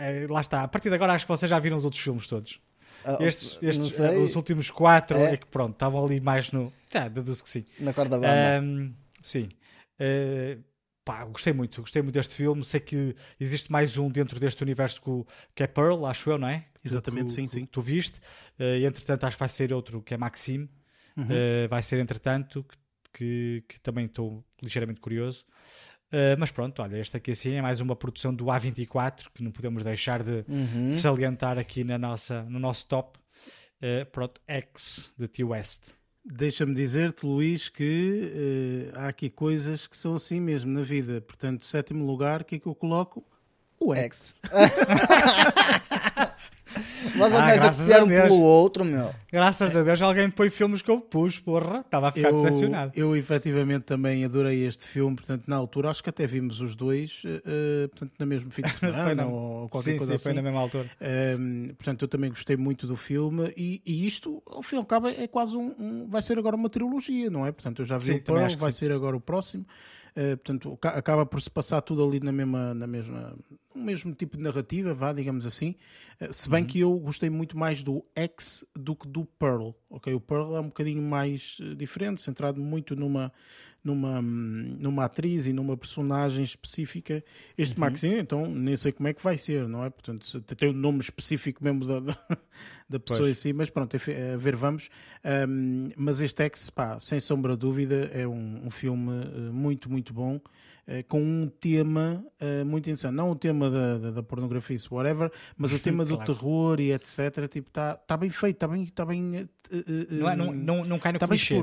[0.00, 2.26] eh, lá está, a partir de agora acho que vocês já viram os outros filmes
[2.26, 2.60] todos
[3.04, 5.32] Ah, estes, não estes sei, os últimos quatro É?
[5.34, 8.62] é que pronto, estavam ali mais no já, deduzo que sim na corda bamba.
[8.64, 8.92] um,
[9.22, 9.48] sim.
[10.00, 10.62] Uh,
[11.04, 12.64] pá, gostei muito, gostei muito deste filme.
[12.64, 16.48] Sei que existe mais um dentro deste universo que, que é Pearl, acho eu, não
[16.48, 16.60] é?
[16.80, 17.66] Que- Exatamente, que- sim, que sim.
[17.66, 18.18] Tu viste.
[18.58, 20.68] Uh, e entretanto, acho que vai ser outro que é Maxime.
[21.16, 21.24] Uhum.
[21.24, 22.76] Uh, vai ser entretanto, que,
[23.12, 25.44] que, que também estou ligeiramente curioso.
[26.12, 29.50] Uh, mas pronto, olha, este aqui assim é mais uma produção do A24 que não
[29.50, 30.90] podemos deixar de, Uhum.
[30.90, 33.18] de salientar aqui na nossa, no nosso top.
[33.80, 35.92] Uh, pronto, X de T-West.
[36.24, 41.20] Deixa-me dizer-te, Luís, que eh, há aqui coisas que são assim mesmo na vida.
[41.20, 43.26] Portanto, sétimo lugar, o que é que eu coloco?
[43.80, 44.36] O X.
[47.16, 48.22] Nós Ah, a graças copiar a um Deus.
[48.22, 49.10] pelo outro, meu.
[49.30, 51.80] Graças a Deus alguém põe filmes que eu pus, porra.
[51.80, 52.92] Estava a ficar Eu, decepcionado.
[52.94, 57.22] eu efetivamente também adorei este filme, portanto, na altura, acho que até vimos os dois,
[57.24, 60.22] eh, portanto, no mesmo fim de Foi semana na- ou qualquer sim, coisa sim, assim.
[60.24, 60.86] foi na mesma altura.
[61.38, 64.84] Um, portanto, eu também gostei muito do filme e, e isto, ao fim e ao
[64.84, 67.52] cabo, é quase um, um- vai ser agora uma trilogia, não é?
[67.52, 68.78] Portanto, eu já vi Sim, o Pearl, acho que vai sim.
[68.78, 69.66] ser agora o próximo.
[70.14, 73.34] Uh, portanto, ca- acaba por se passar tudo ali na mesma, na mesma,
[73.74, 75.74] no mesmo tipo de narrativa, vá, digamos assim.
[76.20, 76.52] Uh, se Uhum.
[76.52, 79.70] bem que eu gostei muito mais do X do que do Pearl.
[79.88, 83.32] Ok, o Pearl é um bocadinho mais uh, diferente, centrado muito numa
[83.84, 87.24] numa, numa atriz e numa personagem específica.
[87.58, 87.80] Este Uhum.
[87.80, 89.90] Maxine, então, nem sei como é que vai ser, não é?
[89.90, 92.16] Portanto, tem um nome específico mesmo da, da,
[92.88, 93.30] da pessoa Pois.
[93.30, 94.88] em si, mas pronto, a ver, vamos.
[95.48, 99.90] Hum, mas este X, pá, sem sombra de dúvida, é um, um filme eh, muito,
[99.90, 100.40] muito bom.
[100.86, 104.94] eh, Com um tema eh, muito interessante, não o tema da, da, da pornografia, isso,
[104.94, 106.34] whatever, mas o tema do Claro.
[106.34, 107.48] terror e etc.
[107.50, 109.46] Tipo, está tá bem feito, está bem, tá bem, eh,
[110.10, 111.54] Não, é- não, não, não cai no Está bem clichê,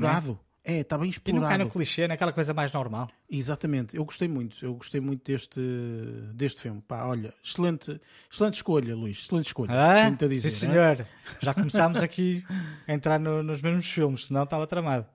[0.64, 0.78] é?
[0.80, 0.80] explorado.
[0.80, 1.64] Está bem E não cai explorado.
[1.64, 3.08] no clichê, naquela coisa mais normal.
[3.30, 5.60] Exatamente, eu gostei muito, eu gostei muito deste,
[6.34, 6.82] deste filme.
[6.86, 8.00] Pá, olha, excelente,
[8.32, 9.70] excelente escolha, Luís, excelente escolha.
[9.72, 10.72] Ah, dizer, sim, né?
[10.74, 11.06] senhor.
[11.40, 12.44] Já começámos aqui
[12.86, 15.06] a entrar no- nos mesmos filmes, senão estava tramado.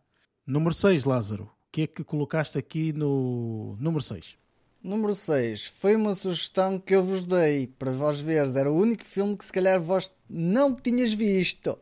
[0.46, 1.44] Número 6, Lázaro.
[1.44, 4.38] O que é que colocaste aqui no número 6?
[4.82, 5.66] Número 6.
[5.66, 8.56] Foi uma sugestão que eu vos dei para vós veres.
[8.56, 11.78] Era o único filme que se calhar vós não tinhas visto.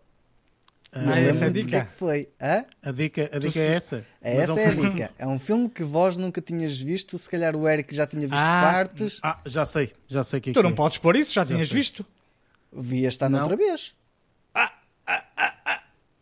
[0.96, 1.86] Ah, essa é a do que é dica?
[1.86, 2.30] que foi.
[2.42, 2.66] Hã?
[2.84, 4.06] A dica, a dica é essa?
[4.22, 5.12] É, Mas essa um é a dica.
[5.18, 7.18] É um filme que vós nunca tinhas visto.
[7.18, 9.20] Se calhar o Eric já tinha visto Ah, partes.
[9.24, 10.74] Ah, já sei, já sei que é Tu que não é.
[10.76, 11.78] podes pôr isso, já, tinhas sei.
[11.78, 12.06] visto.
[12.72, 13.40] Via estar Não.
[13.40, 13.94] noutra vez.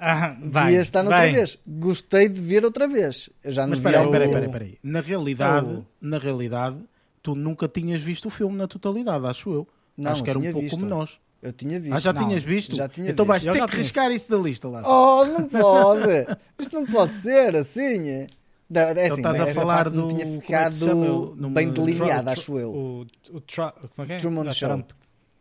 [0.03, 1.31] Ah, vai, Via estar noutra vai.
[1.31, 1.59] vez.
[1.67, 3.29] Gostei de ver outra vez.
[3.43, 4.91] Eu já não Mas vi espera aí, há espera aí, algum- espera aí, espera aí.
[4.91, 5.83] Na realidade, Oh.
[6.01, 6.77] na realidade,
[7.21, 9.67] tu nunca tinhas visto o filme na totalidade, acho eu.
[9.95, 10.73] Não, acho que era um pouco visto.
[10.75, 11.19] como nós.
[11.41, 11.93] Eu tinha visto.
[11.95, 12.75] Ah, já Não, tinhas visto?
[12.75, 13.27] já tinha então visto.
[13.27, 13.81] vais ter que tinha.
[13.83, 14.93] riscar isso da lista, Lázaro.
[14.93, 16.37] Oh, não pode!
[16.59, 18.27] Isto não pode ser assim.
[18.69, 20.83] Não, é Então assim, estás a falar parte não do- tinha é ficado?
[21.31, 22.69] O- no- bem no- delineada, Tru- acho eu.
[22.71, 24.17] O, o tra- como é que é?
[24.17, 24.69] Truman Não, Show.
[24.69, 24.91] Trump.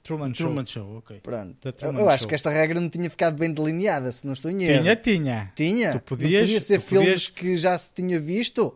[0.02, 0.46] Truman Show.
[0.46, 1.20] Truman Show, ok.
[1.22, 1.56] Pronto.
[1.82, 2.28] Eu, eu acho Show.
[2.28, 4.82] que esta regra não tinha ficado bem delineada, se não estou em erro.
[4.82, 5.52] Tinha, tinha.
[5.54, 5.92] Tinha?
[5.92, 8.74] Tu podias- não podia ser filmes podias- que já se tinha visto?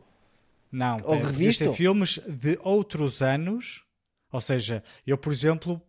[0.71, 1.65] Não, Ou eh, podia revisto?
[1.65, 3.83] ser filmes de outros anos.
[4.31, 5.81] Ou seja, eu, por exemplo,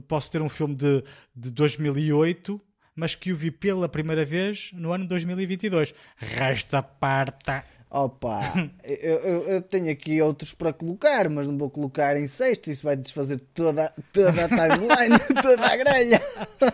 [0.00, 2.60] posso ter um filme de, de 2008,
[2.94, 5.94] mas que o vi pela primeira vez no ano 2022.
[6.16, 7.64] Resta parta.
[7.94, 8.40] Opa,
[8.84, 12.84] eu, eu- eu tenho aqui outros para colocar, mas não vou colocar em sexto, isso
[12.84, 16.20] vai desfazer toda, toda a timeline, toda a grelha.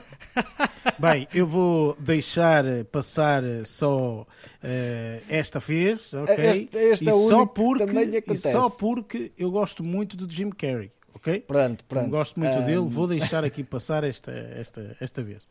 [0.99, 4.27] Bem, eu vou deixar passar só
[4.63, 6.35] eh, esta vez, ok?
[6.37, 7.85] Este- este e, é só porque,
[8.29, 11.41] e só porque eu gosto muito do Jim Carrey, ok?
[11.41, 12.09] Pronto, pronto.
[12.11, 15.47] gosto muito Ah, dele, vou deixar aqui passar esta, esta, esta vez.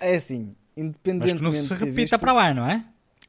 [0.00, 2.84] É assim, Mas que não independentemente se repita visto- para lá, não é?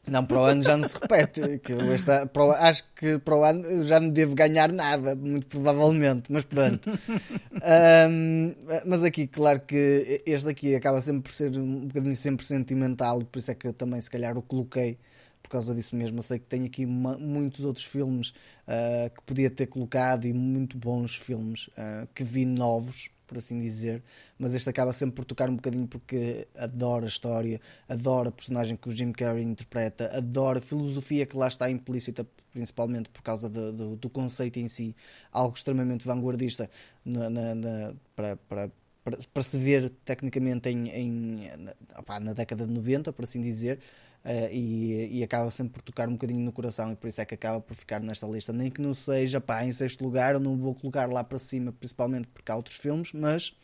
[0.05, 1.59] Não, para o ano já não se repete.
[1.63, 4.69] Que eu esta- para o- acho que para o ano eu já não devo ganhar
[4.71, 6.89] nada, muito provavelmente, mas pronto.
[7.61, 8.53] Ahm,
[8.85, 13.39] mas aqui, claro que este aqui acaba sempre por ser um bocadinho sempre sentimental, por
[13.39, 14.97] isso é que eu também se calhar o coloquei
[15.43, 16.19] por causa disso mesmo.
[16.19, 18.33] Eu sei que tenho aqui muitos outros filmes
[18.67, 23.59] ah, que podia ter colocado e muito bons filmes ah, que vi novos, por assim
[23.59, 24.03] dizer,
[24.37, 28.75] mas este acaba sempre por tocar um bocadinho porque adoro a história, adoro a personagem
[28.77, 33.49] que o Jim Carrey interpreta, adoro a filosofia que lá está implícita, principalmente por causa
[33.49, 34.95] do, do- do conceito em si,
[35.31, 36.69] algo extremamente vanguardista
[37.03, 38.71] na- na- na- para, para,
[39.33, 41.49] para, se ver tecnicamente em, em-
[42.21, 43.79] na década de 90, por assim dizer.
[44.23, 47.25] Eh, e, e acaba sempre por tocar um bocadinho no coração e por isso é
[47.25, 48.53] que acaba por ficar nesta lista.
[48.53, 51.71] Nem que não seja pá, em sexto lugar, eu não vou colocar lá para cima,
[51.73, 53.55] principalmente porque há outros filmes, mas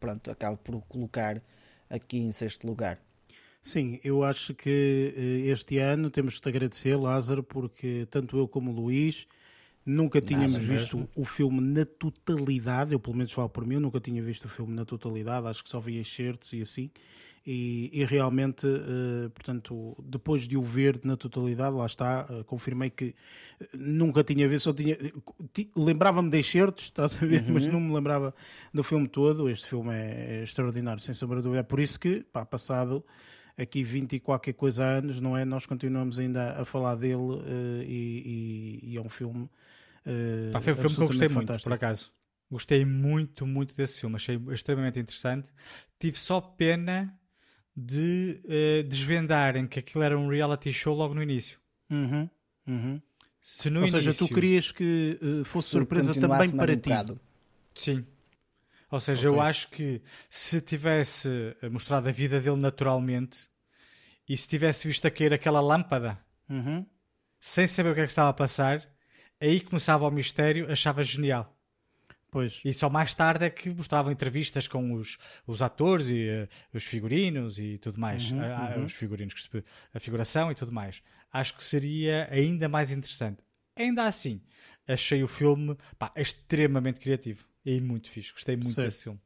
[0.00, 1.42] pronto, acabo por colocar
[1.90, 2.98] aqui em sexto lugar.
[3.60, 8.48] Sim, eu acho que eh, este ano temos que te agradecer, Lázaro, porque tanto eu
[8.48, 9.28] como o Luís
[9.86, 10.72] nunca tínhamos mesmo.
[10.72, 12.92] visto o filme na totalidade.
[12.92, 15.46] Eu, pelo menos, falo por mim, eu nunca tinha visto o filme na totalidade.
[15.46, 16.90] Acho que só vi excertos e assim.
[17.44, 22.88] E, e realmente, eh, portanto, depois de o ver na totalidade, lá está, eh, confirmei
[22.88, 23.16] que
[23.60, 24.96] eh, nunca tinha visto, só tinha.
[25.52, 28.32] ti- Lembrava-me de excertos, estás a ver, mas não me lembrava
[28.72, 29.48] do filme todo.
[29.50, 31.60] Este filme é, é extraordinário, sem sombra de dúvida.
[31.60, 33.04] É por isso que, pá, passado
[33.58, 35.44] aqui 20 e qualquer coisa anos, não é?
[35.44, 39.50] Nós continuamos ainda a falar dele eh, e, e- e é um filme.
[40.06, 41.68] eh, Pá, foi um filme que eu gostei absolutamente muito, fantástico.
[41.70, 42.12] por acaso.
[42.50, 44.14] Gostei muito, muito desse filme.
[44.14, 45.50] Achei extremamente interessante.
[45.98, 47.18] Tive só pena
[47.76, 51.58] de eh, desvendarem que aquilo era um reality show logo no início.
[51.90, 52.28] Uhum,
[52.66, 53.00] uhum.
[53.40, 54.00] Se no Ou início...
[54.02, 56.88] seja, tu querias que eh, fosse Se surpresa também para um ti.
[56.90, 57.20] bocado.
[57.74, 58.06] Sim.
[58.90, 61.28] Ou seja, eu acho que se tivesse
[61.62, 63.48] eh, mostrado a vida dele naturalmente
[64.28, 66.18] e se tivesse visto a cair aquela lâmpada
[66.48, 66.84] Uhum.
[67.40, 68.86] sem saber o que é que estava a passar,
[69.40, 71.56] aí começava o mistério, achava genial.
[72.32, 72.62] Pois.
[72.64, 76.82] E só mais tarde é que mostravam entrevistas com os, os atores e eh, os
[76.82, 78.30] figurinos e tudo mais.
[78.30, 78.84] Uhum, Ah, ah, uhum.
[78.86, 79.50] Os figurinos,
[79.92, 81.02] a figuração e tudo mais.
[81.30, 83.42] Acho que seria ainda mais interessante.
[83.76, 84.40] Ainda assim,
[84.88, 88.32] achei o filme pá, extremamente criativo e muito fixe.
[88.32, 88.86] Gostei muito Certo.
[88.88, 89.20] desse filme.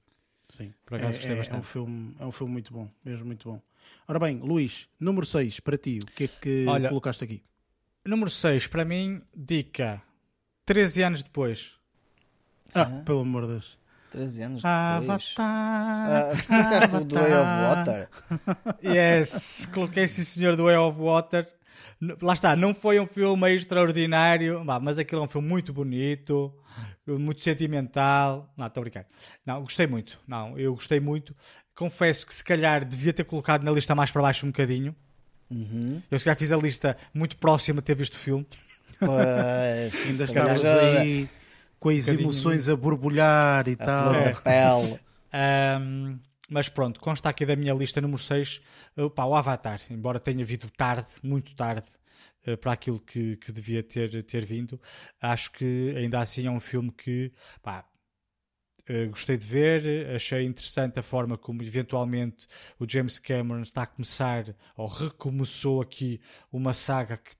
[0.49, 0.75] Sim.
[0.85, 1.57] Por acaso é, gostei é- bastante.
[1.57, 3.63] É um, filme, é um filme muito bom, mesmo muito bom.
[4.09, 7.41] Ora bem, Luís, número 6, para ti, o que é que Olha, colocaste aqui?
[8.05, 10.03] Número 6, para mim, dica.
[10.65, 11.73] 13 anos depois.
[12.77, 13.79] Ah, pelo amor de Deus.
[14.11, 15.35] 13 anos depois.
[15.37, 16.37] Avatar.
[16.49, 18.09] Ah, o do Way of Water?
[18.83, 21.47] Yes, coloquei sim senhor do Way of Water.
[22.23, 26.53] Lá está, não foi um filme extraordinário, mas aquilo é um filme muito bonito,
[27.07, 28.53] muito sentimental.
[28.57, 29.07] Não, estou a brincar.
[29.45, 30.19] Não, gostei muito.
[30.27, 31.35] Não, eu gostei muito.
[31.75, 34.95] Confesso que se calhar devia ter colocado na lista mais para baixo um bocadinho.
[35.51, 36.03] Uhum.
[36.11, 38.47] Eu se calhar fiz a lista muito próxima de ter visto o filme.
[38.99, 41.29] Pois, Ainda já- aí
[41.79, 44.13] com as emoções a borbulhar e a tal.
[44.13, 44.33] flor É.
[44.33, 45.01] da pele.
[45.33, 46.19] Ahm,
[46.49, 48.61] mas pronto, consta aqui da minha lista número 6
[48.97, 51.87] o Avatar, embora tenha vindo tarde, muito tarde,
[52.45, 54.81] eh, para aquilo que, que devia ter, ter vindo,
[55.21, 57.85] acho que ainda assim é um filme que pá,
[58.89, 62.47] eh, gostei de ver, achei interessante a forma como eventualmente
[62.79, 66.21] o James Cameron está a começar, ou recomeçou aqui
[66.53, 67.36] uma saga que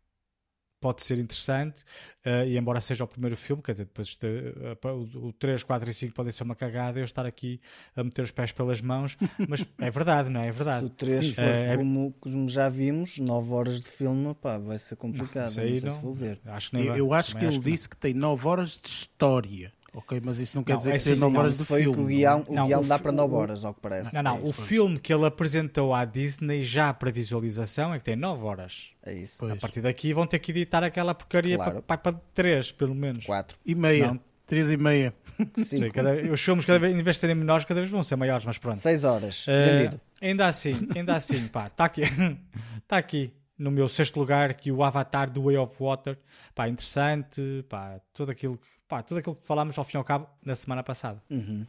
[0.81, 1.83] pode ser interessante,
[2.25, 5.63] eh, e embora seja o primeiro filme, quer dizer, depois este, eh, o, o 3,
[5.65, 7.61] 4 e 5 podem ser uma cagada, eu estar aqui
[7.97, 9.17] a meter os pés pelas mãos,
[9.49, 10.49] mas é verdade, não é?
[10.49, 10.85] É Se verdade.
[10.87, 14.79] o 3 Sim, for é- como, como já vimos, 9 horas de filme, pá, vai
[14.79, 15.51] ser complicado.
[15.51, 16.41] Isso Não, aí sei não- se vou ver.
[16.45, 17.71] Acho que nem Eu, eu acho Também que ele não.
[17.73, 19.73] disse que tem 9 horas de história.
[19.99, 21.81] Ok, mas isso não quer Não, dizer é que assim, 9 não, horas de foi
[21.83, 21.95] filme.
[21.95, 22.13] que o não é?
[22.15, 24.15] guião, o Não, guião o dá fi- para 9 o- horas, ao que parece.
[24.15, 28.05] Não, não, é o filme que ele apresentou à Disney já para visualização é que
[28.05, 28.91] tem 9 horas.
[29.03, 29.37] É isso.
[29.39, 29.53] Pois.
[29.53, 31.83] A partir daqui vão ter que editar aquela porcaria Claro.
[31.83, 33.25] para, para 3, pelo menos.
[33.25, 34.05] 4, E meia.
[34.09, 35.15] Senão- 3 e meia.
[35.57, 38.03] Sim, 5, cada, os filmes, cada vez, em vez de serem menores, cada vez vão
[38.03, 38.79] ser maiores, mas pronto.
[38.79, 39.45] 6 horas.
[39.47, 40.01] Vendido.
[40.21, 44.83] ainda assim, ainda assim, pá, está aqui, está aqui no meu sexto lugar que o
[44.85, 46.19] Avatar do Way of Water,
[46.55, 50.05] pá, interessante, pá, tudo aquilo, que- pá, tudo aquilo que falámos ao fim e ao
[50.05, 51.23] cabo na semana passada.
[51.31, 51.67] Uhum.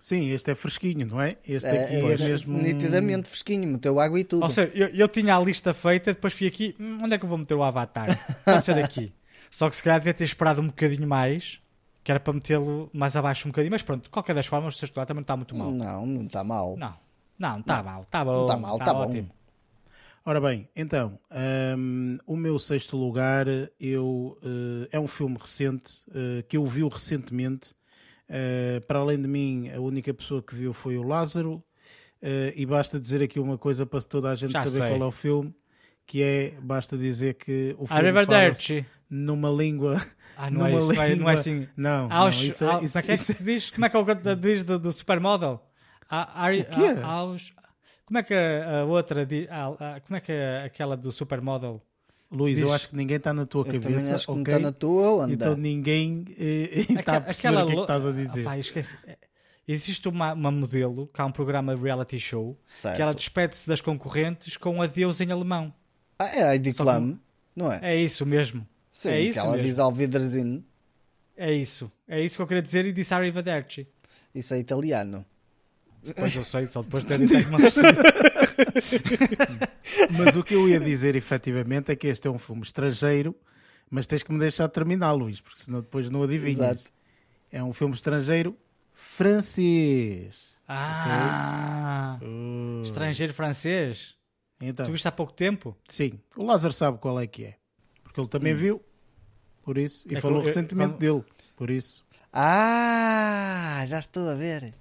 [0.00, 1.36] Sim, este é fresquinho, não é?
[1.46, 2.58] Este É, aqui é, é, mesmo.
[2.58, 4.42] Nitidamente fresquinho, meteu água e tudo.
[4.42, 7.24] Ou seja, eu, eu tinha a lista feita, depois fui aqui, "Hum, onde é que
[7.24, 8.08] eu vou meter o Avatar?
[8.44, 9.12] Pode ser aqui.
[9.48, 11.60] Só que se calhar devia ter esperado um bocadinho mais,
[12.02, 14.78] que era para metê-lo mais abaixo um bocadinho, mas pronto, de qualquer das formas, o
[14.78, 15.70] sexto também não está muito mal.
[15.70, 16.76] Não, não está mal.
[16.76, 16.94] Não,
[17.38, 18.32] não, está mal, está bom.
[18.32, 19.00] Não está mal, está bom.
[19.00, 19.30] ótimo.
[20.24, 21.18] Ora bem, então,
[21.76, 23.46] hum, o meu sexto lugar
[23.80, 27.74] eu, eh, é um filme recente eh, que eu vi recentemente.
[28.28, 31.62] Eh, para além de mim, a única pessoa que viu foi o Lázaro.
[32.54, 34.88] E basta dizer aqui uma coisa para toda a gente Já saber sei.
[34.90, 35.52] qual é o filme,
[36.06, 38.38] que é, basta dizer que o filme fala
[39.10, 39.96] numa língua.
[40.36, 41.68] Ah, não é isso, é- não é língua- assim.
[41.76, 42.14] Não, não,
[42.46, 43.70] isso é- isso- como é que é que isso- se diz?
[43.70, 45.68] Como é que é o que diz do, do Supermodel?
[46.08, 47.00] A, a, O quê?
[48.12, 49.48] Como é que a, a outra diz?
[49.50, 51.80] a- a- como é que é aquela do Supermodel?
[52.30, 55.24] Luís, eu acho que ninguém está na tua cabeça, acho que não está na tua
[55.24, 55.32] onda.
[55.32, 58.44] Então ninguém eh, está a Aque- perceber o que é que estás a dizer.
[58.44, 58.96] Pá, esquece.
[59.06, 59.16] É,
[59.66, 62.96] Existe uma, uma modelo, que há um programa de reality show, Certo.
[62.96, 65.72] que ela despede-se das concorrentes com adeus em alemão.
[66.18, 67.16] Ah, é a que- Klum,
[67.56, 67.80] não é?
[67.82, 68.66] É isso mesmo.
[68.90, 69.64] Sim, é que isso ela mesmo.
[69.66, 70.64] diz ao Wiedersehen.
[71.36, 71.90] É isso.
[72.08, 73.86] É isso que eu queria dizer e disse Arrivederci.
[74.34, 75.24] Isso é italiano.
[76.04, 77.82] Depois eu sei, só depois de ter dito que não sei.
[80.18, 83.34] Mas o que eu ia dizer efetivamente é que este é um filme estrangeiro,
[83.90, 86.80] mas tens que me deixar terminar, Luís, porque senão depois não adivinhas.
[86.80, 86.90] Exato.
[87.50, 88.56] É um filme estrangeiro
[88.92, 90.52] francês.
[90.68, 94.16] Ah, Uh, estrangeiro francês.
[94.60, 95.76] Então, Tu viste há pouco tempo?
[95.88, 97.56] sim, o Lázaro sabe qual é que é,
[98.02, 98.80] porque ele também viu,
[99.62, 101.24] por isso, e É falou eu- recentemente como- dele,
[101.56, 102.04] por isso.
[102.32, 104.72] Ah, já estou a ver.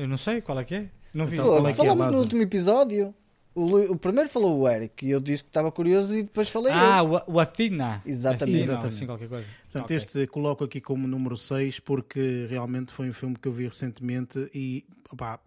[0.00, 0.88] Eu não sei qual é que é.
[1.12, 1.34] Não vi.
[1.36, 3.14] Então, Fal- qual é que é, Falamos no último episódio.
[3.52, 6.48] O, Lu- o primeiro falou o Eric e eu disse que estava curioso e depois
[6.48, 7.22] falei ah, eu.
[7.26, 8.00] o, o Athena.
[8.06, 8.42] Exatamente.
[8.44, 8.94] Athena, Exatamente.
[8.96, 9.46] Assim, qualquer coisa.
[9.64, 9.96] Portanto, Ok.
[9.96, 14.48] este coloco aqui como número 6 porque realmente foi um filme que eu vi recentemente
[14.54, 15.40] e opá,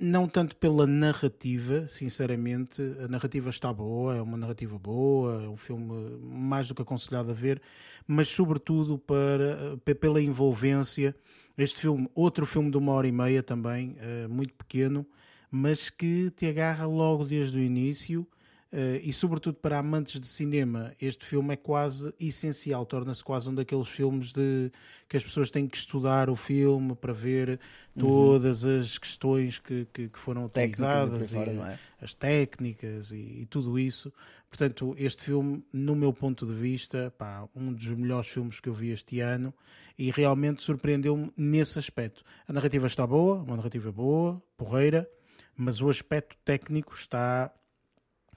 [0.00, 5.56] não tanto pela narrativa, sinceramente, a narrativa está boa, é uma narrativa boa, é um
[5.56, 7.60] filme mais do que aconselhado a ver,
[8.06, 11.14] mas sobretudo para, pe- pela envolvência.
[11.58, 15.04] Este filme, outro filme de uma hora e meia também, eh, muito pequeno,
[15.50, 18.26] mas que te agarra logo desde o início.
[18.70, 23.54] Eh, e sobretudo para amantes de cinema, este filme é quase essencial, torna-se quase um
[23.54, 24.70] daqueles filmes de
[25.08, 27.58] que as pessoas têm que estudar o filme para ver
[27.98, 31.78] todas as questões que, que, que foram Técnicas e utilizadas, fora, e não é?
[32.00, 34.12] as técnicas e, e tudo isso.
[34.50, 38.74] Portanto, este filme, no meu ponto de vista, pá, um dos melhores filmes que eu
[38.74, 39.52] vi este ano
[39.98, 42.22] e realmente surpreendeu-me nesse aspecto.
[42.46, 45.08] A narrativa está boa, uma narrativa boa, porreira,
[45.56, 47.52] mas o aspecto técnico está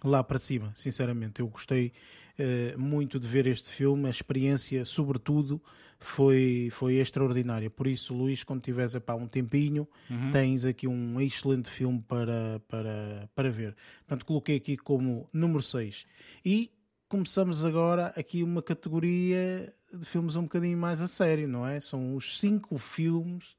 [0.04, 1.40] lá para cima, sinceramente.
[1.42, 1.92] Eu gostei
[2.38, 5.62] eh, muito de ver este filme, a experiência, sobretudo,
[6.00, 7.70] foi, foi extraordinária.
[7.70, 9.88] Por isso, Luís, quando tiveres epá, um tempinho,
[10.32, 13.76] tens aqui um excelente filme para, para, para ver.
[14.00, 16.06] Portanto, coloquei aqui como número 6.
[16.44, 16.72] E
[17.08, 21.80] começamos agora aqui uma categoria de filmes um bocadinho mais a sério, não é?
[21.80, 23.56] São os cinco filmes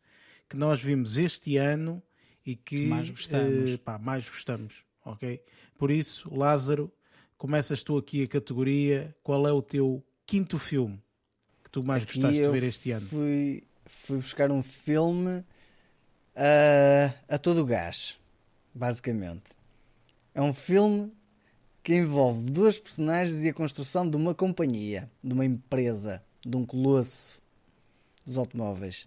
[0.49, 2.03] que nós vimos este ano
[2.45, 3.71] e que Que mais gostamos.
[3.71, 5.43] eh, pá, mais gostamos, ok?
[5.79, 6.93] Por isso, Lázaro,
[7.37, 9.15] começas tu aqui a categoria.
[9.23, 11.03] Qual é o teu quinto filme
[11.65, 13.07] que tu mais Aqui gostaste de ver este ano?
[13.07, 15.45] Fui, fui buscar um filme
[16.37, 18.19] ah, a todo gás,
[18.75, 19.45] basicamente.
[20.35, 21.13] É um filme
[21.83, 26.65] que envolve duas personagens e a construção de uma companhia, de uma empresa, de um
[26.65, 27.41] colosso
[28.25, 29.07] dos automóveis.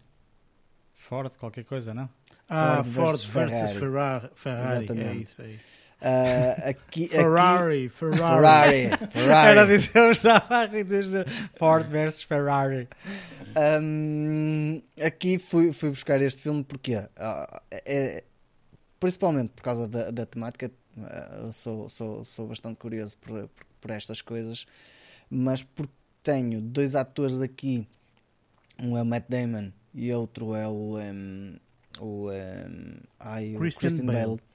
[0.94, 2.10] Ford, qualquer coisa, não?
[2.48, 4.30] Ah, Ford Ford versus versus Ferrari.
[4.36, 4.68] Ferrari.
[4.68, 5.22] É Exatamente.
[5.22, 5.85] isso, é isso.
[6.08, 8.90] Ah, aqui, Ferrari, aqui, Ferrari.
[8.90, 9.10] Ferrari.
[9.10, 9.50] Ferrari.
[9.50, 10.86] Era dizer, eu estava a rir
[11.58, 12.88] Ford versus Ferrari.
[13.82, 18.24] Hum, aqui fui, fui buscar este filme porque ah, é,
[19.00, 20.72] principalmente por causa da, da temática.
[21.44, 24.68] eu sou, sou, sou bastante curioso por, por, por estas coisas,
[25.28, 27.88] mas porque tenho dois atores aqui,
[28.80, 31.56] um é o Matt Damon e outro é o, um,
[32.00, 34.26] o, um, ai, o Christian Christian, Bale.
[34.28, 34.55] Bale.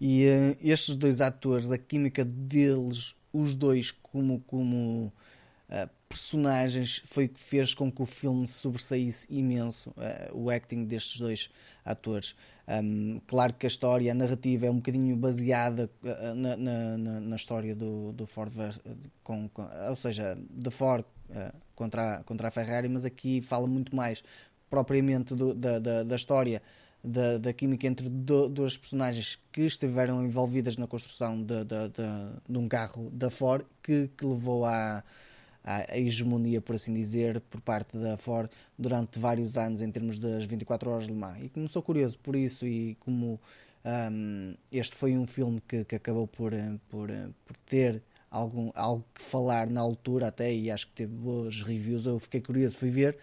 [0.00, 5.12] E eh, estes dois atores, a química deles, os dois como, como
[5.68, 10.84] ah, personagens, foi o que fez com que o filme sobressaísse imenso, ah, o acting
[10.84, 11.50] destes dois
[11.84, 12.34] atores.
[12.68, 15.90] Um, claro que a história, a narrativa é um bocadinho baseada
[16.36, 18.52] na, na, na- história do, do Ford,
[19.24, 21.02] com, com- ou seja, da Ford
[21.74, 24.22] contra, a, contra a Ferrari, mas aqui fala muito mais
[24.68, 26.62] propriamente do- da, da, da história
[27.02, 32.40] da, da química entre do- duas personagens que estiveram envolvidas na construção de, de, de,
[32.48, 35.02] de um carro da Ford que, que levou à,
[35.64, 40.44] à hegemonia, por assim dizer, por parte da Ford durante vários anos em termos das
[40.44, 41.38] 24 horas de Le Mans.
[41.44, 43.40] E como sou curioso por isso e como
[43.84, 48.70] hum, este foi um filme que, que acabou por, eh, por, eh, por ter algum,
[48.74, 52.76] algo que falar na altura até e acho que teve boas reviews, eu fiquei curioso,
[52.76, 53.18] fui ver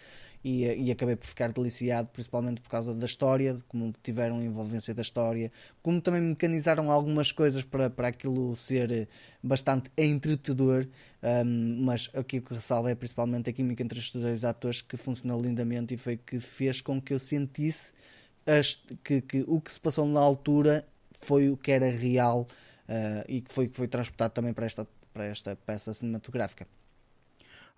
[0.45, 4.41] e, eh, e acabei por ficar deliciado, principalmente por causa da história, de como tiveram
[4.43, 9.07] envolvência da história, como também mecanizaram algumas coisas para, para aquilo ser eh,
[9.43, 10.87] bastante entretedor,
[11.45, 14.95] hum, mas aqui o que ressalva é principalmente a química entre estes dois atores que
[14.97, 17.91] funcionou lindamente e foi que fez com que eu sentisse
[18.45, 20.85] as- que, que o que se passou na altura
[21.19, 22.47] foi o que era real
[22.87, 26.67] ah, e que foi que foi transportado também para esta, para esta peça cinematográfica.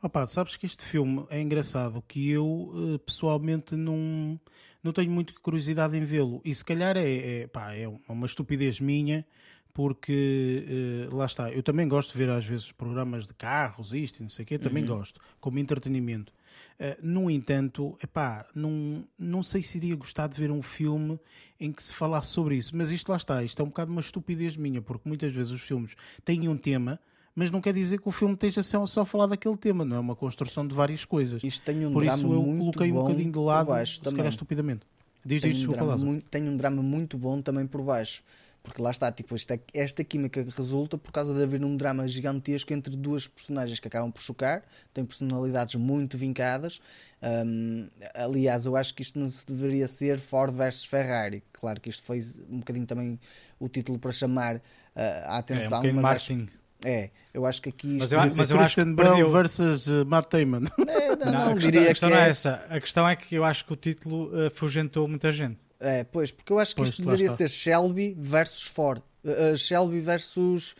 [0.01, 4.39] Opa, sabes que este filme é engraçado que eu eh, pessoalmente não,
[4.83, 8.79] não tenho muita curiosidade em vê-lo e se calhar é, é, pá, é uma estupidez
[8.79, 9.25] minha
[9.73, 14.19] porque eh, lá está, eu também gosto de ver às vezes programas de carros, isto
[14.19, 16.33] e não sei o quê, também gosto, como entretenimento.
[16.79, 21.19] Eh, no entanto, epá, não, não sei se iria gostar de ver um filme
[21.59, 24.01] em que se falasse sobre isso, mas isto lá está, isto é um bocado uma
[24.01, 26.99] estupidez minha, porque muitas vezes os filmes têm um tema,
[27.37, 29.95] mas não quer dizer que o filme esteja só, só a falar daquele tema, não
[29.95, 31.43] é uma construção de várias coisas.
[31.43, 34.17] Isto tem um Por drama isso eu coloquei um bocadinho de lado, baixo se também.
[34.17, 34.87] calhar estupidamente.
[35.23, 38.23] Diz, tem diz, um, drama muito, tem um drama muito bom também por baixo.
[38.63, 42.73] Porque lá está, tipo, esta, esta química resulta por causa de haver um drama gigantesco
[42.73, 46.81] entre duas personagens que acabam por chocar, têm personalidades muito vincadas.
[47.45, 51.43] Hum, aliás, eu acho que isto não se deveria ser Ford versus Ferrari.
[51.53, 53.19] Claro que isto foi um bocadinho também
[53.59, 54.59] o título para chamar
[54.95, 56.47] ah, a É, um atenção, mas acho.
[56.85, 59.31] É, eu acho que aqui isto Mas eu ser mas eu acho que perdeu.
[59.31, 60.63] versus eh, Matt Damon.
[60.87, 62.65] É, não, Não, não, a questão, diria a questão que não é é, essa.
[62.69, 65.59] A questão é que eu acho que o título uh, afugentou muita gente.
[65.79, 69.01] É, pois, porque eu acho que Pois, isto deveria ser Shelby versus Ford.
[69.23, 70.75] Uh, uh, Shelby versus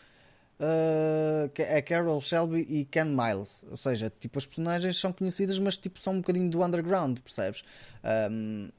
[0.60, 3.64] uh, é Carol Shelby e Ken Miles.
[3.70, 7.64] Ou seja, tipo, as personagens são conhecidas, mas tipo, são um bocadinho do underground, percebes?
[8.32, 8.70] Um,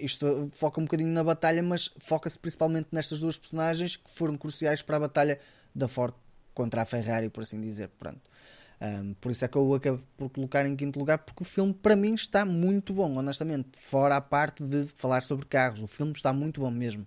[0.00, 4.82] isto foca um bocadinho na batalha, mas foca-se principalmente nestas duas personagens que foram cruciais
[4.82, 5.40] para a batalha
[5.74, 6.14] da Ford
[6.54, 7.88] contra a Ferrari, por assim dizer.
[7.98, 8.20] Pronto.
[8.80, 11.74] Um, por isso é que eu acabo por colocar em quinto lugar, porque o filme
[11.74, 13.70] para mim está muito bom, honestamente.
[13.78, 17.06] Fora a parte de falar sobre carros, o filme está muito bom mesmo.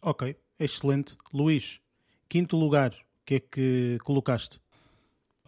[0.00, 1.16] ok, excelente.
[1.32, 1.80] Luís,
[2.28, 4.60] quinto lugar, o que é que colocaste?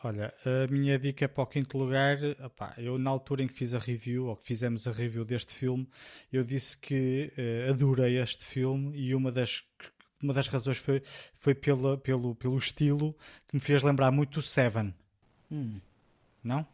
[0.02, 3.74] Olha, a minha dica para o quinto lugar, opá, eu na altura em que fiz
[3.74, 5.86] a review, ou que fizemos a review deste filme,
[6.32, 9.62] eu disse que eh, adorei este filme e uma das,
[10.22, 11.02] uma das razões foi,
[11.32, 13.14] foi pela, pelo, pelo estilo
[13.48, 14.94] que me fez lembrar muito o Seven.
[16.42, 16.66] Não?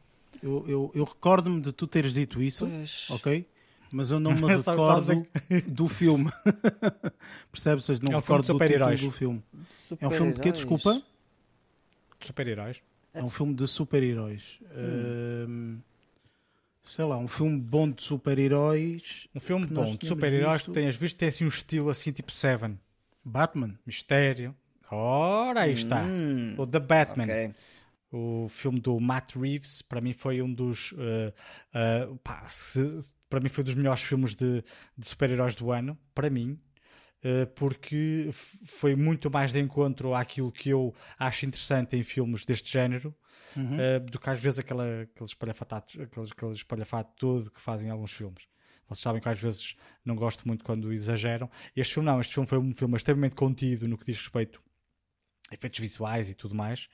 [0.42, 3.10] Eu, eu, eu recordo-me de tu teres dito isso, Pois.
[3.10, 3.46] ok?
[3.92, 5.26] Mas eu não me recordo
[5.66, 6.30] do filme.
[7.52, 7.88] Percebes?
[8.00, 9.42] Não É um filme recordo de do título do filme.
[10.00, 10.52] É um filme de quê?
[10.52, 11.02] Desculpa?
[12.20, 12.82] Super-heróis.
[13.14, 14.58] É um filme de super-heróis.
[15.48, 15.78] Hum,
[16.82, 19.26] sei lá, um filme bom de super-heróis.
[19.34, 20.74] Um filme bom de super-heróis que visto.
[20.74, 22.78] tenhas visto tem assim um estilo assim tipo Seven.
[23.28, 23.78] Batman.
[23.86, 24.54] Mistério.
[24.90, 26.02] Ora, aí está.
[26.04, 27.24] Hum, O The Batman.
[27.24, 27.54] ok.
[28.12, 30.94] O filme do Matt Reeves, para mim foi um dos.
[30.96, 31.32] eh,
[31.74, 34.62] eh, pá, se- para mim foi um dos melhores filmes de,
[34.96, 35.98] de super-heróis do ano.
[36.14, 36.58] Para mim.
[37.22, 42.70] eh, porque foi muito mais de encontro àquilo que eu acho interessante em filmes deste
[42.72, 43.12] género
[43.56, 43.76] Uhum.
[44.10, 48.12] do que às vezes aquela, aqueles espalhafatos, aqueles, aquele espalhafato todo que fazem em alguns
[48.12, 48.46] filmes.
[48.88, 51.50] Vocês sabem que às vezes não gosto muito quando exageram.
[51.74, 54.62] Este filme não, este filme foi um filme extremamente contido no que diz respeito
[55.50, 56.88] efeitos visuais e tudo mais.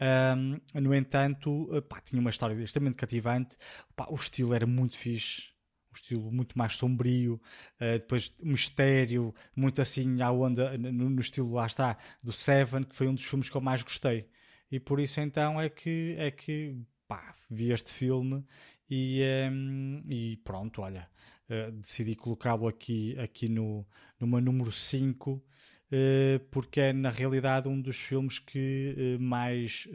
[0.00, 3.56] Ahm, no entanto, eh, pá, tinha uma história extremamente cativante.
[3.94, 5.50] Pá, o estilo era muito fixe.
[5.92, 7.40] Um estilo muito mais sombrio,
[7.80, 12.94] eh, depois mistério, muito assim à onda, no, no estilo lá está, do Seven, que
[12.94, 14.28] foi um dos filmes que eu mais gostei.
[14.70, 16.76] E por isso então é que, é que
[17.06, 18.44] pá, vi este filme
[18.88, 21.08] e, ehm, e pronto, olha,
[21.48, 23.86] eh, decidi colocá-lo aqui, aqui no,
[24.20, 25.42] numa número 5
[25.90, 29.88] eh, porque é na realidade um dos filmes que eh, mais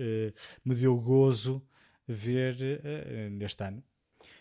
[0.65, 1.61] me deu gozo
[2.07, 2.57] ver
[3.31, 3.83] neste ano.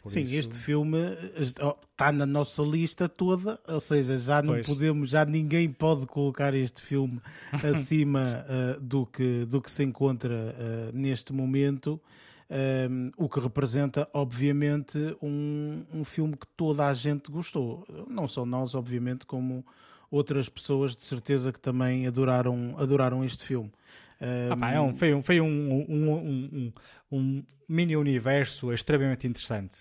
[0.02, 0.98] Por Sim, isso- este filme
[1.36, 4.66] está na nossa lista toda, ou seja, já não Pois.
[4.66, 7.20] podemos, já ninguém pode colocar este filme
[7.64, 12.00] acima ah, do, que, do que se encontra ah, neste momento.
[12.54, 17.86] Um, o que representa, obviamente, um, um filme que toda a gente gostou.
[18.08, 19.64] Não só nós, obviamente, como
[20.10, 23.72] outras pessoas de certeza que também adoraram, adoraram este filme.
[24.50, 26.72] Ah pá, é um- foi um, foi um, um, um- um-
[27.10, 29.76] um mini universo extremamente interessante.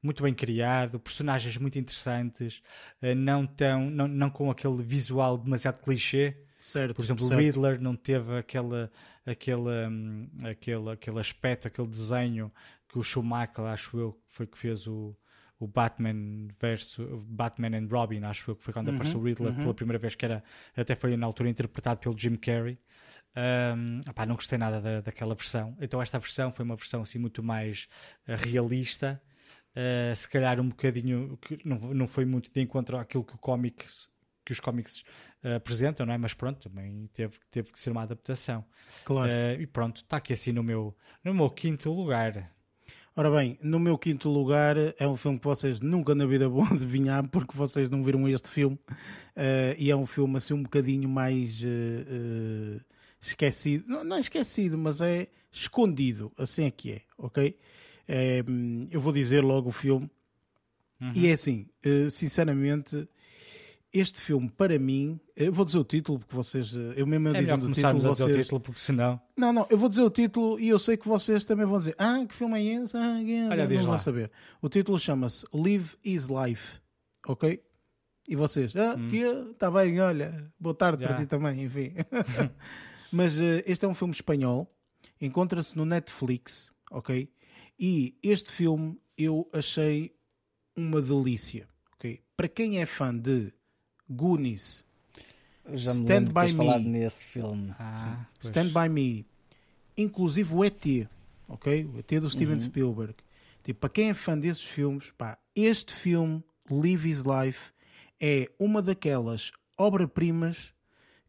[0.00, 2.62] Muito bem criado, personagens muito interessantes,
[3.00, 6.36] eh, não, tão, não, não com aquele visual demasiado clichê.
[6.62, 7.34] Certo, Por exemplo, o certo.
[7.34, 8.88] Riddler não teve aquele,
[9.26, 12.52] aquele, hum, aquele, aquele aspecto, aquele desenho
[12.88, 15.16] que o Schumacher, acho eu, foi que fez o,
[15.58, 19.54] o Batman versus Batman and Robin, acho eu, que foi quando Uhum, apareceu o Riddler
[19.54, 20.44] pela primeira vez, que era,
[20.76, 22.78] até foi na altura interpretado pelo Jim Carrey.
[23.36, 25.76] Hum, opá, não gostei nada da, daquela versão.
[25.80, 27.88] Então esta versão foi uma versão assim muito mais
[28.26, 29.20] eh, realista.
[29.74, 33.38] Uh, se calhar um bocadinho que não, não foi muito de encontro àquilo que o
[33.38, 34.10] cómics
[34.44, 35.02] que os cómics
[35.56, 36.18] apresentam, não é?
[36.18, 38.64] Mas pronto, também teve, teve que ser uma adaptação.
[39.04, 39.30] Claro.
[39.30, 42.52] Uh, e pronto, está aqui assim no meu, no meu quinto lugar.
[43.14, 46.64] Ora bem, no meu quinto lugar é um filme que vocês nunca na vida vão
[46.64, 48.78] adivinhar porque vocês não viram este filme
[49.34, 51.68] Eh, e é um filme assim um bocadinho mais eh,
[52.06, 52.80] eh,
[53.20, 57.56] esquecido, não, não é esquecido, mas é escondido, assim é que é, ok?
[58.06, 58.44] Eh,
[58.90, 60.10] eu vou dizer logo o filme
[61.14, 63.08] e é assim, eh, sinceramente,
[63.92, 67.32] este filme para mim, eu vou dizer o título porque vocês, eh, eu mesmo É
[67.32, 69.20] melhor dizendo o título, começarmos a dizer vocês o título, porque senão.
[69.36, 71.94] não, não, eu vou dizer o título e eu sei que vocês também vão dizer
[71.98, 72.96] Ah, que filme é esse?
[72.96, 73.42] Ah, que...
[73.50, 73.98] Olha, não diz vão lá.
[73.98, 74.30] saber.
[74.62, 76.80] O título chama-se Live is Life,
[77.26, 77.62] ok?
[78.28, 78.74] E vocês?
[78.76, 79.16] Ah, que
[79.52, 81.18] está bem, olha, boa tarde para Hum.
[81.18, 81.24] Já.
[81.24, 81.92] ti também, enfim.
[83.12, 84.72] Mas eh, este é um filme espanhol,
[85.20, 87.28] encontra-se no Netflix, ok?
[87.78, 90.14] E este filme eu achei
[90.74, 92.22] uma delícia, ok?
[92.36, 93.52] Para quem é fã de
[94.12, 94.84] Goonies,
[95.64, 96.54] Eu já me Stand by me.
[96.56, 97.74] falado nesse filme.
[97.78, 98.26] Ah.
[98.40, 99.26] Stand By Me,
[99.96, 100.84] inclusive o ET,
[101.48, 101.84] ok?
[101.84, 103.14] O ET do Steven Spielberg.
[103.62, 107.72] Tipo, para quem é fã desses filmes, pá, este filme, Live His Life,
[108.20, 110.72] é uma daquelas obra-primas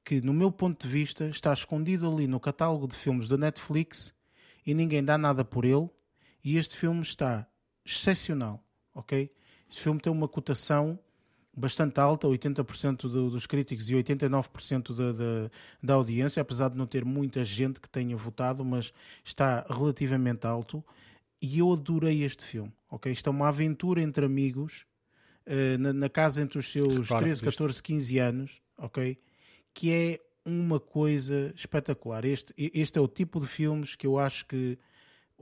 [0.04, 4.14] que, no meu ponto de vista, está escondido ali no catálogo de filmes da Netflix
[4.66, 5.90] e ninguém dá nada por ele.
[6.44, 7.48] E este filme está
[7.86, 8.64] excepcional,
[8.94, 9.32] ok?
[9.70, 11.00] Este filme tem uma cotação
[11.56, 15.52] bastante alta, 80% do- dos críticos e 89% da, da,
[15.82, 18.92] da audiência, apesar de não ter muita gente que tenha votado, mas
[19.24, 20.84] está relativamente alto.
[21.42, 23.12] E eu adorei este filme, ok?
[23.12, 24.86] Isto é uma aventura entre amigos,
[25.46, 27.46] eh, na, na casa entre os seus Recordo 13, disto.
[27.58, 29.20] 14, 15 anos, ok?
[29.74, 32.26] Que é uma coisa espetacular.
[32.26, 34.78] Este, este é o tipo de filmes que eu acho que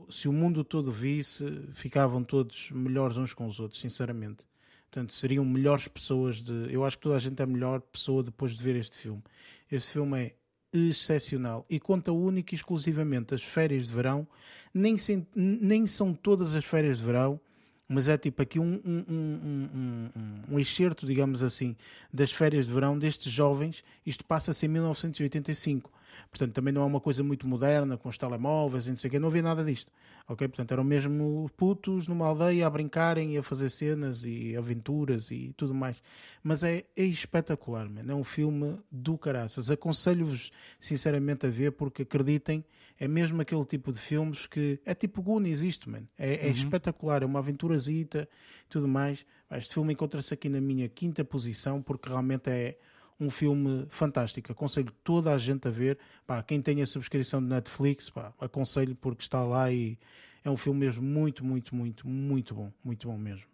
[0.09, 4.43] se o mundo todo visse, ficavam todos melhores uns com os outros, sinceramente.
[4.91, 6.67] Portanto, seriam melhores pessoas de.
[6.69, 9.23] Eu acho que toda a gente é melhor pessoa depois de ver este filme.
[9.71, 10.35] Este filme é
[10.73, 14.27] excepcional e conta única e exclusivamente as férias de verão.
[14.73, 17.39] Nem, sem- nem são todas as férias de verão,
[17.87, 21.75] mas é tipo aqui um, um, um, um, um excerto, digamos assim,
[22.13, 23.85] das férias de verão destes jovens.
[24.05, 25.89] Isto passa-se em 1985.
[26.29, 29.11] Portanto, também não é uma coisa muito moderna, com os telemóveis e não sei o
[29.11, 29.19] quê.
[29.19, 29.91] Não havia nada disto.
[30.27, 30.47] Ok?
[30.47, 35.53] Portanto, eram mesmo putos numa aldeia a brincarem e a fazer cenas e aventuras e
[35.57, 36.01] tudo mais.
[36.43, 38.05] Mas é, é espetacular, man.
[38.07, 39.69] É um filme do caraças.
[39.69, 42.63] Aconselho-vos, sinceramente, a ver, porque acreditem,
[42.99, 46.03] é mesmo aquele tipo de filmes que é tipo Goonies isto, man.
[46.17, 48.29] É, é espetacular, é uma aventurazita
[48.65, 49.25] e tudo mais.
[49.51, 52.77] Este filme encontra-se aqui na minha quinta posição, porque realmente é
[53.21, 54.51] um filme fantástico.
[54.51, 55.97] Aconselho toda a gente a ver.
[56.25, 59.97] Pá, quem tem a subscrição de Netflix, pá, aconselho porque está lá e
[60.43, 62.71] é um filme mesmo muito, muito, muito, muito bom.
[62.83, 63.45] Muito bom mesmo.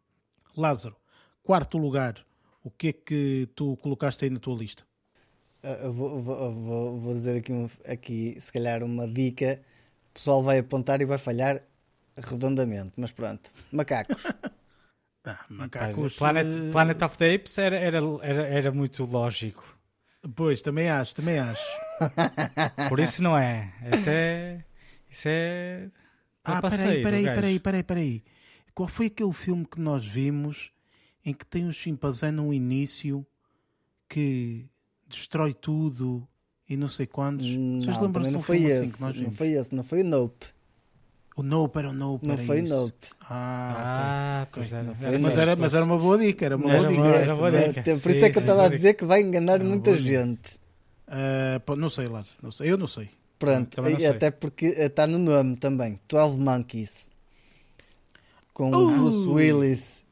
[0.56, 0.96] Lázaro,
[1.44, 2.26] quarto lugar.
[2.64, 4.84] O que é que tu colocaste aí na tua lista?
[5.62, 9.62] Eu vou, vou- vou- vou dizer aqui, um- aqui, se calhar, uma dica.
[10.12, 11.62] O pessoal vai apontar e vai falhar
[12.18, 13.52] redondamente, mas pronto.
[13.72, 14.24] Macacos.
[15.28, 19.78] Ah, Pá, Planet, Planet of the Apes era, era, era, era muito lógico.
[20.36, 21.64] Pois, também acho, também acho.
[22.90, 23.74] Por isso não é.
[23.94, 24.64] Isso é.
[25.10, 25.90] Isso é.
[26.44, 28.24] Ah, passeio peraí, peraí, peraí, peraí, peraí.
[28.74, 30.72] Qual foi aquele filme que nós vimos
[31.26, 33.26] em que tem um chimpanzé no início
[34.10, 34.66] que
[35.08, 36.28] destrói tudo
[36.70, 37.48] e não sei quantos?
[37.48, 38.84] Hum, Vocês Não, lembram-se não um foi filme esse.
[38.84, 39.38] assim que nós não vimos?
[39.38, 40.46] foi esse, não foi o Nope.
[41.38, 42.74] O Nope era o Nope, Não era foi isso.
[42.76, 43.06] Nope.
[43.22, 44.52] Ah, Ah, ok.
[44.54, 44.96] pois era.
[44.96, 47.18] Foi, Mas era, mas era uma boa dica, era uma Era boa uma- dica.
[47.20, 47.84] era boa dica.
[47.84, 50.60] Por isso Sim, é que eu estava a dizer que vai enganar muita gente.
[51.66, 52.72] Pô, não sei, Lázaro, não sei.
[52.72, 53.10] Eu não sei.
[53.40, 54.08] Pronto, não sei.
[54.08, 56.00] até porque está no nome também.
[56.10, 57.10] 12 Monkeys.
[58.52, 58.92] Com o Uh!
[58.92, 60.04] Bruce Willis.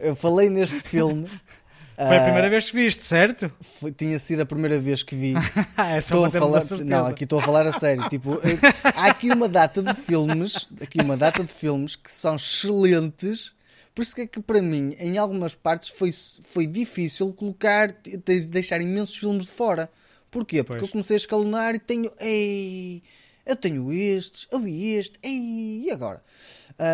[0.00, 1.26] Eu falei neste filme.
[2.08, 3.50] Foi a primeira vez que viste, certo?
[3.60, 5.34] foi- tinha sido a primeira vez que vi.
[5.78, 8.08] É Estou a falar, a não, aqui estou a falar a sério.
[8.08, 8.58] Tipo, eh,
[8.94, 13.52] há aqui uma data de filmes, aqui uma data de filmes que são excelentes.
[13.94, 18.40] Por isso que é que para mim, em algumas partes, foi, foi difícil colocar, de-
[18.46, 19.90] deixar imensos filmes de fora.
[20.30, 20.62] Porquê?
[20.62, 20.88] Porque Pois.
[20.88, 23.02] eu comecei a escalonar e tenho, ei,
[23.44, 26.22] eu tenho estes, eu vi este, ei, e agora?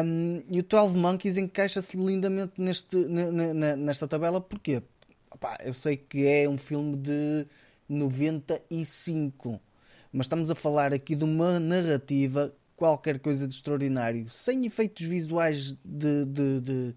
[0.04, 4.82] Um, e o 12 Monkeys encaixa-se lindamente neste, ne- ne- ne- nesta tabela, porquê?
[5.30, 7.46] Opá, eu sei que é um filme de
[7.88, 9.60] 95,
[10.12, 15.76] mas estamos a falar aqui de uma narrativa, qualquer coisa de extraordinário, sem efeitos visuais
[15.84, 16.94] de, de, de,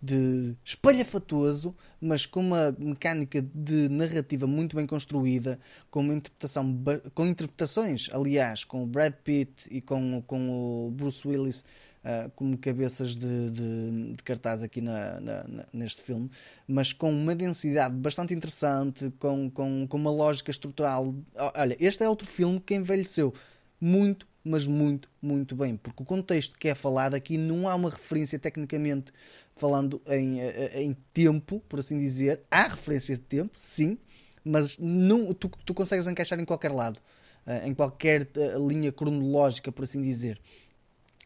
[0.00, 5.58] de espalhafatoso, mas com uma mecânica de narrativa muito bem construída,
[5.90, 6.82] com uma interpretação
[7.14, 11.64] com interpretações, aliás, com o Brad Pitt e com, com o Bruce Willis
[12.06, 16.30] ah, como cabeças de, de, de cartaz aqui na, na- neste filme,
[16.68, 21.08] mas com uma densidade bastante interessante, com, com, com uma lógica estrutural.
[21.08, 21.24] O-
[21.54, 23.32] Olha, este é outro filme que envelheceu
[23.80, 27.90] muito, mas muito, muito bem, porque o contexto que é falado aqui não há uma
[27.90, 29.12] referência tecnicamente
[29.56, 32.42] falando em, eh, em tempo, por assim dizer.
[32.50, 33.98] Há referência de tempo, sim,
[34.44, 37.00] mas não, tu, tu consegues encaixar em qualquer lado,
[37.46, 40.40] eh, em qualquer eh, linha cronológica, por assim dizer.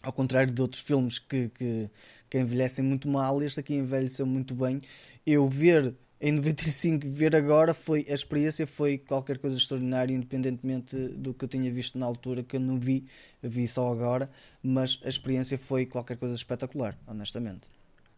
[0.02, 1.90] Ao contrário de outros filmes que, que,
[2.28, 4.80] que envelhecem muito mal, este aqui envelheceu muito bem.
[5.26, 11.32] Eu ver em 95, ver agora, foi a experiência foi qualquer coisa extraordinária, independentemente do
[11.32, 13.06] que eu tinha visto na altura, que eu não vi,
[13.42, 14.30] vi só agora,
[14.62, 17.62] mas a experiência foi qualquer coisa espetacular, honestamente.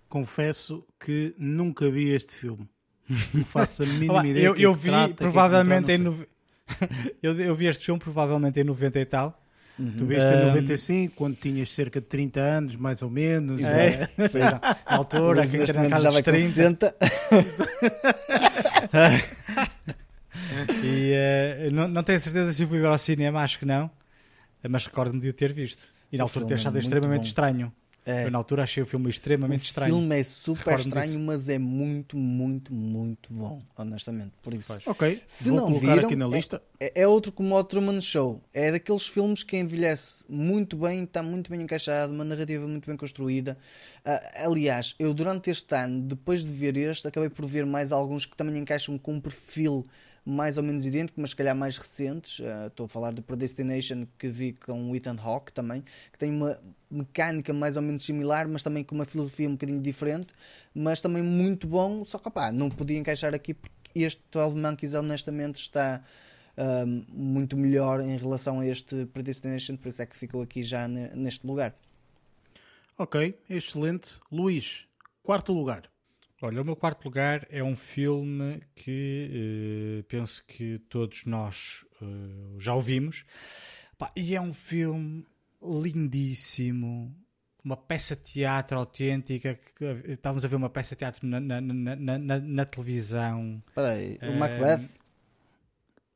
[0.09, 2.69] Confesso que nunca vi este filme.
[3.33, 4.47] Não faço a mínima Olá, ideia.
[4.47, 5.99] eu, é eu que vi trata, é provavelmente sei.
[5.99, 6.29] nove-
[7.23, 9.42] eu, eu vi este filme provavelmente em 90 e tal.
[9.77, 13.61] Tu viste em Ahm, 95, quando tinhas cerca de 30 anos, mais ou menos.
[13.63, 14.41] É, é.
[14.41, 16.49] na altura, quem tem na casa dos com 30.
[16.49, 16.95] 60.
[20.85, 23.91] E eh, não, não tenho certeza se eu fui ver ao cinema, acho que não.
[24.69, 25.83] Mas recordo-me de o ter visto.
[26.11, 27.27] E na O altura ter é achado extremamente bom.
[27.27, 27.73] estranho.
[28.05, 28.27] É.
[28.27, 29.95] Eu na altura achei o filme extremamente o estranho.
[29.95, 31.21] filme é super estranho, disso.
[31.21, 34.33] mas é muito, muito, muito bom, honestamente.
[34.43, 36.61] Por isso, Ok, Se vou não viram, aqui na é- lista.
[36.81, 38.43] É, é outro como o Truman Show.
[38.53, 42.97] É daqueles filmes que envelhece muito bem, está muito bem encaixado, uma narrativa muito bem
[42.97, 43.57] construída.
[44.05, 48.27] Ah, aliás, eu durante este ano, depois de ver este, acabei por ver mais alguns
[48.27, 49.87] que também encaixam com um perfil
[50.25, 52.41] mais ou menos idêntico, mas se calhar mais recentes.
[52.45, 55.83] Ah, Estou a falar de Predestination que vi com o Ethan Hawke também,
[56.13, 56.59] que tem uma
[56.91, 60.29] mecânica mais ou menos similar, mas também com uma filosofia um bocadinho diferente,
[60.75, 62.05] mas também muito bom.
[62.05, 66.03] Só que opá, não podia encaixar aqui porque este 12 Monkeys honestamente está
[66.87, 70.87] um, muito melhor em relação a este Predestination, por isso é que ficou aqui já
[70.87, 71.75] ne- neste lugar.
[72.97, 74.19] Ok, excelente.
[74.31, 74.85] Luís,
[75.23, 75.92] quarto lugar.
[76.43, 82.05] Olha, o meu quarto lugar é um filme que eh, penso que todos nós eh,
[82.59, 83.25] já ouvimos.
[83.97, 85.25] Pá, e é um filme
[85.63, 87.15] lindíssimo,
[87.65, 89.55] uma peça de teatro autêntica.
[89.77, 93.63] que- eh, Estávamos a ver uma peça de teatro na, na, na, na, na- televisão.
[93.69, 95.01] Espera aí, o Macbeth?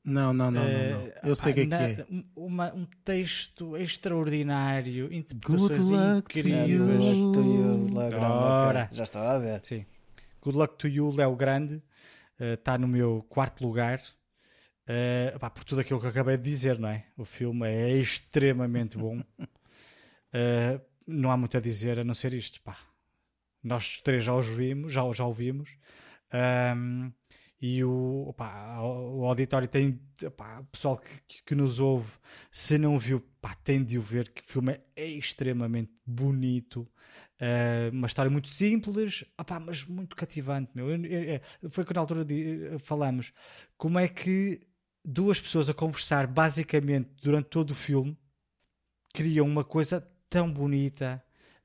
[0.05, 0.91] Não, não, não, não.
[0.91, 1.13] não.
[1.25, 2.07] Eu sei o que é que é.
[2.11, 5.81] um- uma- um texto extraordinário, Good interpretações
[6.17, 7.17] luck to incríveis.
[7.17, 7.33] you.
[7.33, 7.43] tu e
[7.93, 8.69] o Léo Grande, ok.
[8.69, 8.89] Ora.
[8.93, 9.61] Já estava a ver.
[9.65, 9.85] Sim.
[10.47, 11.83] Good Luck to You, Léo Grande,
[12.39, 14.01] está no meu quarto lugar.
[14.87, 17.07] Eh, pá, por tudo aquilo que acabei de dizer, não é?
[17.17, 19.23] O filme é extremamente bom.
[20.33, 22.61] Eh, não há muito a dizer a não ser isto.
[22.63, 22.77] Pá.
[23.63, 25.77] Nós três já os vimos, já, já o vimos.
[26.33, 27.11] Ahm,
[27.61, 32.13] e o, opá, o auditório tem opá, o pessoal que, que- nos ouve,
[32.51, 33.25] se não viu,
[33.65, 36.89] tem de o ver que o filme é extremamente bonito.
[37.39, 39.25] Uh, uma história muito simples,
[39.61, 40.71] mas muito cativante.
[40.75, 40.91] Meu.
[40.91, 41.41] Eu- eu- é,
[41.71, 43.33] foi que na altura de- falamos
[43.77, 44.61] como é que
[45.05, 48.17] duas pessoas a conversar basicamente durante todo o filme
[49.13, 51.23] criam uma coisa tão bonita,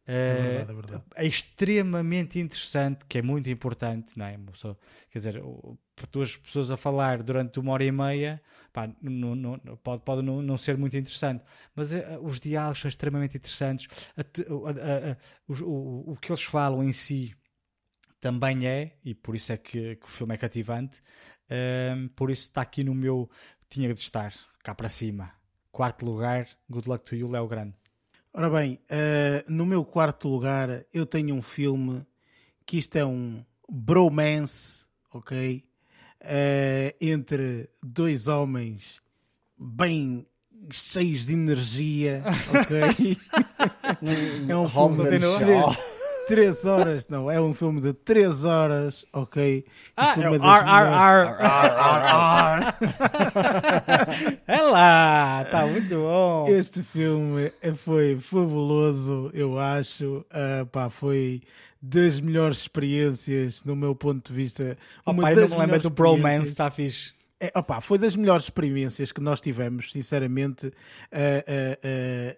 [0.07, 1.03] Eh, verdade, é verdade.
[1.15, 4.37] é extremamente interessante, que é muito importante, não é?
[4.37, 4.77] Pessoa-
[5.09, 5.77] quer dizer, o-
[6.11, 8.41] duas pessoas a falar durante uma hora e meia
[8.73, 11.45] pá, não- não- pode, pode não, não ser muito interessante,
[11.75, 13.87] mas eh, os diálogos são extremamente interessantes,
[14.17, 15.17] a a- a-
[15.47, 17.35] os- o, o que eles falam em si
[18.19, 21.01] também é, e por isso é que, que o filme é cativante,
[21.49, 23.29] ehm, por isso está aqui no meu,
[23.69, 24.33] tinha de estar
[24.63, 25.31] cá para cima.
[25.71, 27.75] Quarto lugar, Good Luck to You, Léo Grande.
[28.33, 32.05] Ora bem, eh, no meu quarto lugar eu tenho um filme
[32.65, 35.61] que isto é um bromance, ok?
[36.21, 39.01] Eh, entre dois homens
[39.57, 40.25] bem
[40.69, 43.17] cheios de energia, ok?
[44.47, 45.19] é um Hobbs filme
[46.31, 46.55] and de Shaw.
[46.55, 49.65] três, três horas, não, é um filme de três horas, ok?
[49.95, 51.27] Ah, é uma o das R, R, melhores-
[52.61, 54.41] R.
[54.47, 56.45] É lá, está muito bom.
[56.49, 60.25] Este filme foi fabuloso, eu acho.
[60.31, 61.41] Ah, pá, foi
[61.81, 64.77] das melhores experiências, no meu ponto de vista.
[65.05, 67.13] Oh, uma pai, não das me lembro do bromance, está fixe.
[67.43, 70.71] É, opá, foi das melhores experiências que nós tivemos, sinceramente,
[71.11, 71.79] ah, ah,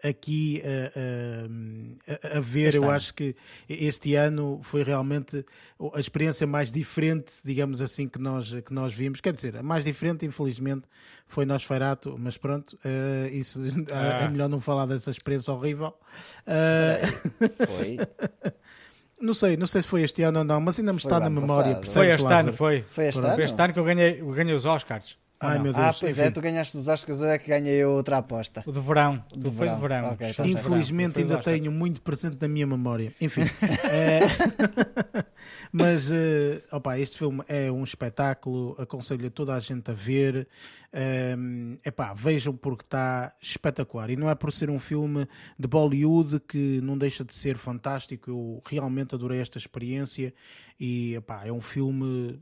[0.01, 0.63] ah, aqui
[2.33, 2.69] a, ver.
[2.69, 2.91] Este eu ano.
[2.93, 3.35] acho que
[3.67, 5.45] este ano foi realmente
[5.93, 9.19] a experiência mais diferente, digamos assim, que nós, que nós vimos.
[9.19, 10.87] Quer dizer, a mais diferente, infelizmente,
[11.27, 12.79] foi Nosferato, mas pronto,
[13.29, 13.59] isso
[13.91, 14.23] Ah.
[14.23, 15.93] é melhor não falar dessa experiência horrível.
[17.67, 17.97] Foi.
[19.23, 21.19] Não sei, não sei se foi este ano ou não, mas ainda me Foi está
[21.19, 21.81] na memória.
[21.83, 22.47] Foi este Lázaro?
[22.49, 22.83] ano, foi.
[22.89, 23.35] Foi este Foi ano?
[23.35, 25.17] Foi este ano que eu ganhei, eu ganhei os Oscars.
[25.43, 26.27] Ai meu Ah, Deus, pois enfim.
[26.27, 28.63] é, tu ganhaste os Oscars, eu é que ganhei outra aposta.
[28.65, 29.23] O de verão.
[29.33, 29.79] De Tu foi de verão.
[29.79, 30.11] verão.
[30.13, 30.47] Ok, Foi de certo.
[30.47, 30.59] verão.
[30.77, 33.13] Infelizmente os ainda tenho muito presente na minha memória.
[33.21, 33.41] Enfim.
[33.91, 34.19] eh,
[35.71, 40.47] mas eh, opa, este filme é um espetáculo, aconselho a toda a gente a ver.
[40.95, 41.35] É
[41.85, 44.11] epá, vejam porque está espetacular.
[44.11, 48.29] E não é por ser um filme de Bollywood que não deixa de ser fantástico.
[48.29, 50.31] Eu realmente adorei esta experiência
[50.79, 52.39] e epá, é um filme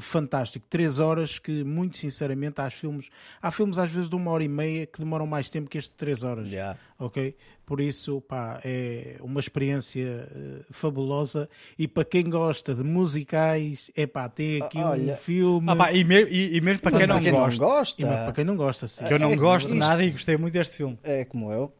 [0.00, 0.66] fantástico.
[0.68, 3.08] Três horas que, muito sinceramente, há filmes,
[3.40, 5.90] há filmes às vezes de uma hora e meia que demoram mais tempo que este
[5.90, 6.48] de três horas.
[6.48, 6.76] Já.
[6.98, 7.34] Ok?
[7.64, 11.48] Por isso, pá, é uma experiência eh, fabulosa.
[11.78, 15.12] E para quem gosta de musicais, é pá, tem aqui Olha.
[15.12, 15.70] um filme.
[15.70, 18.02] Ah, pá, e, me- e- e mesmo para quem, Para não, quem gosta, não gosta,
[18.02, 19.04] E, mas para quem não gosta, sim.
[19.06, 20.98] que eu não É, gosto isto- nada e gostei muito deste filme.
[21.04, 21.72] é como eu.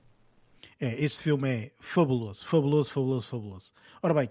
[0.81, 3.73] É, este filme é fabuloso, fabuloso, fabuloso, fabuloso.
[4.03, 4.31] Ora bem,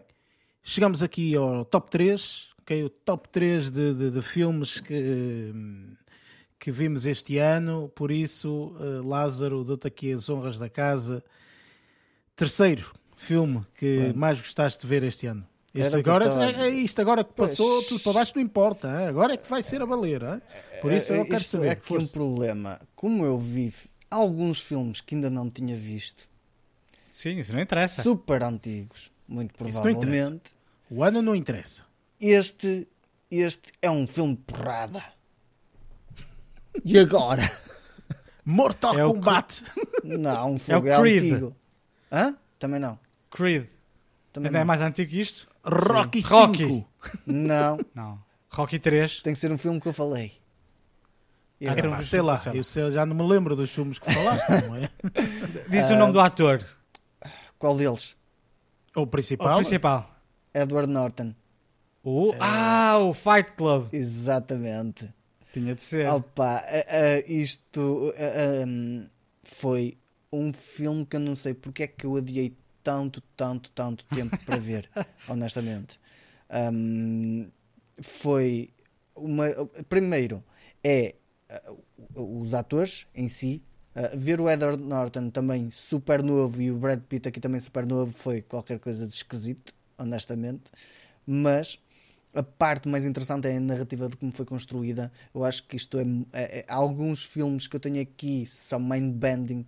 [0.63, 2.83] chegamos aqui ao top 3, ok?
[2.83, 5.87] O top 3 de, de- de filmes que, hum,
[6.59, 7.89] que vimos este ano.
[7.95, 11.23] Por isso, eh, Lázaro, dou-te aqui as honras da casa.
[12.35, 14.17] Terceiro filme que Pronto.
[14.17, 15.45] mais gostaste de ver este ano.
[15.73, 17.87] Este Era o que agora, é, é isto agora que passou, Pois.
[17.87, 18.87] tudo para baixo não importa.
[18.87, 19.07] hein?
[19.07, 20.21] Agora é que vai ser a valer.
[20.23, 20.41] hein?
[20.81, 21.67] Por isso eu É, quero isto saber.
[21.67, 22.11] É aqui um força.
[22.13, 22.81] problema.
[22.95, 23.73] Como eu vi
[24.09, 26.27] alguns filmes que ainda não tinha visto,
[27.11, 28.01] Sim, isso não interessa.
[28.01, 30.51] super antigos, muito provavelmente,
[30.89, 31.83] O ano não interessa.
[32.19, 32.87] Este,
[33.29, 35.03] este é um filme de porrada.
[36.83, 37.49] E agora?
[38.45, 39.63] Mortal É o Kombat.
[40.03, 41.23] Não, um fogo é, Creed.
[41.33, 41.55] antigo.
[42.11, 42.35] Hã?
[42.57, 42.97] Também não.
[43.29, 43.67] Creed.
[44.33, 44.67] Também Ainda é não.
[44.67, 45.47] mais antigo que isto?
[45.63, 46.29] Rocky Sim.
[46.33, 46.57] Rocky.
[46.67, 46.87] 5.
[47.27, 48.23] Não, Não.
[48.51, 49.21] Rocky 3.
[49.21, 50.39] tem que ser um filme que eu falei.
[51.61, 52.57] E Ah, então- Pá, sei lá, Sei lá.
[52.57, 54.89] eu sei- já não me lembro dos filmes que falaste, não é?
[55.69, 56.65] Diz Ah, o nome do ator.
[57.59, 58.15] Qual deles?
[58.95, 59.57] O O principal.
[59.57, 60.09] principal.
[60.53, 61.35] Edward Norton.
[62.03, 62.33] O...
[62.39, 63.87] Ah, o Fight Club.
[63.93, 65.13] Exatamente.
[65.51, 66.07] Tinha de ser.
[66.07, 69.07] Opa, eh, eh, isto ehm,
[69.43, 69.97] foi
[70.31, 74.37] um filme que eu não sei porque é que eu adiei tanto, tanto, tanto tempo
[74.45, 74.89] para ver,
[75.27, 75.99] honestamente.
[76.49, 77.49] Ahm,
[78.01, 78.69] foi
[79.15, 79.47] uma.
[79.89, 80.43] Primeiro
[80.83, 81.15] é
[81.49, 81.71] eh,
[82.15, 83.61] os atores em si.
[83.95, 87.85] eh, ver o Edward Norton também super novo e o Brad Pitt aqui também super
[87.85, 90.71] novo foi qualquer coisa de esquisito, honestamente.
[91.25, 91.79] Mas
[92.33, 95.11] a parte mais interessante é a narrativa de como foi construída.
[95.33, 96.03] Eu acho que isto é,
[96.33, 99.65] é- é- alguns filmes que eu tenho aqui são mind-bending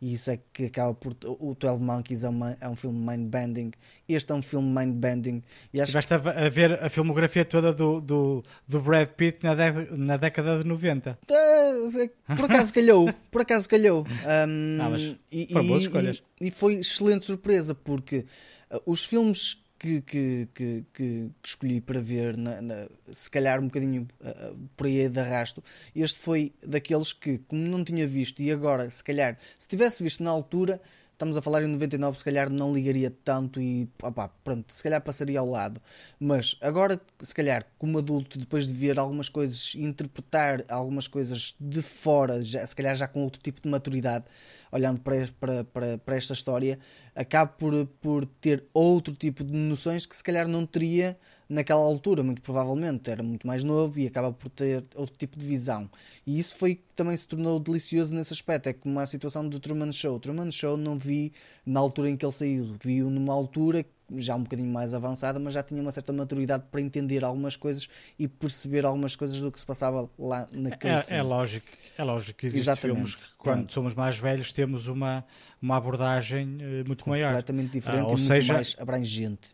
[0.00, 3.70] e isso é que acaba por o 12 Monkeys é, uma- é um filme mind-bending
[4.08, 8.42] este é um filme mind-bending e acho Estiveste a ver a filmografia toda do, do,
[8.66, 11.18] do Brad Pitt na, dé- na década de 90.
[11.26, 16.22] que ah, por acaso calhou por acaso calhou Ahm, Ah, mas e, e- escolhas.
[16.40, 18.26] e- e foi excelente surpresa porque
[18.70, 23.64] ah, os filmes que, que, que, que- escolhi para ver, na- na- se calhar um
[23.66, 25.62] bocadinho ah, por aí de arrasto,
[25.94, 30.22] este foi daqueles que, como não tinha visto, e agora, se calhar, se tivesse visto
[30.22, 30.80] na altura,
[31.12, 35.00] estamos a falar em 99, se calhar não ligaria tanto e opá, pronto, se calhar
[35.02, 35.80] passaria ao lado.
[36.18, 41.82] Mas agora, se calhar, como adulto, depois de ver algumas coisas, interpretar algumas coisas de
[41.82, 44.24] fora, já, se calhar já com outro tipo de maturidade,
[44.72, 46.78] olhando para, para, para, para esta história,
[47.14, 51.16] acabo por, por ter outro tipo de noções que se calhar não teria
[51.48, 55.44] naquela altura, muito provavelmente, era muito mais novo e acaba por ter outro tipo de
[55.44, 55.88] visão.
[56.26, 58.68] E isso foi que também se tornou delicioso nesse aspecto.
[58.68, 60.16] É como a situação do Truman Show.
[60.16, 61.32] O Truman Show não vi
[61.66, 63.84] na altura em que ele saiu, vi-o numa altura
[64.18, 67.88] já um bocadinho mais avançada, mas já tinha uma certa maturidade para entender algumas coisas
[68.18, 71.22] e perceber algumas coisas do que se passava lá naquele É, é filme.
[71.22, 71.66] lógico,
[71.96, 73.72] é lógico que existem filmes que quando Pronto.
[73.72, 75.24] somos mais velhos temos uma,
[75.60, 77.28] uma abordagem eh, muito maior.
[77.30, 79.48] completamente diferente Ah, e ou muito seja, mais abrangente.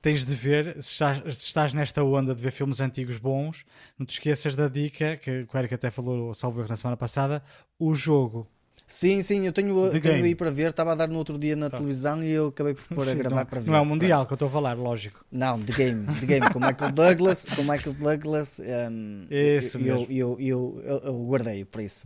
[0.00, 3.64] tens de ver, se estás, se estás nesta onda de ver filmes antigos bons,
[3.98, 7.42] não te esqueças da dica que, o Eric até falou, salvo na semana passada,
[7.78, 8.46] o jogo.
[8.86, 11.70] Sim, sim, eu tenho, tenho aí para ver, estava a dar no outro dia na
[11.70, 13.70] televisão e eu acabei por pôr a gravar não, para ver.
[13.70, 15.24] não é o Mundial que eu estou a falar, lógico.
[15.32, 20.06] Não, The Game, The Game, com Michael Douglas, com Michael Douglas, um, Isso eu, mesmo.
[20.10, 22.04] eu, eu, eu, eu guardei por isso.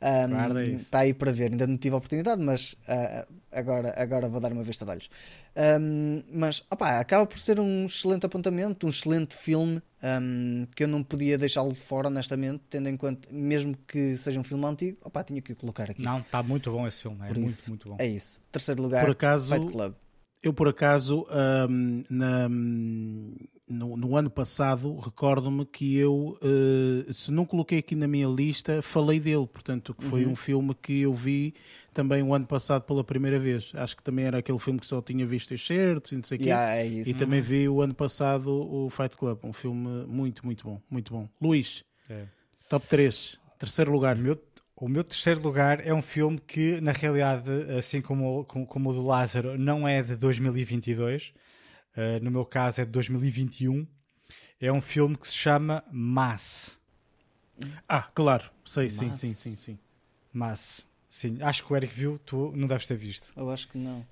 [0.00, 0.84] Um, Guarda isso.
[0.84, 4.52] Está aí para ver, ainda não tive a oportunidade, mas ah, agora, agora vou dar
[4.52, 5.10] uma vista de olhos.
[5.56, 10.88] Um, mas opá, acaba por ser um excelente apontamento, um excelente filme um, que eu
[10.88, 14.98] não podia deixá-lo de fora, honestamente, tendo em conta, mesmo que seja um filme antigo,
[15.04, 16.02] opá, tinha que o colocar aqui.
[16.02, 17.96] Não, está muito bom esse filme, é por muito, isso, muito bom.
[17.98, 18.40] é isso.
[18.52, 19.94] Terceiro lugar, Por acaso- Fight Club.
[20.42, 22.48] Eu, por acaso, ahm, na-
[23.72, 28.82] no, no ano passado, recordo-me que eu, eh, se não coloquei aqui na minha lista,
[28.82, 29.46] falei dele.
[29.46, 31.54] Portanto, que foi um filme que eu vi
[31.94, 33.72] também o ano passado pela primeira vez.
[33.74, 36.40] Acho que também era aquele filme que só tinha visto excertos e não sei o
[36.40, 36.46] quê.
[36.48, 37.10] Yeah, é isso.
[37.10, 39.38] E também vi o ano passado o Fight Club.
[39.44, 40.80] Um filme muito, muito bom.
[40.90, 41.28] Muito bom.
[41.40, 42.24] Luís, É.
[42.68, 44.16] top 3, terceiro lugar.
[44.16, 44.38] O meu,
[44.76, 48.90] o meu terceiro lugar é um filme que, na realidade, assim como, o- como, como
[48.90, 51.32] o do Lázaro, não é de 2022.
[51.96, 53.86] Uh, no meu caso é de 2021.
[54.60, 56.78] É um filme que se chama Mass.
[57.88, 58.50] Ah, claro.
[58.64, 59.78] Sei, sim, Mas- sim, sim, sim.
[60.32, 60.86] Mass.
[61.08, 63.32] Sim, acho que o Eric viu, tu não deves ter visto.
[63.36, 64.06] Eu acho que não.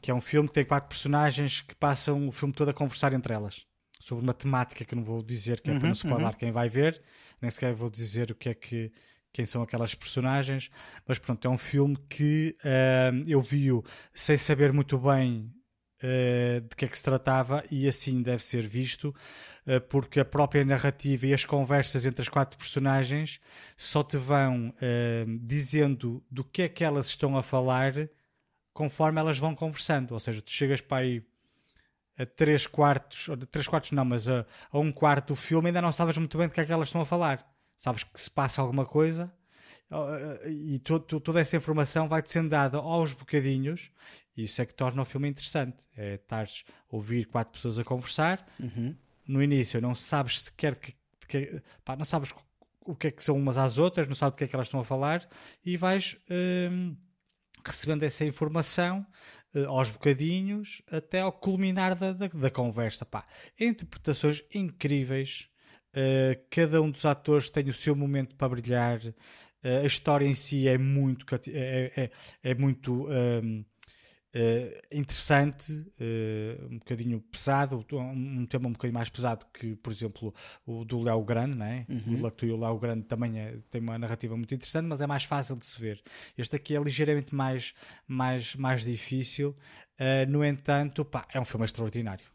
[0.00, 3.12] Que é um filme que tem quatro personagens que passam o filme todo a conversar
[3.12, 3.66] entre elas.
[3.98, 6.68] Sobre uma temática que não vou dizer, que é para Uhum, não spoiler quem vai
[6.68, 7.02] ver.
[7.42, 8.92] Nem sequer vou dizer o que é que
[9.32, 10.70] quem são aquelas personagens,
[11.06, 13.84] mas pronto, é um filme que ah, eu vi-o
[14.14, 15.52] sem saber muito bem
[16.02, 19.14] ah, de que é que se tratava e assim deve ser visto,
[19.66, 23.40] ah, porque a própria narrativa e as conversas entre as quatro personagens
[23.76, 27.92] só te vão ah, dizendo do que é que elas estão a falar
[28.72, 30.12] conforme elas vão conversando.
[30.12, 31.22] Ou seja, tu chegas para aí
[32.18, 35.82] a 3 quartos, ou 3 quartos não, mas a, a um quarto do filme ainda
[35.82, 37.46] não sabes muito bem do que é que elas estão a falar.
[37.76, 39.32] Sabes que se passa alguma coisa
[40.48, 43.90] e to- to- toda essa informação vai-te sendo dada aos bocadinhos
[44.36, 45.84] e isso é que torna o filme interessante.
[45.96, 48.44] É estares a ouvir quatro pessoas a conversar.
[49.26, 50.94] No início não sabes sequer que,
[51.28, 52.32] que- pá, não sabes
[52.84, 54.66] o que é que são umas às outras, não sabes do que é que elas
[54.68, 55.26] estão a falar
[55.64, 56.16] e vais
[56.70, 56.96] hum,
[57.64, 59.04] recebendo essa informação
[59.54, 63.04] eh, aos bocadinhos até ao culminar da, da, da conversa.
[63.04, 63.24] Pá.
[63.58, 65.48] Interpretações incríveis.
[65.92, 69.00] eh, cada um dos atores tem o seu momento para brilhar.
[69.66, 72.10] Eh, a história em si é muito, cati- é, é,
[72.50, 73.64] é muito hum,
[74.32, 79.90] eh, interessante, eh, um bocadinho pesado, um, um tema um bocadinho mais pesado que, por
[79.92, 80.34] exemplo,
[80.66, 81.86] o do Léo Grande, né?
[82.18, 85.06] o Lacto e o Léo Grande também é- tem uma narrativa muito interessante, mas é
[85.06, 86.02] mais fácil de se ver.
[86.36, 87.72] Este aqui é ligeiramente mais,
[88.06, 89.54] mais, mais difícil,
[90.28, 92.26] no entanto, pá, é um filme extraordinário.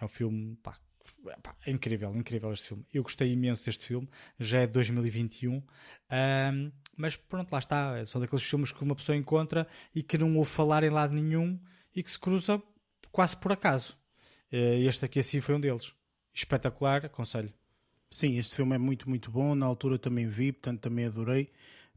[0.00, 0.74] É um filme, pá,
[1.42, 2.86] pá, é incrível, incrível este filme.
[2.92, 5.62] Eu gostei imenso deste filme, já é de 2021,
[6.10, 8.04] ahm, mas pronto, lá está.
[8.06, 11.58] Só daqueles filmes que uma pessoa encontra e que não ouve falar em lado nenhum
[11.94, 12.62] e que se cruza
[13.10, 13.96] quase por acaso.
[14.50, 15.92] Eh, Este aqui assim foi um deles.
[16.34, 17.52] Espetacular, aconselho.
[18.10, 19.54] Sim, este filme é muito, muito bom.
[19.54, 21.50] Na altura também vi, portanto também adorei.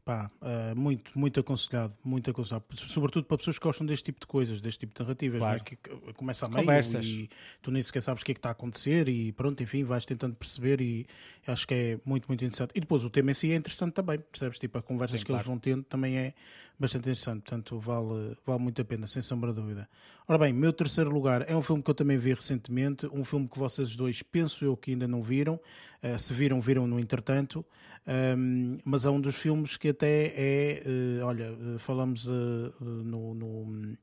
[0.04, 2.62] Pá, ah, muito, muito aconselhado, muito aconselhado.
[2.74, 5.56] Sobretudo para pessoas que gostam deste tipo de coisas, deste tipo de narrativas, Claro.
[5.56, 5.64] não é?
[5.64, 7.06] que que começa a meio Conversas.
[7.06, 7.30] e
[7.62, 10.04] tu nem sequer sabes o que é que está a acontecer e pronto, enfim, vais
[10.04, 11.06] tentando perceber e
[11.46, 12.72] acho que é muito, muito interessante.
[12.74, 14.58] E depois o tema em si é interessante também, percebes?
[14.58, 15.52] Tipo, as conversas Sim, que eles claro.
[15.52, 16.34] vão tendo também é
[16.78, 19.88] bastante interessante, portanto vale, vale muito a pena, sem sombra de dúvida.
[20.26, 23.48] Ora bem, meu terceiro lugar é um filme que eu também vi recentemente, um filme
[23.48, 25.60] que vocês dois penso eu que ainda não viram,
[26.02, 27.64] eh, se viram, viram no entretanto,
[28.06, 33.96] Ahm, mas é um dos filmes que até é, eh, olha, eh, falamos no, no,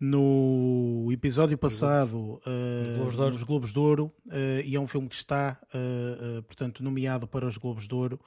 [0.00, 2.40] no episódio passado
[2.96, 3.32] Globos de Ouro.
[3.32, 7.46] nos Globos de Ouro eh, e é um filme que está, eh, portanto, nomeado para
[7.46, 8.18] os Globos de Ouro.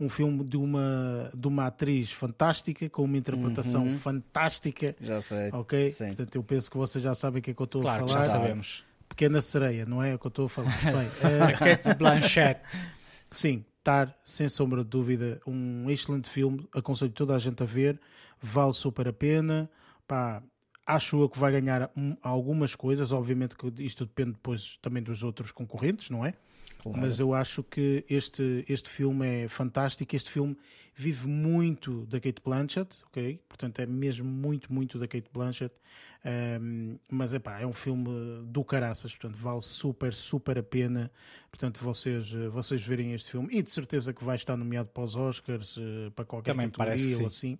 [0.00, 3.98] Um filme de uma, de uma atriz fantástica, com uma interpretação Uhum.
[3.98, 4.96] fantástica.
[5.00, 5.50] Já sei.
[5.52, 5.90] Ok?
[5.90, 6.06] Sim.
[6.08, 8.08] Portanto, eu penso que vocês já sabem o que é que eu estou Claro a
[8.08, 8.24] falar.
[8.24, 8.84] já sabemos.
[9.08, 10.70] Pequena sereia, não é o que eu estou a falar.
[10.84, 12.88] Bem, eh, A Kate Blanchett.
[13.30, 16.66] Sim, Tar, sem sombra de dúvida, um excelente filme.
[16.74, 18.00] Aconselho toda a gente a ver.
[18.40, 19.70] Vale super a pena.
[20.06, 20.42] Pá,
[20.86, 23.10] acho eu que vai ganhar um- algumas coisas.
[23.12, 26.34] Obviamente que isto depende depois também dos outros concorrentes, não é?
[26.82, 27.00] Claro.
[27.00, 30.16] Mas eu acho que este, este filme é fantástico.
[30.16, 30.56] Este filme
[30.94, 33.40] vive muito da Kate Blanchett, ok?
[33.48, 35.74] Portanto, é mesmo muito, muito da Kate Blanchett.
[36.22, 38.06] Um, mas epá, é um filme
[38.44, 41.10] do caraças, portanto, vale super, super a pena.
[41.50, 45.16] Portanto, vocês, vocês verem este filme e de certeza que vai estar nomeado para os
[45.16, 47.54] Oscars, eh, para qualquer Também parece categoria ou sim.
[47.54, 47.58] assim.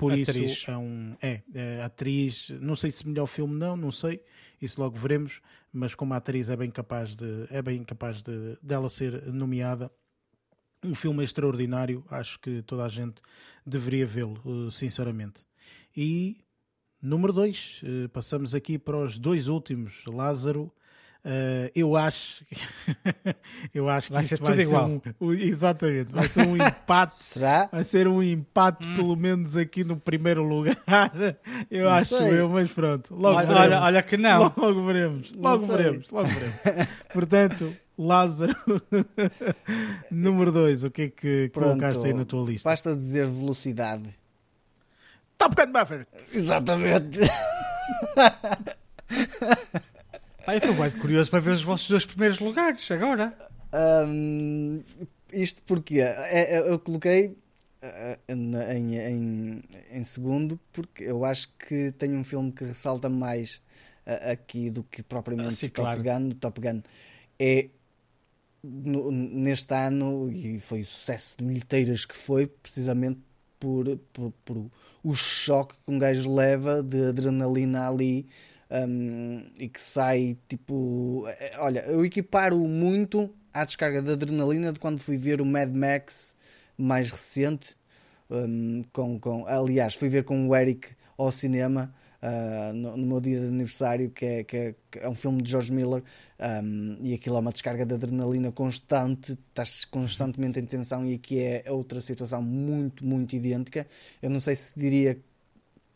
[0.00, 0.52] Por Atriz.
[0.52, 4.22] isso é um é, é atriz, não sei se melhor filme não, não sei,
[4.58, 8.88] isso logo veremos, mas como atriz é bem capaz de é bem capaz de dela
[8.88, 9.92] ser nomeada.
[10.82, 13.20] Um filme extraordinário, acho que toda a gente
[13.66, 15.44] deveria vê-lo, eh, sinceramente.
[15.94, 16.38] E
[17.02, 20.72] número 2, passamos aqui para os dois últimos, Lázaro.
[21.24, 22.44] Eh, eu acho
[23.74, 24.88] eu acho que Vai isto ser vai tudo ser igual.
[24.88, 27.68] um, um- exatamente, vai ser um empate Será?
[27.70, 28.94] Vai ser um empate, Hum.
[28.96, 30.76] pelo menos aqui no primeiro lugar.
[31.70, 32.40] Eu Não acho sei.
[32.40, 33.14] eu, mas pronto.
[33.14, 33.66] Logo Olha, veremos.
[33.66, 34.42] olha, olha que não.
[34.56, 35.32] Logo veremos.
[35.32, 35.76] Não Logo sei.
[35.76, 36.10] veremos.
[36.10, 36.88] Logo veremos.
[37.12, 38.54] Portanto, Lázaro,
[40.10, 41.68] número 2, o que é que Pronto.
[41.68, 42.68] colocaste aí na tua lista?
[42.68, 44.14] Basta dizer velocidade.
[45.36, 46.10] Top Gun Maverick!
[46.32, 47.18] Exatamente.
[50.52, 53.36] Eu estou bem curioso para ver os vossos dois primeiros lugares agora.
[54.06, 54.82] Hum,
[55.32, 57.36] isto porque é, é, eu coloquei
[58.28, 59.62] na- em, em,
[59.92, 63.60] em segundo porque eu acho que tem um filme que ressalta mais
[64.06, 66.02] uh, aqui do que propriamente Ah, sim, o Top claro.
[66.02, 66.30] Gun.
[66.40, 66.82] Top Gun
[67.38, 67.68] é
[68.62, 73.20] no- neste ano e foi o sucesso de bilheteiras que foi precisamente
[73.58, 74.70] por, por, por
[75.02, 78.26] o choque que um gajo leva de adrenalina ali
[78.70, 81.24] um, e que sai tipo.
[81.28, 85.70] eh, Olha, eu equiparo muito à descarga de adrenalina de quando fui ver o Mad
[85.74, 86.36] Max
[86.78, 87.76] mais recente.
[88.30, 90.88] um, com, com, aliás, fui ver com o Eric
[91.18, 91.92] ao cinema
[92.22, 95.42] ah, no, no meu dia de aniversário, que é, que é, que é um filme
[95.42, 96.02] de George Miller.
[96.62, 101.04] um, e aquilo é uma descarga de adrenalina constante, estás constantemente em tensão.
[101.04, 103.86] E aqui é outra situação muito, muito idêntica.
[104.22, 105.18] Eu não sei se diria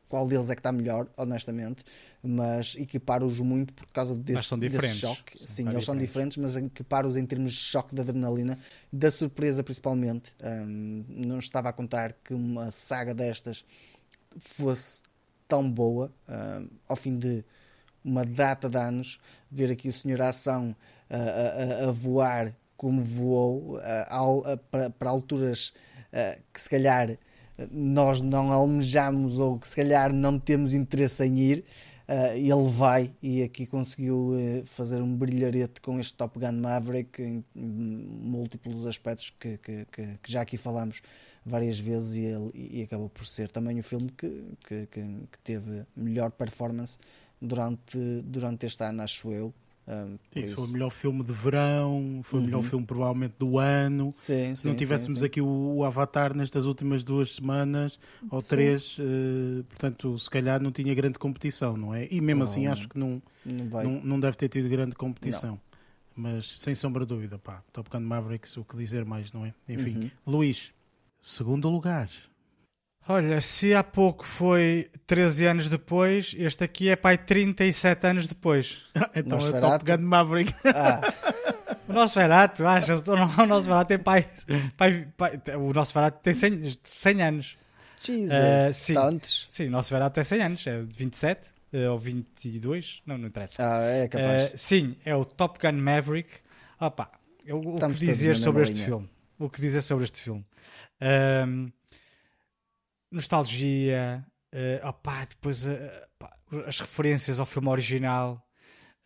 [0.08, 1.84] qual deles é que está melhor, honestamente,
[2.26, 5.00] mas equiparo-os muito por causa desse, são desse diferentes.
[5.00, 5.38] choque.
[5.38, 6.36] São Sim, bem eles são diferentes.
[6.38, 8.58] mas equiparo-os em termos de choque de adrenalina,
[8.92, 10.32] da surpresa principalmente.
[10.42, 13.64] Hum, não estava a contar que uma saga destas
[14.38, 15.02] fosse
[15.46, 17.44] tão boa, hum, ao fim de
[18.04, 19.18] uma data de anos,
[19.50, 20.74] ver aqui o Senhor Ação
[21.08, 25.72] a, a- a- voar como voou, a- para, para alturas
[26.52, 27.18] que se calhar
[27.70, 31.64] nós não almejamos ou que se calhar não temos interesse em ir.
[32.08, 37.22] Ah, ele vai e aqui conseguiu eh, fazer um brilharete com este Top Gun Maverick
[37.22, 41.00] em múltiplos aspectos que, que- que- que já aqui falamos
[41.44, 44.28] várias vezes e, ele, e acabou por ser também o filme que,
[44.66, 46.98] que, que- que teve melhor performance
[47.40, 49.52] durante, durante este ano, acho eu.
[50.30, 52.62] Por Sim, foi o melhor filme de verão, foi o melhor Uhum.
[52.64, 54.12] filme provavelmente do ano.
[54.14, 55.46] Sim, Se não tivéssemos aqui o,
[55.76, 57.98] o Avatar nestas últimas duas semanas
[58.30, 62.08] ou três, eh, portanto, se calhar não tinha grande competição, não é?
[62.10, 62.80] E mesmo assim Provavelmente.
[62.80, 65.60] acho que não, Não não, não deve ter tido grande competição.
[66.16, 69.52] Mas sem sombra de dúvida, pá, Top Gun Mavericks, o que dizer mais, não é?
[69.68, 70.10] Enfim, Uhum.
[70.38, 70.72] Luís,
[71.20, 72.08] segundo lugar.
[73.06, 78.84] Olha, se há pouco foi 13 anos depois, este aqui é pai 37 anos depois.
[79.14, 79.66] então é Nosferatu.
[79.66, 80.52] Top Gun Maverick.
[80.64, 81.00] Ah,
[81.86, 83.06] O nosso barato, achas?
[83.06, 84.26] O nosso barato tem pai,
[84.76, 87.58] pai, pai- O nosso barato tem 100, 100 anos.
[88.00, 88.94] Jesus, Ah, sim.
[88.94, 89.46] tantos.
[89.50, 93.28] Sim, o nosso barato tem 100 anos, é de 27 eh, ou 22, não, não
[93.28, 93.56] interessa.
[93.62, 94.28] Ah, é capaz.
[94.42, 96.30] Eh, sim, é o Top Gun Maverick.
[96.80, 97.10] Opa,
[97.44, 98.86] eu, o Estamos que dizer sobre este linha.
[98.86, 99.10] filme?
[99.38, 100.44] O que dizer sobre este filme?
[101.00, 101.68] Ahm,
[103.14, 104.24] nostalgia,
[104.84, 106.36] opá, depois eh, pá,
[106.66, 108.46] as referências ao filme original,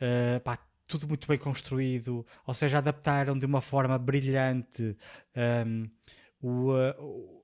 [0.00, 4.96] eh, pá, tudo muito bem construído, ou seja, adaptaram de uma forma brilhante.
[5.36, 5.84] ahm,
[6.40, 7.42] o, eh, o-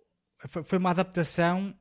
[0.65, 1.75] foi- uma adaptação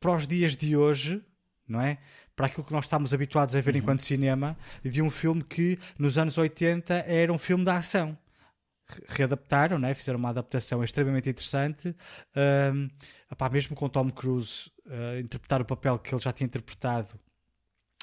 [0.00, 1.22] para os dias de hoje,
[1.68, 1.98] não é?
[2.34, 6.18] Para aquilo que nós estamos habituados a ver enquanto cinema, de um filme que nos
[6.18, 8.16] anos 80 era um filme de ação.
[8.92, 9.94] Re- Readaptaram, né?
[9.94, 11.94] fizeram uma adaptação extremamente interessante.
[12.34, 12.88] Ahm,
[13.30, 17.18] epá, mesmo com Tom Cruise a interpretar o papel que ele já tinha interpretado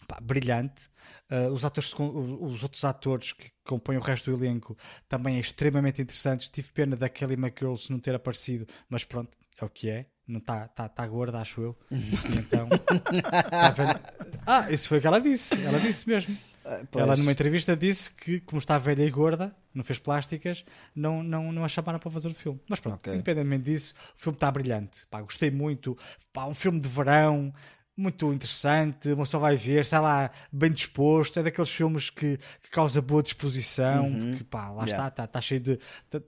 [0.08, 0.90] pá, brilhante.
[1.30, 4.76] Uh, os, atores, os outros atores que compõem o resto do elenco
[5.08, 6.50] também é extremamente interessantes.
[6.50, 9.30] Tive pena da Kelly McGirls não ter aparecido, mas pronto,
[9.62, 10.08] é o que é.
[10.28, 11.78] Não está tá, tá gorda, acho eu.
[11.90, 12.70] E então,
[13.50, 14.00] tá.
[14.46, 15.60] Ah, isso foi o que ela disse.
[15.64, 16.38] Ela disse mesmo.
[16.64, 17.04] Ah, pois.
[17.04, 20.66] Ela numa entrevista disse que, como está velha e gorda, não fez plásticas,
[20.96, 22.60] não, não, não a chamaram para fazer o filme.
[22.68, 23.14] Mas pronto, Ok.
[23.14, 25.06] independentemente disso, o filme está brilhante.
[25.10, 25.98] Pá, gostei muito.
[26.34, 27.54] Pá, um filme de verão,
[27.96, 29.10] muito interessante.
[29.12, 31.38] Uma pessoa vai ver, está lá bem disposto.
[31.40, 34.10] É daqueles filmes que, que causa boa disposição.
[34.38, 34.86] Que pá, lá Uhum.
[34.86, 34.92] Yeah.
[34.92, 35.80] está, está, está cheio de.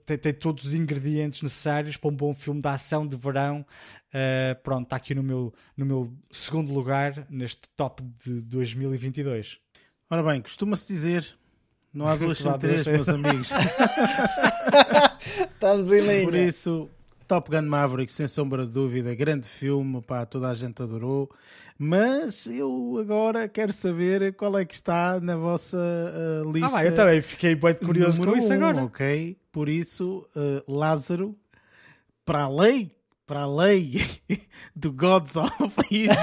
[0.04, 3.64] Tem, tem todos os ingredientes necessários para um bom filme de ação de verão.
[4.08, 9.58] Uh, pronto, está aqui no meu, no meu segundo lugar neste top de 2022.
[10.10, 11.34] Ora bem, costuma-se dizer:
[11.92, 13.50] não há duas sem três, meus amigos.
[15.54, 16.46] Estamos em Por linha.
[16.48, 16.88] isso,
[17.28, 21.30] Top Gun Maverick, sem sombra de dúvida, grande filme, pá, toda a gente adorou.
[21.78, 26.68] Mas eu agora quero saber qual é que está na vossa uh, Ah, lista.
[26.68, 28.84] vai, eu também fiquei bem curioso com isso um, agora.
[28.84, 31.34] Ok, por isso, uh, Lázaro,
[32.24, 32.94] para a lei,
[33.26, 34.00] para a lei
[34.76, 36.16] do Gods of Egypt.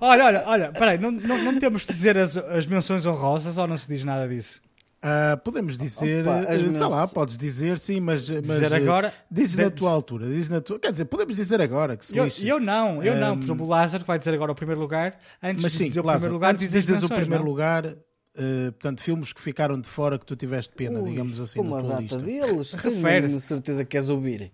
[0.00, 3.66] Olha, olha, olha, peraí, não, não, não temos de dizer as, as menções honrosas ou
[3.66, 4.60] não se diz nada disso?
[5.02, 8.72] Ah, podemos dizer, Opa, as eh, sei menções- lá, podes dizer sim, mas, mas Dizer
[8.72, 12.04] eh, agora- diz na tua altura, diz na tua, quer dizer, podemos dizer agora que
[12.04, 12.46] se Eu, lixe.
[12.46, 13.32] eu não, eu não.
[13.32, 15.78] Um, Por exemplo, o Lázaro que vai dizer agora o primeiro lugar, antes mas de
[15.78, 17.50] sim, dizer o Lázaro, primeiro lugar, antes de diz as dizeres o menções, primeiro não?
[17.50, 21.58] lugar, eh, portanto, filmes que ficaram de fora que tu tiveste pena, Ui, digamos assim,
[21.60, 22.18] como na a tua data lista.
[22.18, 24.52] deles, tenho certeza que queres ouvir.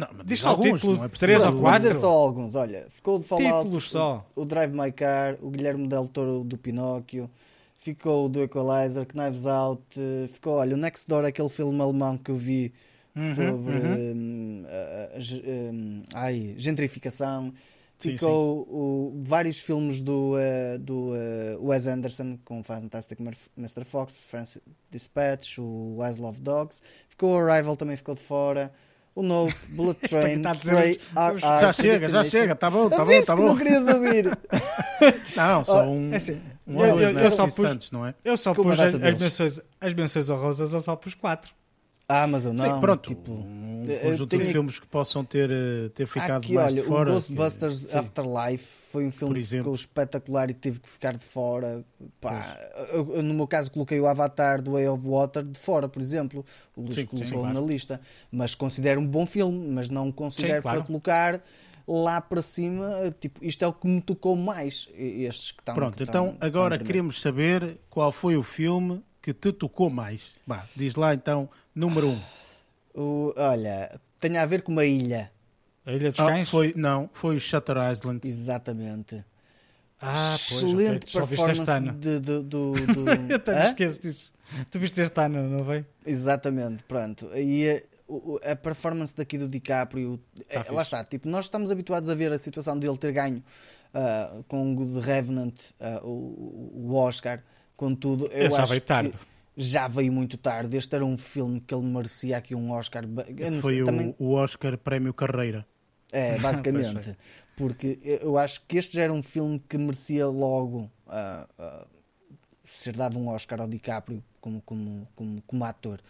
[0.00, 1.32] Não, mas Diz diz só o alguns, título, não é preciso.
[1.32, 1.58] ou quatro.
[1.60, 2.54] Vou dizer só alguns.
[2.54, 4.26] Olha, ficou de falar Títulos só.
[4.34, 7.30] o Drive My Car, o Guilherme Del Toro do Pinóquio,
[7.76, 12.16] ficou o do Equalizer, Knives Out, eh, ficou, olha, o Next Door, aquele filme alemão
[12.18, 12.72] que eu vi
[13.16, 13.74] Uhum, sobre
[14.14, 17.52] hum, a- a- ge- hum, ai, gentrificação.
[17.98, 23.18] Sim, Ficou o- vários filmes do, eh, do eh, Wes Anderson com o Fantastic
[23.58, 23.84] Mr.
[23.84, 26.80] Fox, Francis Dispatch, o Wise Love Dogs.
[27.10, 28.72] Ficou o Arrival, também ficou de fora.
[29.22, 30.42] O Bullet Isto aqui Train,
[31.16, 33.40] R- os- R, Já chega, já chega, tá bom, tá Eu bom, disse tá que
[33.42, 33.48] bom.
[33.48, 34.38] não querias ouvir.
[35.36, 38.06] Não, só um, É assim, um eu- eu- não eu é só pus- tantos, não
[38.06, 38.14] é?
[38.24, 39.20] Eu só pus as, as deles.
[39.22, 41.50] menções, as menções honrosas, eu só pus quatro.
[42.28, 42.64] Mas eu não.
[42.74, 46.52] Sim, pronto, Tipo, um conjunto tenho- de filmes que possam ter, eh, ter ficado aqui,
[46.54, 47.10] mais olha, de fora.
[47.10, 47.98] o Ghostbusters que- sim.
[47.98, 51.84] Afterlife foi um filme que ficou espetacular e teve que ficar de fora.
[52.20, 52.58] Pá,
[52.92, 56.44] eu- no meu caso, coloquei o Avatar do Way of Water de fora, por exemplo.
[56.76, 57.54] O Luís colocou claro.
[57.54, 58.00] na lista.
[58.30, 60.78] Mas considero um bom filme, mas não considero Sim, claro.
[60.78, 61.42] para colocar
[61.88, 63.14] lá para cima.
[63.20, 64.88] Tipo, isto é o que me tocou mais.
[64.94, 65.74] Estes que estão.
[65.74, 69.90] Pronto, que então estão- estão agora queremos saber qual foi o filme que te tocou
[69.90, 70.30] mais.
[70.46, 72.20] Vá, diz lá então, número um.
[72.94, 75.30] O- olha, tem a ver com uma ilha.
[75.86, 76.48] A Ilha dos Ah, Cães?
[76.50, 78.20] foi, não, foi o Shutter Island.
[78.26, 79.24] Exatamente.
[80.00, 81.08] Ah, pois, Excelente ok.
[81.08, 81.92] Só viste este performance ano.
[81.98, 82.72] de, de- do.
[82.94, 83.10] do...
[83.32, 84.32] Eu também esqueço disso.
[84.70, 85.84] Tu viste este ano, não foi?
[86.06, 87.26] Exatamente, pronto.
[87.36, 90.18] E eh, o- o- a performance daqui do DiCaprio,
[90.48, 90.74] eh, Tá fixe.
[90.74, 91.04] lá está.
[91.04, 93.42] Tipo, nós estamos habituados a ver a situação dele ter ganho
[93.94, 97.42] ah, com o The Revenant, ah, o, o Oscar,
[97.76, 99.12] contudo, eu já acho veio tarde.
[99.60, 100.76] Já veio muito tarde.
[100.76, 103.04] Este era um filme que ele merecia aqui um Oscar.
[103.36, 105.66] Esse foi também- o Oscar Prémio Carreira.
[106.12, 107.16] é, basicamente.
[107.56, 111.86] Porque eu acho que este já era um filme que merecia logo ah, ah,
[112.64, 116.00] ser dado um Oscar ao DiCaprio como, como, como, como ator.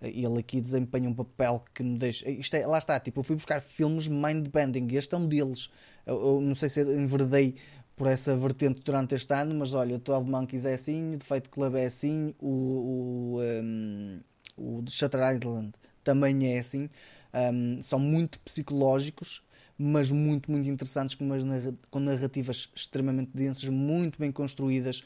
[0.00, 2.28] Ele aqui desempenha um papel que me deixa.
[2.30, 4.94] Isto é, lá está, tipo, eu fui buscar filmes mind-bending.
[4.94, 5.70] Este é um deles.
[6.06, 7.56] Eu, eu não sei se enverdei
[7.98, 11.48] por essa vertente durante este ano, mas olha, o 12 Monkeys é assim, o Fight
[11.48, 14.20] Club é assim, o, o, um,
[14.56, 15.72] o Shutter Island
[16.04, 16.88] também é assim.
[17.34, 19.42] Um, são muito psicológicos,
[19.76, 21.42] mas muito, muito interessantes, com, umas
[21.90, 25.02] com narrativas extremamente densas, muito bem construídas,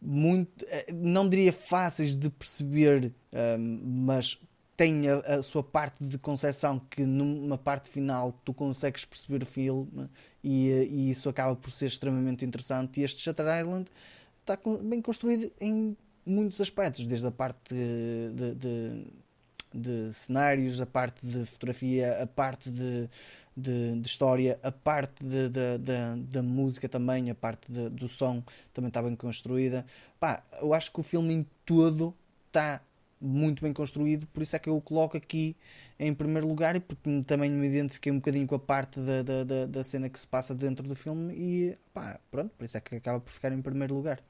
[0.00, 3.12] muito, eh, não diria fáceis de perceber,
[3.58, 4.38] um, mas
[4.76, 9.46] tem a, a sua parte de concepção que numa parte final tu consegues perceber o
[9.46, 10.08] filme
[10.42, 13.00] e, eh, e isso acaba por ser extremamente interessante.
[13.00, 13.88] E este Shutter Island
[14.40, 19.06] está bem construído em muitos aspectos, desde a parte de, de-
[19.74, 23.08] de cenários, a parte de fotografia, a parte de,
[23.56, 28.42] de, de história, a parte da- música também, a parte do som
[28.72, 29.84] também está bem construída.
[30.20, 32.14] Pá, eu acho que o filme em todo
[32.48, 32.82] está
[33.22, 35.56] muito bem construído, por isso é que eu o coloco aqui
[35.98, 39.66] em primeiro lugar e porque também me identifiquei um bocadinho com a parte da, da,
[39.66, 42.96] da, cena que se passa dentro do filme e pá, pronto, por isso é que
[42.96, 44.20] acaba por ficar em primeiro lugar.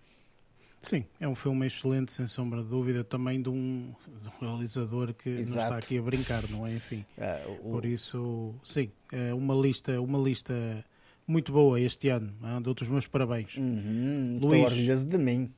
[0.82, 5.14] Sim, é um filme excelente, sem sombra de dúvida, também de um, de um realizador
[5.14, 5.62] que não Exato.
[5.62, 6.74] está aqui a brincar, não é?
[6.74, 10.84] Enfim, Ah, o- por isso, sim, é uma lista, uma lista
[11.26, 12.34] muito boa este ano.
[12.42, 13.56] ah, Dou-te os meus parabéns.
[13.56, 14.62] Uhum, Luís.
[14.64, 15.50] orgulhoso de mim.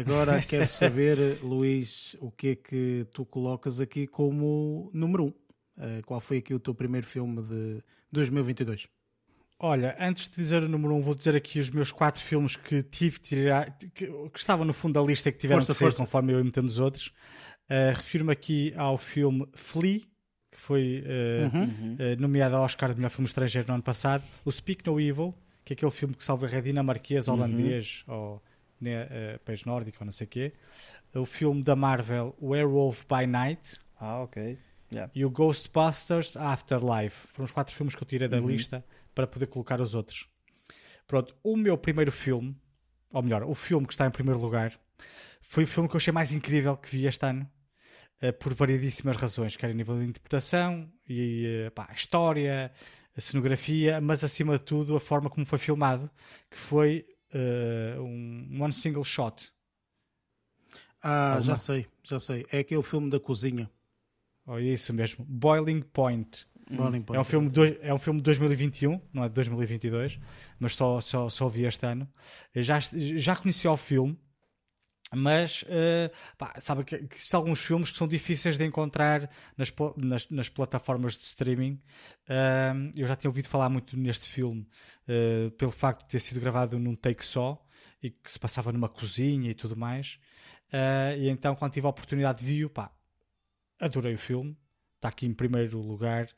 [0.00, 5.26] Agora quero saber, Luís, o que é que tu colocas aqui como número 1?
[5.26, 5.32] Um?
[5.78, 7.82] Ah, qual foi aqui o teu primeiro filme de
[8.12, 8.88] 2022?
[9.58, 12.56] Olha, antes de dizer o número 1, um, vou dizer aqui os meus quatro filmes
[12.56, 15.72] que tive de tirar, que, que estavam no fundo da lista e que tiveram Força,
[15.72, 16.02] que sair força.
[16.02, 17.06] conforme eu ia metendo os outros.
[17.70, 20.00] Uh, Refiro-me aqui ao filme Flea,
[20.52, 21.94] que foi uh, Uhum.
[21.94, 24.22] uh, nomeado ao Oscar de melhor filme estrangeiro no ano passado.
[24.44, 28.42] O Speak No Evil, que é aquele filme que salva é dinamarquês, holandês, ou
[28.86, 30.52] né, uh, país nórdico, ou não sei o quê.
[31.14, 33.80] O filme da Marvel, Werewolf by Night.
[33.98, 34.58] Ah, ok.
[34.92, 35.10] Yeah.
[35.14, 37.26] E o Ghostbusters Afterlife.
[37.28, 38.84] Foram os quatro filmes que eu tirei da lista
[39.14, 40.28] para poder colocar os outros.
[41.06, 42.56] Pronto, o meu primeiro filme,
[43.12, 44.78] ou melhor, o filme que está em primeiro lugar,
[45.40, 47.48] foi o filme que eu achei mais incrível que vi este ano,
[48.20, 52.72] eh, por variedíssimas razões, quer a nível de interpretação e eh, pá, a história,
[53.16, 56.10] a cenografia, mas acima de tudo a forma como foi filmado,
[56.50, 57.06] que foi
[57.36, 59.50] eh, um one single shot.
[61.02, 61.42] Ah, Alguma?
[61.42, 62.46] já sei, já sei.
[62.50, 63.70] É aquele filme da cozinha.
[64.46, 66.46] Oh, isso mesmo, Boiling Point.
[66.70, 67.24] Boiling É um, Point.
[67.28, 70.18] filme de, é um filme de 2021, não é de 2022,
[70.58, 72.08] mas só, só, só vi este ano.
[72.54, 74.18] Já, já conheci o filme,
[75.16, 79.72] mas eh, pá, sabe que, que existem alguns filmes que são difíceis de encontrar nas,
[79.96, 81.80] nas, nas plataformas de streaming.
[82.28, 84.68] Ahm, eu já tinha ouvido falar muito neste filme
[85.08, 87.64] eh, pelo facto de ter sido gravado num take só
[88.02, 90.18] e que se passava numa cozinha e tudo mais.
[91.18, 92.92] E então, quando tive a oportunidade de vi-o, pá,
[93.80, 94.56] adorei o filme.
[94.96, 96.28] Está aqui em primeiro lugar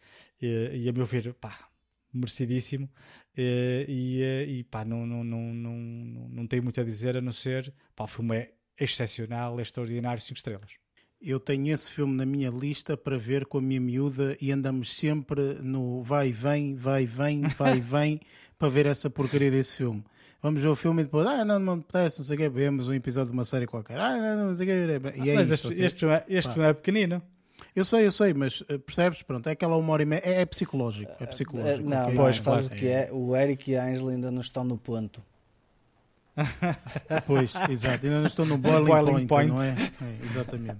[0.40, 1.68] e, a meu ver, pá,
[2.12, 2.90] merecidíssimo.
[3.36, 7.32] E, eh, e pá, não, não, não, não, não tenho muito a dizer a não
[7.32, 10.70] ser, pá, o filme é excepcional, é extraordinário, 5 estrelas.
[11.20, 14.94] Eu tenho esse filme na minha lista para ver com a minha miúda e andamos
[14.96, 18.20] sempre no vai e vem, vai e vem, vai e vem
[18.56, 20.04] para ver essa porcaria desse filme.
[20.40, 22.48] Vamos ver o filme e depois, ah, não, não me apetece, não sei o quê,
[22.48, 23.98] vemos um episódio de uma série qualquer.
[23.98, 25.20] Ah, não, não, não sei o quê.
[25.24, 26.52] E é mas isso, este, este, filme é- este Pá.
[26.54, 27.22] filme é pequenino.
[27.74, 29.20] Eu sei, eu sei, mas eh, percebes?
[29.24, 30.22] Pronto, é aquela uma hora e meia.
[30.24, 31.10] É, é psicológico.
[31.18, 31.88] É Eh, psicológico.
[31.88, 32.14] não, ok?
[32.14, 32.66] não, Pois, sabes claro.
[32.66, 33.08] o que é?
[33.12, 35.20] O Eric e a Angela ainda não estão no ponto.
[37.26, 38.06] Pois, exato.
[38.06, 39.50] Ainda não estou no boiling, Boiling point, point.
[39.50, 39.70] não é?
[39.70, 40.78] É, exatamente.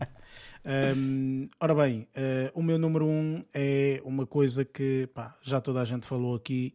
[0.97, 5.80] Hum, ora bem, eh, o meu número um é uma coisa que pá, já toda
[5.80, 6.74] a gente falou aqui,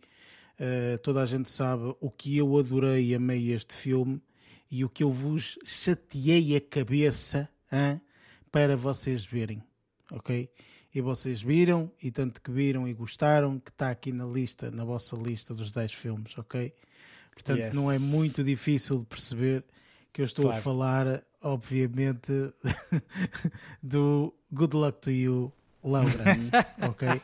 [0.57, 4.21] eh, toda a gente sabe o que eu adorei e amei este filme
[4.71, 8.01] e o que eu vos chateei a cabeça hã,
[8.51, 9.61] para vocês verem,
[10.11, 10.49] ok?
[10.95, 14.83] E vocês viram, e tanto que viram e gostaram, que está aqui na lista, na
[14.83, 16.73] vossa lista dos 10 filmes, ok?
[17.33, 17.75] Portanto, Yes.
[17.75, 19.63] não é muito difícil de perceber
[20.11, 20.63] que eu estou a Claro.
[20.63, 22.31] falar, obviamente,
[23.81, 25.51] do Good Luck to You,
[25.83, 26.11] Laura.
[26.89, 27.21] ok?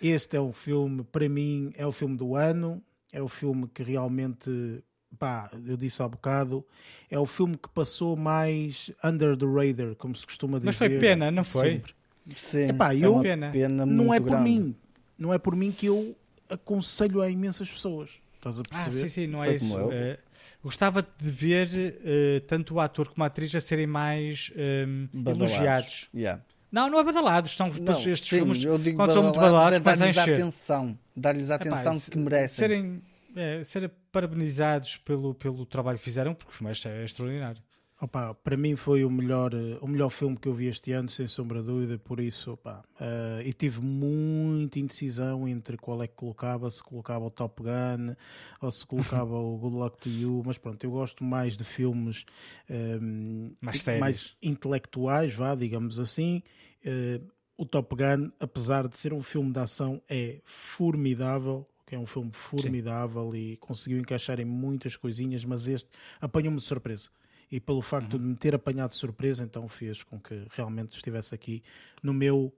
[0.00, 2.82] Este é um filme, para mim, é o filme do ano.
[3.12, 4.82] É o filme que realmente,
[5.18, 6.62] pá, eu disse há bocado,
[7.10, 10.66] é o filme que passou mais under the radar, como se costuma dizer.
[10.66, 11.70] Mas foi pena, não foi?
[11.72, 11.94] sempre.
[12.34, 13.50] Sim, Epá, é eu- uma Pena.
[13.52, 14.44] pena, Não é por grande.
[14.50, 14.76] mim.
[15.16, 16.14] Não é por mim que eu
[16.50, 18.10] aconselho a imensas pessoas.
[18.48, 19.08] Estás a Ah, perceber?
[19.08, 19.90] sim, sim, não Foi é isso.
[19.92, 20.18] Eh,
[20.62, 21.68] gostava de ver
[22.04, 25.52] eh, tanto o ator como a atriz a serem mais ehm, Badalados.
[25.54, 26.08] elogiados.
[26.14, 26.42] Yeah.
[26.70, 27.56] Não, não é badalados.
[27.56, 30.98] São Não, estes sim, filmes, eu digo quando são muito badalados, é dar-lhes atenção.
[31.16, 32.56] Dar-lhes a Epá, atenção se- que merecem.
[32.56, 33.02] Serem,
[33.34, 37.62] é, serem parabenizados pelo, pelo trabalho que fizeram, porque o filme é extraordinário.
[37.98, 41.08] Opa, para mim foi o melhor, eh, o melhor filme que eu vi este ano,
[41.08, 46.06] sem sombra de dúvida, por isso, opa, eh, e tive muita indecisão entre qual é
[46.06, 48.14] que colocava, se colocava o Top Gun
[48.60, 52.26] ou se colocava o Good Luck to You, mas pronto, eu gosto mais de filmes
[52.68, 54.00] ehm, Mais sérios.
[54.00, 56.42] mais intelectuais, vá, digamos assim.
[56.84, 57.20] Eh,
[57.56, 62.04] o Top Gun, apesar de ser um filme de ação, é formidável, que é um
[62.04, 65.88] filme formidável e conseguiu encaixar em muitas coisinhas, mas este
[66.20, 67.08] apanhou-me de surpresa.
[67.50, 68.18] E pelo facto Uhum.
[68.20, 71.62] de me ter apanhado de surpresa, então fez com que realmente estivesse aqui
[72.02, 72.52] no meu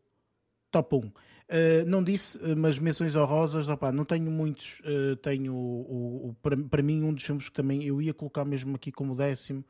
[0.70, 0.98] top 1.
[1.00, 1.12] Uh,
[1.86, 4.80] não disse, uh, mas menções honrosas, opá, não tenho muitos.
[4.80, 8.44] uh, tenho o- o- para, para mim, um dos filmes que também eu ia colocar
[8.44, 9.64] mesmo aqui como décimo,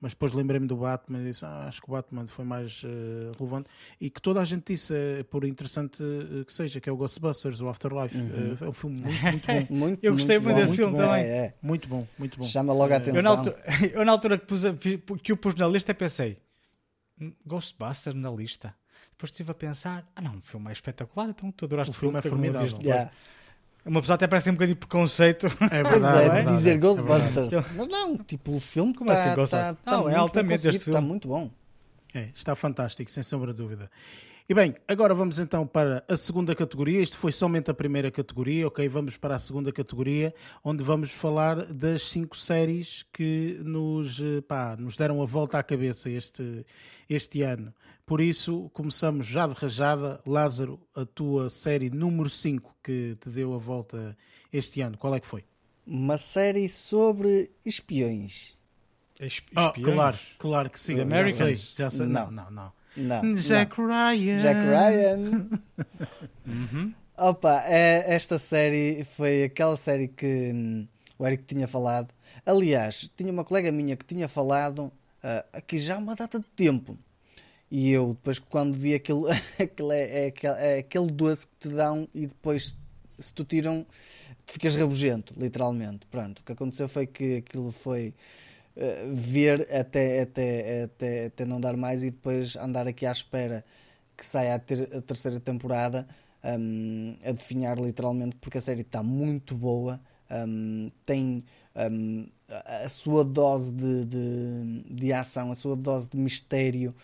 [0.00, 3.32] mas depois lembrei-me do Batman e disse: ah, acho que o Batman foi mais uh,
[3.38, 3.68] relevante.
[4.00, 6.96] E que toda a gente disse, uh, por interessante uh, que seja, que é o
[6.96, 8.16] Ghostbusters, o Afterlife.
[8.18, 9.66] Uh, é um filme muito, muito bom.
[9.74, 10.60] Muito, Eu gostei muito bom.
[10.60, 11.22] desse filme também.
[11.24, 11.54] É, é.
[11.62, 12.44] Muito bom, muito bom.
[12.44, 13.16] Chama logo a Eh, atenção.
[13.16, 13.56] Eu na, altura,
[13.94, 14.62] eu, na altura que, pus
[15.22, 16.38] que o pus na lista, pensei:
[17.20, 18.74] "Hum, Ghostbusters na lista.
[19.12, 22.18] Depois estive a pensar: ah, não, o filme é espetacular, então tu adoraste O filme
[22.18, 22.66] é não o formidável.
[22.68, 23.10] viste?" Yeah.
[23.84, 25.46] Uma pessoa até parece um bocadinho de preconceito.
[25.70, 27.50] É verdade, é, é verdade, dizer é Ghostbusters.
[27.50, 27.74] verdade.
[27.76, 29.76] Mas não, tipo, o filme Como está assim, tá, Ghostbusters?
[29.84, 31.06] tá Não, é altamente este Está filme.
[31.08, 31.50] muito bom.
[32.14, 33.90] É, está fantástico, sem sombra de dúvida.
[34.48, 37.00] E bem, agora vamos então para a segunda categoria.
[37.00, 38.86] Isto foi somente a primeira categoria, ok?
[38.88, 44.76] Vamos para a segunda categoria, onde vamos falar das cinco séries que nos, eh, pá,
[44.78, 46.64] nos deram a volta à cabeça este,
[47.08, 47.72] este ano.
[48.06, 50.20] Por isso, começamos já de rajada.
[50.26, 54.16] Lázaro, a tua série número 5 que te deu a volta
[54.52, 55.42] este ano, qual é que foi?
[55.86, 58.54] Uma série sobre espiões.
[59.18, 59.94] Esp- Ah, espiões?
[59.94, 60.96] claro, claro que sim.
[60.96, 61.72] The Já sei, Americans?
[61.76, 62.06] já sei.
[62.06, 62.30] Não.
[62.30, 63.22] Não, não, não.
[63.22, 63.34] Não.
[63.34, 64.36] Jack Ryan.
[64.36, 64.42] não.
[64.42, 65.48] Jack Ryan.
[67.16, 70.86] Opa, é- esta série foi aquela série que hum,
[71.18, 72.12] o Eric tinha falado.
[72.44, 76.46] Aliás, tinha uma colega minha que tinha falado ah, aqui já há uma data de
[76.54, 76.98] tempo.
[77.76, 79.26] E eu, depois, quando vi aquilo,
[79.60, 82.76] aquilo é, é aquele, é aquele doce que te dão e depois,
[83.18, 83.84] se tu tiram,
[84.46, 86.06] tu ficas rabugento, literalmente.
[86.06, 88.14] Pronto, o que aconteceu foi que aquilo foi
[88.76, 93.64] eh, ver até, até, até, até não dar mais e depois andar aqui à espera
[94.16, 96.06] que saia a, ter- a terceira temporada
[96.44, 101.42] hum, a definhar literalmente porque a série está muito boa hum, tem
[102.48, 106.94] a, a sua dose de, de, de ação, a sua dose de mistério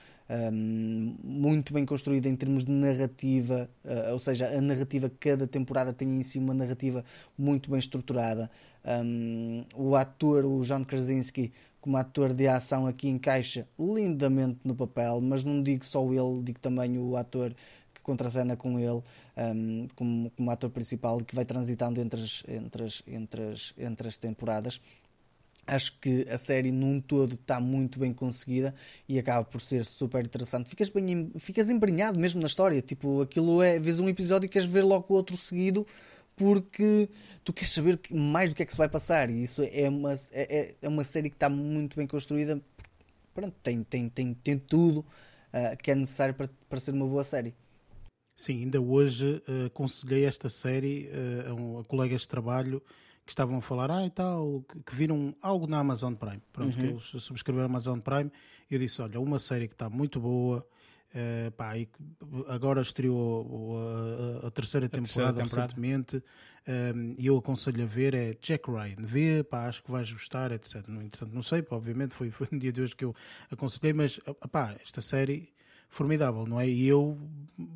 [0.53, 5.93] hum, muito bem construída em termos de narrativa, eh, ou seja, a narrativa, cada temporada
[5.93, 7.05] tem em si uma narrativa
[7.37, 8.51] muito bem estruturada.
[8.85, 15.21] Um, o ator, o John Krasinski, como ator de ação aqui encaixa lindamente no papel,
[15.21, 17.55] mas não digo só ele, digo também o ator
[17.93, 19.03] que contracena com ele
[19.37, 23.75] um, como, como ator principal e que vai transitando entre as, entre as, entre as,
[23.79, 24.81] entre as temporadas.
[25.67, 28.75] Acho que a série num todo está muito bem conseguida
[29.09, 30.69] e acaba por ser super interessante.
[30.69, 32.81] Ficas, bem, em- ficas embrenhado mesmo na história.
[32.83, 35.87] Tipo, aquilo é, vês um episódio e queres ver logo o outro seguido
[36.35, 37.09] porque
[37.45, 39.31] tu queres saber mais do que é que se vai passar.
[39.31, 42.61] E isso é uma, é, é- é uma série que está muito bem construída.
[43.35, 45.05] Pronto, tem, tem, tem, tem tudo
[45.53, 47.55] ah, que é necessário para, para ser uma boa série.
[48.37, 52.83] Sim, ainda hoje eh, aconselhei esta série eh, a, um- a colegas de trabalho
[53.31, 56.43] que estavam a falar, ah e tal, que, viram algo na Amazon Prime.
[56.53, 58.29] Pronto, que eles subscreveram a Amazon Prime
[58.69, 60.67] e eu disse, olha, uma série que está muito boa,
[61.15, 61.99] eh, pá, e que
[62.49, 65.63] agora estreou a, a- a terceira terceira temporada, temporada.
[65.75, 66.23] recentemente
[66.67, 70.51] eh, e eu aconselho a ver é Jack Ryan, vê, pá, acho que vais gostar,
[70.51, 70.87] etc.
[70.89, 73.15] No entanto, não sei, pá, obviamente foi, foi no dia de hoje que eu
[73.49, 75.53] aconselhei, mas ah, pá, esta série
[75.91, 76.67] formidável, não é?
[76.69, 77.19] E eu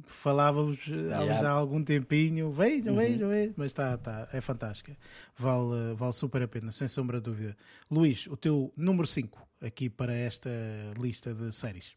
[0.07, 1.41] falava-vos há Yeah.
[1.41, 4.97] já há algum tempinho, vejam, vejam, vejam, mas está, tá, é fantástica.
[5.36, 7.57] Vale, eh, vale super a pena, sem sombra de dúvida.
[7.91, 10.51] Luís, o teu número 5 aqui para esta
[10.99, 11.95] lista de séries.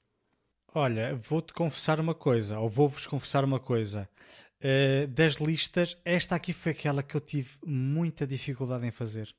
[0.74, 4.10] Olha, vou-te confessar uma coisa, ou vou-vos confessar uma coisa.
[4.60, 9.34] Eh, das listas, esta aqui foi aquela que eu tive muita dificuldade em fazer.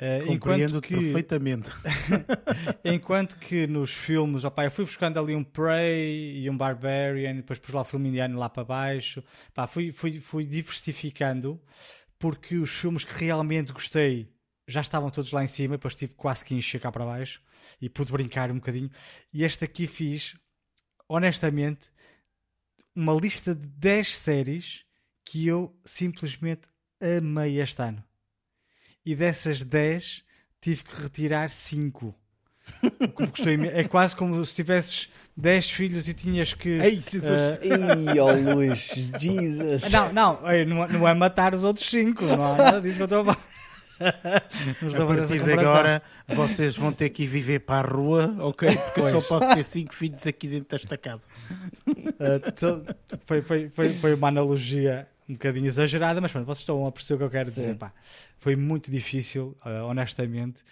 [0.00, 1.70] Enquanto Compreendo que, perfeitamente.
[2.84, 7.58] enquanto que nos filmes, opá, eu fui buscando ali um Prey e um Barbarian, depois
[7.58, 9.24] pus lá o filme indiano lá para baixo,
[9.68, 11.60] fui, fui, fui diversificando,
[12.18, 14.32] porque os filmes que realmente gostei
[14.68, 17.40] já estavam todos lá em cima, depois tive quase que encher cá para baixo
[17.80, 18.90] e pude brincar um bocadinho.
[19.32, 20.36] E este aqui fiz,
[21.08, 21.90] honestamente,
[22.94, 24.84] uma lista de 10 séries
[25.24, 26.68] que eu simplesmente
[27.00, 28.04] amei este ano.
[29.10, 30.22] E dessas 10
[30.60, 32.14] tive que retirar 5.
[33.14, 36.68] Como gostei imen- É quase como se tivesses 10 filhos e tinhas que.
[36.68, 37.24] Ei, Jesus.
[37.30, 37.58] eh,
[38.14, 39.90] Ih, oh Luís, Jesus!
[39.90, 43.02] não, não, ei, não, é- é matar os outros 5, não é nada disso que
[43.02, 43.48] eu estou a falar.
[44.86, 48.76] Estou A partir de agora, vocês vão ter que ir viver para a rua, ok?
[48.76, 49.26] Porque eu só Pois.
[49.26, 51.28] posso ter cinco filhos aqui dentro desta casa.
[51.86, 56.60] Uh, to- to- foi, foi, foi, foi uma analogia um bocadinho exagerada, mas pronto, vocês
[56.60, 57.60] estão a perceber o que eu quero Sim.
[57.60, 57.76] dizer.
[57.76, 57.92] pá.
[58.38, 60.62] Foi muito difícil, uh, honestamente,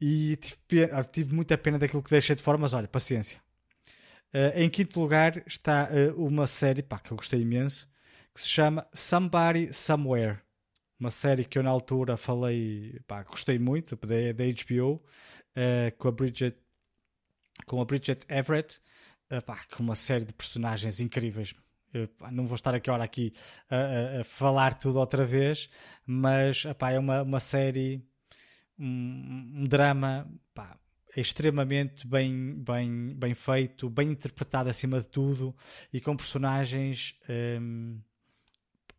[0.00, 3.38] e tive, pe- ah, tive muita pena daquilo que deixei de fora, mas olha, paciência.
[4.32, 7.88] Uh, em quinto lugar está uh, uma série pá, que eu gostei imenso,
[8.34, 10.38] que se chama Somebody Somewhere.
[10.98, 15.02] Uma série que eu na altura falei, pá, gostei muito, da, da HBO,
[15.98, 16.56] com a Bridget
[17.66, 18.80] com a Bridget Everett,
[19.30, 21.54] uh, pá, com uma série de personagens incríveis.
[21.94, 23.32] Eu, não vou estar aqui, hora aqui
[23.70, 25.70] a, a- a falar tudo outra vez,
[26.04, 28.04] mas epá, é uma, uma série,
[28.78, 30.76] um, um drama pá,
[31.16, 35.54] extremamente bem, bem, bem feito, bem interpretado acima de tudo
[35.92, 37.16] e com personagens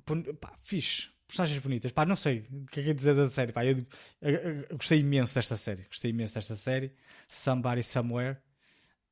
[0.06, 1.14] pon- pá, fixe.
[1.28, 3.52] Personagens bonitas, pá, não sei o que é que é dizer da série.
[3.52, 3.84] Pá, eu,
[4.22, 4.32] eu-
[4.70, 5.84] eu gostei imenso desta série.
[5.86, 6.94] Gostei imenso desta série.
[7.28, 8.38] Somebody Somewhere.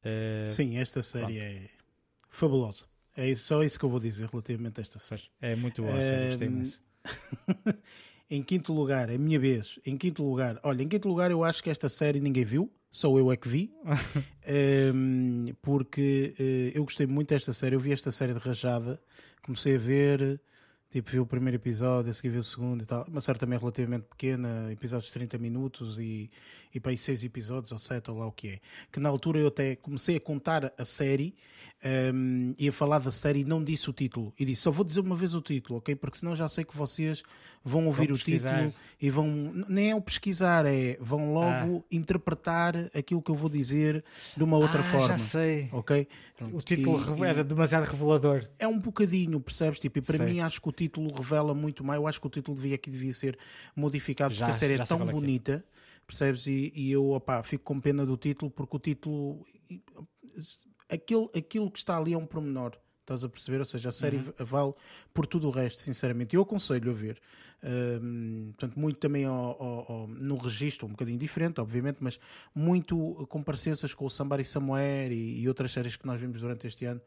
[0.05, 1.69] Uh, Sim, esta série é
[2.29, 2.85] fabulosa.
[3.15, 5.23] É isso- só isso que eu vou dizer relativamente a esta série.
[5.41, 6.81] É muito boa a série, gostei imenso.
[8.29, 9.79] em quinto lugar, é a minha vez.
[9.85, 13.15] Em quinto lugar, olha, em quinto lugar eu acho que esta série ninguém viu, só
[13.17, 13.71] eu é que vi,
[14.45, 17.75] Ehm, porque eh, eu gostei muito desta série.
[17.75, 18.99] Eu vi esta série de rajada,
[19.43, 20.41] comecei a ver,
[20.93, 23.03] tipo, vi o primeiro episódio, a seguir vi o segundo e tal.
[23.09, 26.29] Uma série também relativamente pequena, episódios de 30 minutos e,
[26.73, 28.59] e para aí 6 episódios ou 7 ou lá o que é.
[28.91, 31.33] Que na altura eu até comecei a contar a série
[31.83, 34.31] ehm, e a falar da série e não disse o título.
[34.39, 35.95] E disse, só vou dizer uma vez o título, ok?
[35.95, 37.23] Porque senão já sei que vocês
[37.65, 38.55] vão ouvir o pesquisar.
[38.65, 39.25] título e vão.
[39.67, 44.03] Nem é o pesquisar, é vão logo interpretar aquilo que eu vou dizer
[44.37, 45.07] de uma outra Ah, forma.
[45.07, 45.69] já sei.
[45.71, 46.07] Ok?
[46.51, 48.45] O título E- e- era demasiado revelador.
[48.59, 49.79] é um bocadinho, percebes?
[49.79, 50.25] Tipo, e para Sei.
[50.27, 50.82] mim acho que o título
[51.15, 51.99] revela muito mais.
[51.99, 53.37] Eu acho que o título devia, aqui devia ser
[53.75, 55.11] modificado Já- porque a série é tão é é.
[55.11, 55.65] bonita,
[56.07, 56.47] percebes?
[56.47, 59.45] E, e eu opá, fico com pena do título porque o título.
[60.89, 62.73] Aquilo, aquilo que está ali é um pormenor.
[63.01, 63.59] Estás a perceber?
[63.59, 64.33] Ou seja, a série Uhum.
[64.45, 64.73] vale
[65.13, 66.35] por tudo o resto, sinceramente.
[66.35, 67.19] Eu aconselho a ver.
[68.01, 72.19] Hum, portanto, muito também ao, ao- ao- no registro, um bocadinho diferente, obviamente, mas
[72.53, 76.85] muito com parecenças com o Somewhere e, e outras séries que nós vimos durante este
[76.85, 77.01] ano.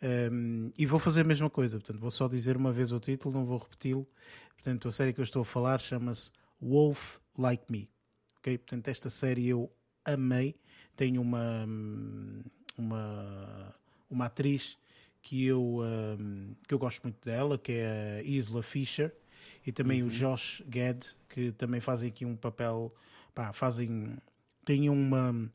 [0.00, 3.34] Um, e vou fazer a mesma coisa, portanto, vou só dizer uma vez o título,
[3.34, 4.06] não vou repeti-lo.
[4.54, 7.90] Portanto, a série que eu estou a falar chama-se Wolf Like Me.
[8.38, 8.58] Ok?
[8.58, 9.70] Portanto, esta série eu
[10.04, 10.56] amei.
[10.96, 11.66] Tem uma,
[12.76, 13.74] uma,
[14.10, 14.76] uma atriz
[15.22, 19.14] que eu, um, que eu gosto muito dela, que é a Isla Fisher,
[19.66, 22.94] e também o Josh Gad, que também fazem aqui um papel,
[23.34, 24.16] pá, fazem,
[24.64, 25.50] têm uma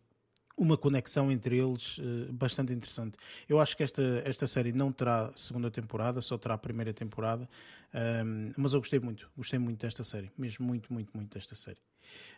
[0.55, 3.17] uma conexão entre eles eh, bastante interessante.
[3.49, 7.47] Eu acho que esta, esta série não terá segunda temporada, só terá a primeira temporada,
[7.93, 11.79] ahm, mas eu gostei muito, gostei muito desta série, mesmo muito, muito, muito desta série.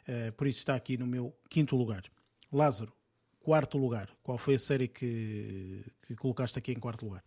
[0.07, 2.03] Eh, por isso está aqui no meu quinto lugar.
[2.51, 2.93] Lázaro,
[3.41, 4.09] quarto lugar.
[4.23, 7.23] Qual foi a série que, que colocaste aqui em quarto lugar?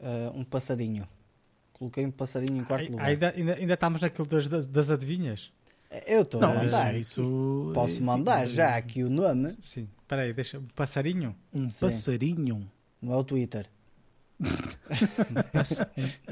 [0.00, 1.08] Ah, um passarinho.
[1.72, 3.06] Coloquei um passarinho em quarto Ai- lugar.
[3.08, 5.52] Ainda, ainda, ainda estamos naquilo das, das, adivinhas?
[6.06, 6.94] Eu estou a mandar.
[6.96, 9.56] isso, isso Posso eh, mandar já aqui o nome.
[9.62, 9.88] Sim.
[10.06, 10.58] Espera aí, deixa.
[10.60, 11.34] Um passarinho?
[11.52, 11.80] Um Sim.
[11.80, 12.70] passarinho.
[13.02, 13.68] Não é o Twitter.
[14.40, 14.46] Um-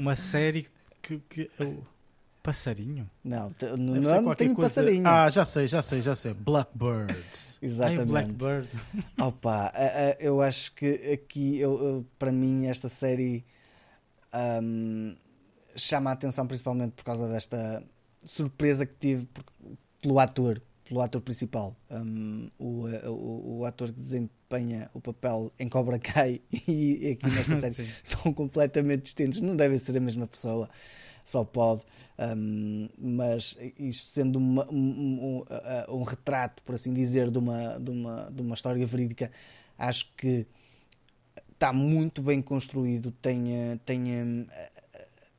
[0.01, 0.67] uma série
[1.01, 1.19] que.
[1.29, 1.83] que o
[2.41, 3.09] passarinho?
[3.23, 5.05] Não, nome qualquer tem um coisa- passarinho.
[5.07, 6.33] Ah, já sei, já sei, já sei.
[6.33, 7.11] Blackbird.
[7.61, 8.05] Ai, Exatamente.
[8.05, 8.69] Blackbird.
[9.19, 13.43] Opa, a- a- eu acho que aqui, eu, eu- para mim, esta série
[14.31, 15.15] ahm,
[15.75, 17.83] chama a atenção principalmente por causa desta
[18.23, 19.43] surpresa que tive por-
[20.01, 21.75] pelo ator, pelo ator principal.
[21.89, 27.29] Ahm, o, eh, o, o ator que desempenha o papel em Cobra Kai e aqui
[27.29, 30.69] nesta série são completamente distintos, não devem ser a mesma pessoa,
[31.23, 31.81] só pode.
[32.17, 35.43] Um, mas isto sendo uma- um, um-
[35.89, 39.29] um- um retrato, por assim dizer, de uma, de, uma, de uma história verídica,
[39.77, 40.45] acho que
[41.51, 44.69] está muito bem construído, tem, eh, tem eh,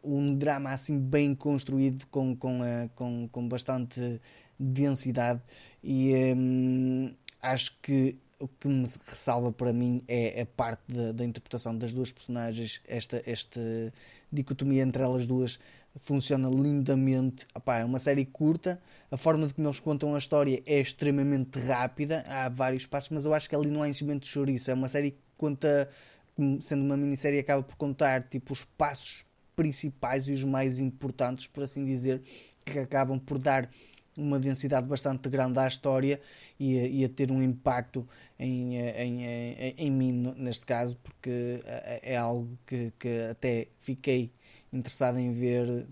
[0.03, 2.59] um drama assim bem construído, com, com,
[2.95, 4.21] com, com bastante
[4.59, 5.41] densidade
[5.83, 11.25] e hum, acho que o que me ressalva para mim é a parte da, da
[11.25, 13.61] interpretação das duas personagens, esta, esta
[14.31, 15.59] dicotomia entre elas duas
[15.99, 17.47] funciona lindamente.
[17.55, 18.81] Opá, é uma série curta,
[19.11, 23.25] a forma de como eles contam a história é extremamente rápida, há vários passos, mas
[23.25, 24.71] eu acho que ali não há enchimento de chouriço.
[24.71, 25.89] É uma série que conta,
[26.61, 29.25] sendo uma minissérie, acaba por contar tipo, os passos
[29.55, 32.23] principais e os mais importantes, por assim dizer,
[32.65, 33.71] que acabam por dar
[34.17, 36.21] uma densidade bastante grande à história
[36.59, 40.97] e a, e a ter um impacto em, eh, em, em, em mim, neste caso,
[40.97, 44.33] porque eh, é algo que, que até fiquei
[44.73, 45.87] interessado em ver,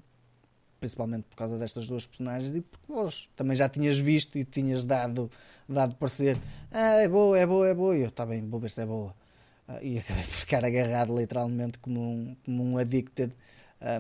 [0.81, 4.85] principalmente por causa destas duas personagens e porque vos também já tinhas visto e tinhas
[4.85, 5.31] dado,
[5.69, 6.39] dado parecer
[6.71, 8.87] ah, é boa, é boa, é boa, e eu, está bem, vou ver se é
[8.87, 9.15] boa.
[9.69, 13.33] Ah, e acabei por ficar agarrado literalmente como um, como um addicted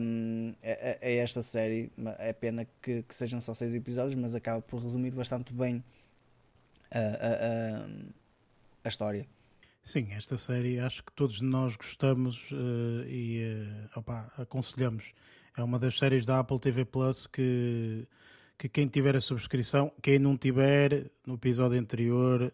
[0.01, 1.93] um, a, a- esta série.
[2.19, 5.83] É pena que, que sejam só seis episódios, mas acaba por resumir bastante bem
[6.91, 7.87] a, a-
[8.85, 9.27] a- história.
[9.83, 15.13] Sim, esta série acho que todos nós gostamos eh, e eh, opá, aconselhamos.
[15.57, 18.09] É uma das séries da Apple TV Plus que,
[18.57, 22.51] que quem tiver a subscrição, quem não tiver, no episódio anterior,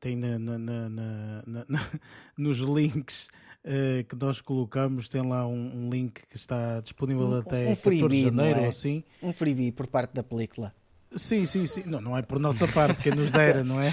[0.00, 1.42] tem na- na- na-
[2.36, 3.28] nos links
[3.64, 7.76] eh, que nós colocamos, tem lá um, um link que está disponível Um- até um
[7.76, 8.62] 14 de janeiro é?
[8.62, 9.04] ou assim.
[9.22, 10.74] Um freebie por parte da película.
[11.16, 11.82] Sim, sim, sim.
[11.86, 13.92] Não, não é por nossa parte, quem nos dera, não é?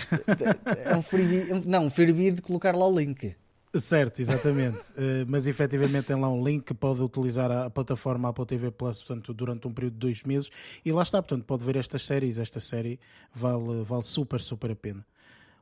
[0.86, 3.36] É um freebie, não, um freebie de colocar lá o link.
[3.76, 4.78] Certo, exatamente.
[4.98, 9.04] Eh, mas efetivamente tem lá um link que pode utilizar a plataforma Apple TV Plus
[9.04, 10.50] portanto, durante um período de dois meses
[10.84, 12.40] e lá está, portanto, pode ver estas séries.
[12.40, 13.00] Esta série
[13.34, 15.06] vale, vale super, super a pena.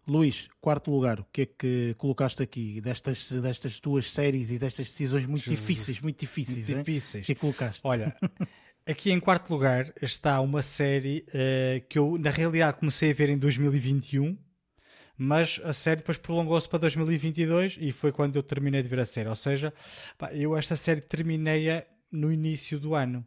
[0.07, 4.87] Luís, quarto lugar, o que é que colocaste aqui destas, destas tuas séries e destas
[4.87, 5.59] decisões muito Jesus.
[5.59, 7.23] difíceis, muito difíceis, Muito difíceis.
[7.23, 7.81] O que é que colocaste?
[7.85, 8.15] Olha,
[8.85, 13.29] aqui em quarto lugar está uma série eh, que eu, na realidade, comecei a ver
[13.29, 14.37] em 2021,
[15.17, 19.05] Mas a série depois prolongou-se para 2022 e foi quando eu terminei de ver a
[19.05, 19.29] série.
[19.29, 19.73] Ou seja,
[20.17, 23.25] pá, eu esta série terminei-a no início do ano.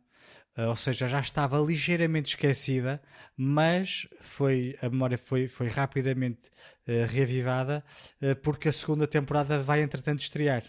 [0.58, 3.00] Uh, ou seja, já estava ligeiramente esquecida,
[3.36, 6.48] mas foi, a memória foi, foi rapidamente
[6.88, 7.84] uh, reavivada
[8.20, 10.64] uh, porque a segunda temporada vai entretanto estrear.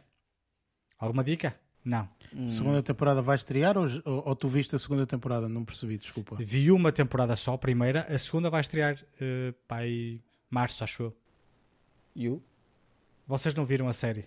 [1.00, 1.60] Alguma dica?
[1.84, 2.08] Não.
[2.48, 5.50] Segunda temporada vai estrear ou, ou, ou tu viste a segunda temporada?
[5.50, 6.36] Não percebi, desculpa.
[6.36, 10.22] Vi uma temporada só, a primeira, a segunda vai estrear uh, aí
[10.52, 11.18] março, acho eu.
[12.16, 12.44] You?
[13.26, 14.26] Vocês não viram a série?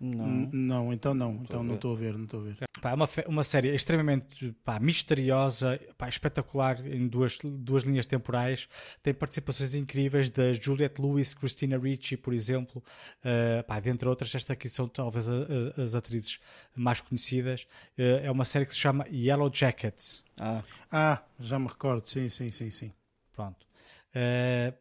[0.00, 0.26] Não.
[0.26, 1.40] N- Não, então não.
[1.42, 2.56] Então a não estou a ver, não estou a ver.
[2.84, 8.68] Pá, é uma, uma série extremamente pá, misteriosa, pá, espetacular em duas, duas linhas temporais.
[9.02, 12.84] Tem participações incríveis da Juliette Lewis, Christina Ricci, por exemplo.
[13.24, 15.32] Uh, pá, dentre outras, esta aqui são talvez a-
[15.78, 16.38] a- as atrizes
[16.76, 17.62] mais conhecidas.
[17.98, 20.22] Uh, é uma série que se chama Yellow Jackets.
[20.38, 20.62] Ah,
[20.92, 22.92] Ah, já me recordo, sim, sim, sim, sim.
[23.32, 23.66] Pronto.
[24.14, 24.74] Uh,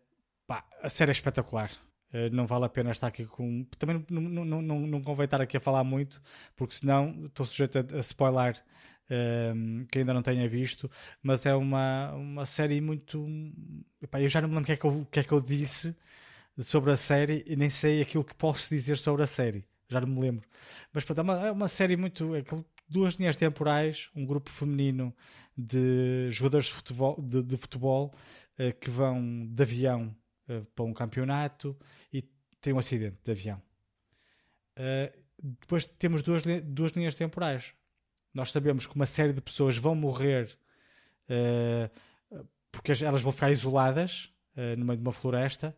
[0.46, 1.72] pá, a série é espetacular.
[2.14, 3.66] Uh, não vale a pena estar aqui com.
[3.78, 6.22] Também não, não, não, não, convém estar aqui a falar muito,
[6.56, 8.62] porque senão estou sujeito a, a spoiler
[9.56, 10.90] um, que ainda não tenha visto.
[11.22, 13.26] Mas é uma, uma série muito.
[14.02, 15.42] Epá, eu já não me lembro o que, é que eu, que é que eu
[15.42, 15.96] disse
[16.60, 19.66] sobre a série e nem sei aquilo que posso dizer sobre a série.
[19.90, 20.48] Já não me lembro.
[20.92, 22.36] Mas pronto, é uma, é uma série muito.
[22.36, 22.44] é
[22.88, 25.14] duas linhas temporais, um grupo feminino
[25.58, 28.14] de jogadores de futebol, de, de futebol
[28.58, 30.16] eh, que vão de avião
[30.48, 31.78] eh, para um campeonato
[32.12, 32.22] e
[32.62, 33.62] tem um acidente de avião.
[34.76, 37.74] Eh, depois temos duas, duas linhas temporais.
[38.34, 40.58] Nós sabemos que uma série de pessoas vão morrer
[41.30, 41.90] eh,
[42.72, 45.76] porque as- elas vão ficar isoladas eh, no meio de uma floresta.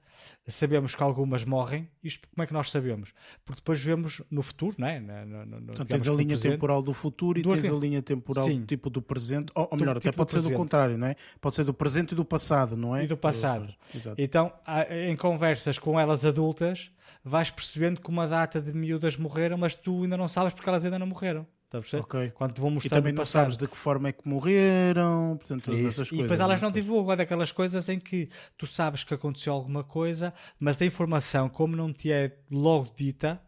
[0.47, 1.89] Sabemos que algumas morrem.
[2.03, 3.13] Isto como é que nós sabemos?
[3.43, 4.99] Porque depois vemos no futuro, não é?
[4.99, 6.51] No, no, no, Então tens a linha presente.
[6.53, 8.65] temporal do futuro e Duas tens a linha temporal Sim.
[8.65, 10.57] tipo do presente, ou, ou Do- melhor, tipo até pode do ser do presente.
[10.57, 11.15] contrário, não é?
[11.41, 13.03] Pode ser do presente e do passado, não é?
[13.03, 13.73] E do passado.
[13.93, 14.15] Exato.
[14.21, 14.51] Então,
[14.89, 16.91] em conversas com elas adultas,
[17.23, 20.83] vais percebendo que uma data de miúdas morreram, mas tu ainda não sabes porque elas
[20.85, 21.45] ainda não morreram.
[21.75, 22.05] Estás a perceber?
[22.05, 22.31] Ok.
[22.33, 25.63] Quando te vão E mostrando também não sabes de que forma é que morreram, portanto,
[25.65, 25.85] todas Isso.
[25.85, 26.19] essas E coisas.
[26.19, 26.71] depois elas não é?
[26.71, 31.49] divulgam, é daquelas coisas em que tu sabes que aconteceu alguma coisa, mas a informação,
[31.49, 33.41] como não te é logo dita,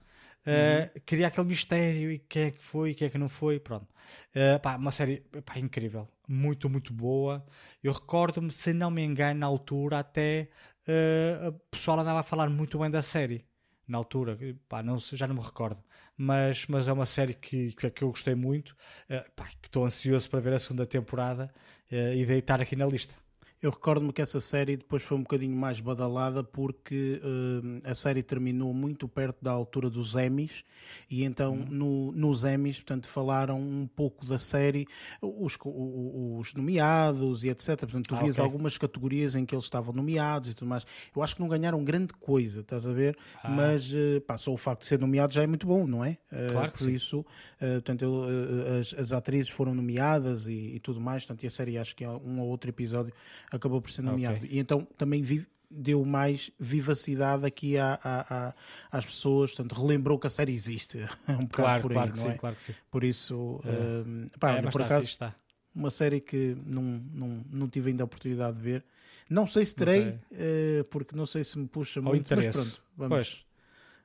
[0.46, 1.02] eh, Uhum.
[1.06, 3.88] cria aquele mistério e quem é que foi, quem é que não foi, pronto.
[4.34, 7.46] Eh, pá, uma série pá, incrível, muito, muito boa.
[7.84, 10.50] Eu recordo-me, se não me engano, na altura até
[10.88, 13.46] eh, o pessoal andava a falar muito bem da série.
[13.88, 14.38] Na altura,
[14.68, 15.82] pá, não, já não me recordo,
[16.18, 18.76] mas, mas é uma série que, que, eu gostei muito,
[19.08, 21.54] eh, pá, que estou ansioso para ver a segunda temporada
[21.90, 23.16] eh, e deitar aqui na lista.
[23.62, 28.22] Eu recordo-me que essa série depois foi um bocadinho mais badalada porque hum, a série
[28.22, 30.64] terminou muito perto da altura dos Emmys
[31.10, 31.66] e então Uhum.
[31.70, 34.86] no, nos Emmys, portanto, falaram um pouco da série,
[35.22, 37.80] os, os nomeados e etc.
[37.80, 38.46] Portanto, tu Ah, vias ok.
[38.46, 40.86] algumas categorias em que eles estavam nomeados e tudo mais.
[41.16, 43.18] Eu acho que não ganharam grande coisa, estás a ver?
[43.44, 46.18] Mas eh, pá, só o facto de ser nomeado já é muito bom, não é?
[46.32, 46.48] Ah.
[46.52, 46.94] Claro que por sim.
[46.94, 47.26] isso,
[47.60, 51.78] portanto, eh, as, as atrizes foram nomeadas e, e tudo mais, portanto, e a série
[51.78, 53.12] acho que há um ou outro episódio
[53.52, 54.38] acabou por ser nomeado.
[54.38, 54.50] Ok.
[54.52, 58.54] E então também vi- deu mais vivacidade aqui à- à- à-
[58.92, 61.00] às pessoas, portanto, relembrou que a série existe.
[61.00, 62.34] É um Claro, por aí, claro que sim, é?
[62.34, 62.76] claro que sim.
[62.90, 65.36] Por isso, eh, pá, É, por acaso, está.
[65.76, 66.82] uma série que não,
[67.14, 68.86] não, não tive ainda a oportunidade de ver.
[69.30, 70.20] Não sei se terei, sei.
[70.32, 72.58] eh, porque não sei se me puxa muito, interesse.
[72.58, 73.46] mas pronto, vamos, Pois,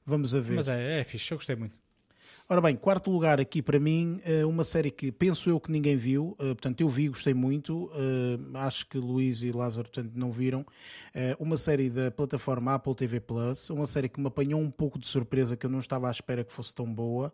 [0.05, 0.57] vamos a ver.
[0.57, 1.79] mas é, é fixe, eu gostei muito.
[2.49, 5.97] Ora bem, quarto lugar aqui para mim, eh, uma série que penso eu que ninguém
[5.97, 10.31] viu, eh, portanto eu vi, gostei muito, eh, acho que Luís e Lázaro portanto, não
[10.31, 10.67] viram,
[11.39, 15.07] uma série da plataforma Apple TV Plus, uma série que me apanhou um pouco de
[15.07, 17.33] surpresa, que eu não estava à espera que fosse tão boa,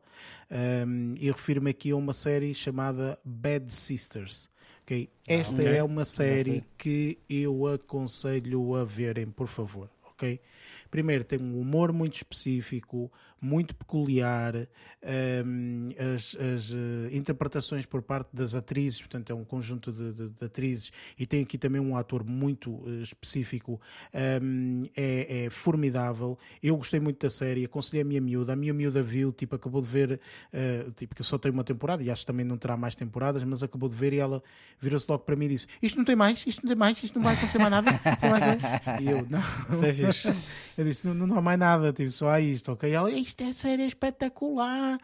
[0.50, 4.50] Um, e refiro-me aqui a uma série chamada Bad Sisters.
[4.82, 5.10] ok?
[5.26, 5.76] Esta ok.
[5.76, 9.90] é uma série que eu aconselho a verem, por favor.
[10.04, 10.40] ok?
[10.90, 14.54] Primeiro, tem um humor muito específico, muito peculiar,
[15.46, 20.28] um, as, as, eh, interpretações por parte das atrizes, portanto, é um conjunto de, de-
[20.30, 23.80] de atrizes, e tem aqui também um ator muito eh, específico,
[24.42, 26.38] um, é, é formidável.
[26.62, 29.80] Eu gostei muito da série, aconselhei a minha miúda, a minha miúda viu, tipo, acabou
[29.80, 30.20] de ver,
[30.52, 33.44] eh, tipo, que só tem uma temporada, e acho que também não terá mais temporadas,
[33.44, 34.42] mas acabou de ver e ela
[34.80, 37.14] virou-se logo para mim e disse: Isto não tem mais, isto não tem mais, isto
[37.16, 37.90] não vai acontecer mais nada.
[37.92, 39.38] Isto não vai acontecer." e eu, não.
[39.84, 40.48] É.
[40.76, 42.88] Eu disse, não, não há mais nada, tipo, só há isto, ok?
[42.90, 44.98] E ela, isto é série espetacular.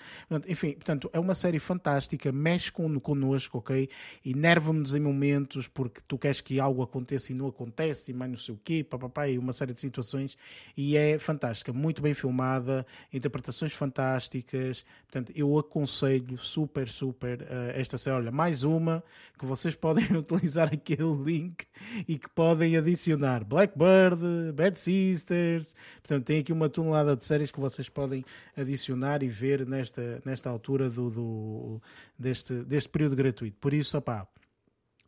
[0.49, 3.89] Enfim, portanto, é uma série fantástica, mexe con, connosco, ok?
[4.25, 8.39] Enerva-nos em momentos porque tu queres que algo aconteça e não acontece, e mais não
[8.39, 10.37] sei o quê, papapá, e uma série de situações.
[10.77, 14.85] E é fantástica, muito bem filmada, interpretações fantásticas.
[15.03, 18.17] Portanto, eu aconselho super, super eh, esta série.
[18.17, 19.05] Olha, mais uma
[19.39, 21.67] que vocês podem utilizar aquele link
[22.09, 25.75] e que podem adicionar Blackbird, Bad Sisters.
[25.97, 28.14] Portanto, tem aqui uma tonelada de séries que vocês podem
[28.57, 31.83] adicionar e ver nesta, nesta altura do, do-
[32.19, 33.57] deste, deste período gratuito.
[33.61, 34.27] Por isso, opá,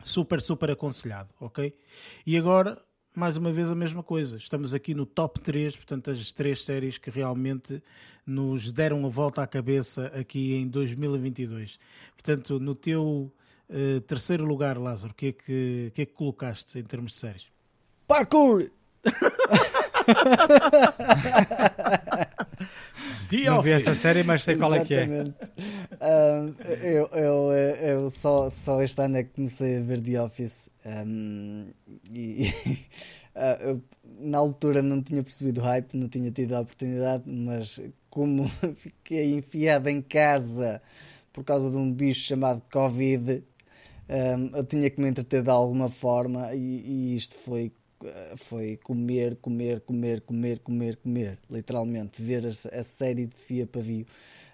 [0.02, 1.74] super, super aconselhado, ok?
[2.26, 2.80] E agora,
[3.14, 4.36] mais uma vez a mesma coisa.
[4.36, 7.82] Estamos aqui no top 3, portanto, as três séries que realmente
[8.26, 11.78] nos deram a volta à cabeça aqui em 2022.
[12.14, 13.32] Portanto, no teu
[13.70, 17.12] eh, terceiro lugar, Lázaro, o que, é que, o que é que colocaste em termos
[17.12, 17.46] de séries?
[18.06, 18.70] Parkour!
[23.28, 23.88] The Não vi Office.
[23.88, 25.02] essa série, mas sei qual é que é.
[25.04, 25.34] Exatamente.
[26.00, 26.46] Ah,
[26.82, 31.66] eu, eu, eu só, só este ano é que comecei a ver The Office um,
[32.12, 32.52] e
[33.34, 33.82] ah, eu,
[34.20, 37.80] na altura não tinha percebido o hype, não tinha tido a oportunidade, mas
[38.10, 40.80] como fiquei enfiado em casa
[41.32, 43.42] por causa de um bicho chamado Covid,
[44.08, 47.72] um, eu tinha que me entreter de alguma forma e, e isto foi
[48.36, 54.06] foi comer, comer, comer, comer, comer, comer, literalmente, ver a, a série de Fia Pavio.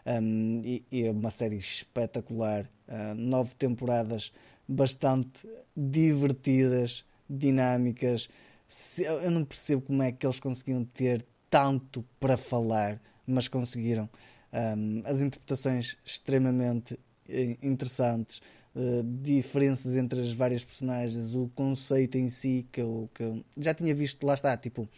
[0.05, 2.69] Um, e, e é uma série espetacular.
[2.89, 4.33] Uh, nove temporadas
[4.67, 8.29] bastante divertidas, dinâmicas.
[8.69, 14.09] Se- eu não percebo como é que eles conseguiam ter tanto para falar, mas conseguiram.
[14.53, 16.99] Um, as interpretações extremamente
[17.29, 18.41] eh, interessantes,
[18.75, 23.75] eh, diferenças entre as várias personagens, o conceito em si que eu, que eu já
[23.75, 24.89] tinha visto, lá está, tipo,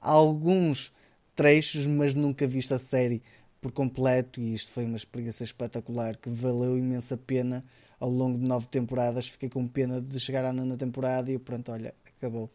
[0.00, 0.92] alguns
[1.34, 3.22] trechos, mas nunca visto a série
[3.60, 7.64] por completo e isto foi uma experiência espetacular que valeu imensa pena
[7.98, 9.28] ao longo de nove temporadas.
[9.28, 12.50] Fiquei com pena de chegar à nona temporada e pronto, olha, acabou.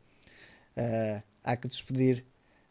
[0.75, 2.25] Ah, há que despedir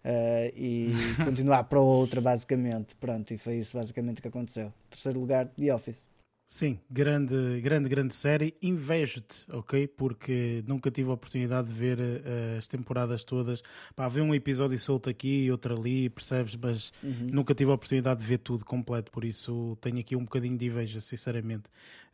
[0.04, 0.92] ah, e
[1.24, 2.94] continuar para outra, basicamente.
[2.96, 4.72] Pronto, e foi isso basicamente que aconteceu.
[4.90, 6.15] Terceiro lugar, The Office.
[6.48, 8.56] Sim, grande, grande, grande série.
[8.62, 9.88] Invejo-te, ok?
[9.88, 13.62] Porque nunca tive a oportunidade de ver eh, as temporadas todas.
[13.96, 16.54] Pá, ver um episódio solto aqui e outro ali, percebes?
[16.56, 20.56] Mas nunca tive a oportunidade de ver tudo completo, por isso tenho aqui um bocadinho
[20.56, 21.64] de inveja, sinceramente.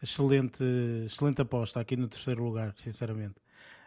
[0.02, 0.64] Excelente,
[1.04, 3.34] excelente aposta aqui no terceiro lugar, sinceramente.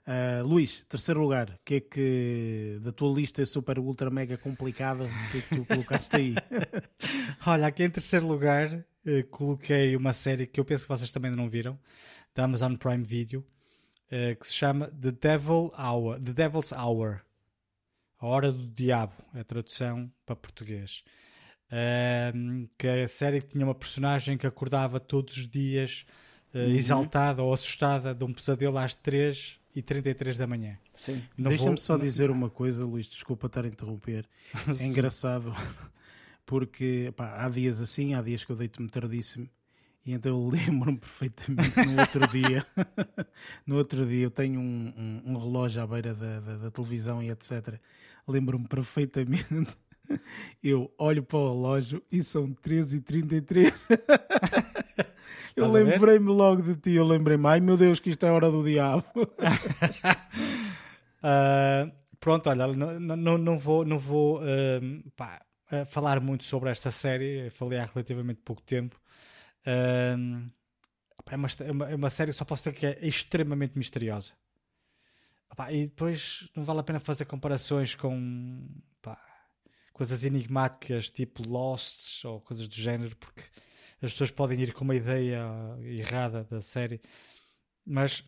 [0.06, 5.06] Ah, Luís, terceiro lugar, o que é que da tua lista super ultra mega complicada,
[5.06, 6.36] o que é que tu colocaste aí?
[7.48, 11.32] Olha, aqui em terceiro lugar eh, coloquei uma série que eu penso que vocês também
[11.32, 11.80] não viram,
[12.34, 13.46] da Amazon Prime Video,
[14.12, 17.22] eh, que se chama The Devil Hour, The Devil's Hour,
[18.20, 21.04] a hora do diabo, é a tradução para português.
[21.72, 26.06] Ahm, que é a série que tinha uma personagem que acordava todos os dias
[26.54, 30.78] eh, exaltada ou assustada de um pesadelo às 3 e 33 da manhã.
[30.94, 31.22] Sim.
[31.38, 34.26] Deixa-me vou- só dizer uma coisa, Luís, desculpa estar a interromper.
[34.80, 35.52] É engraçado
[36.46, 39.50] porque pá, há dias assim, há dias que eu deito-me tardíssimo
[40.06, 42.66] e então eu lembro-me perfeitamente no outro dia.
[43.66, 47.22] no outro dia eu tenho um, um- um relógio à beira da, da- da televisão
[47.24, 47.80] e etc.
[48.28, 49.46] Lembro-me perfeitamente.
[50.62, 53.74] Eu olho para o relógio e são 13h33.
[55.56, 58.52] Eu lembrei-me logo de ti, eu lembrei-me, ai meu Deus, que isto é a hora
[58.52, 59.04] do diabo.
[61.24, 61.90] Ah,
[62.20, 66.92] pronto, olha, não, não, não vou, não vou ahm, pá, ah, falar muito sobre esta
[66.92, 69.00] série, falei há relativamente pouco tempo.
[69.64, 73.78] Pá, é, uma, é, uma, é uma série que só posso dizer que é extremamente
[73.78, 74.34] misteriosa.
[75.72, 78.68] E depois não vale a pena fazer comparações com
[79.94, 83.42] coisas enigmáticas tipo Lost ou coisas do género, porque
[84.02, 85.42] as pessoas podem ir com uma ideia
[85.84, 87.02] errada da série,
[87.86, 88.22] mas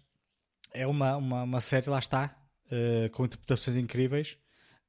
[0.74, 2.36] é uma, uma, uma série, lá está,
[2.72, 4.38] eh, com interpretações incríveis,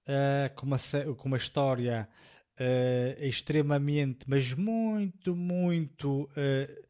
[0.06, 0.78] eh, com, uma,
[1.16, 2.08] com uma história
[2.59, 6.85] eh, extremamente, mas muito, muito eh,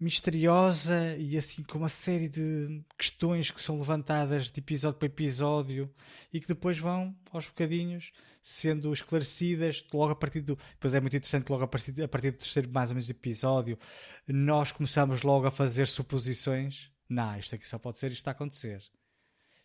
[0.00, 5.92] misteriosa e assim com uma série de questões que são levantadas de episódio para episódio
[6.32, 8.12] e que depois vão aos bocadinhos
[8.42, 10.56] sendo esclarecidas logo a partir do.
[10.56, 13.78] Depois é muito interessante, logo a partir, a partir do terceiro mais ou menos episódio,
[14.26, 16.90] nós começamos logo a fazer suposições.
[17.08, 18.82] Não, isto aqui só pode ser isto está a acontecer.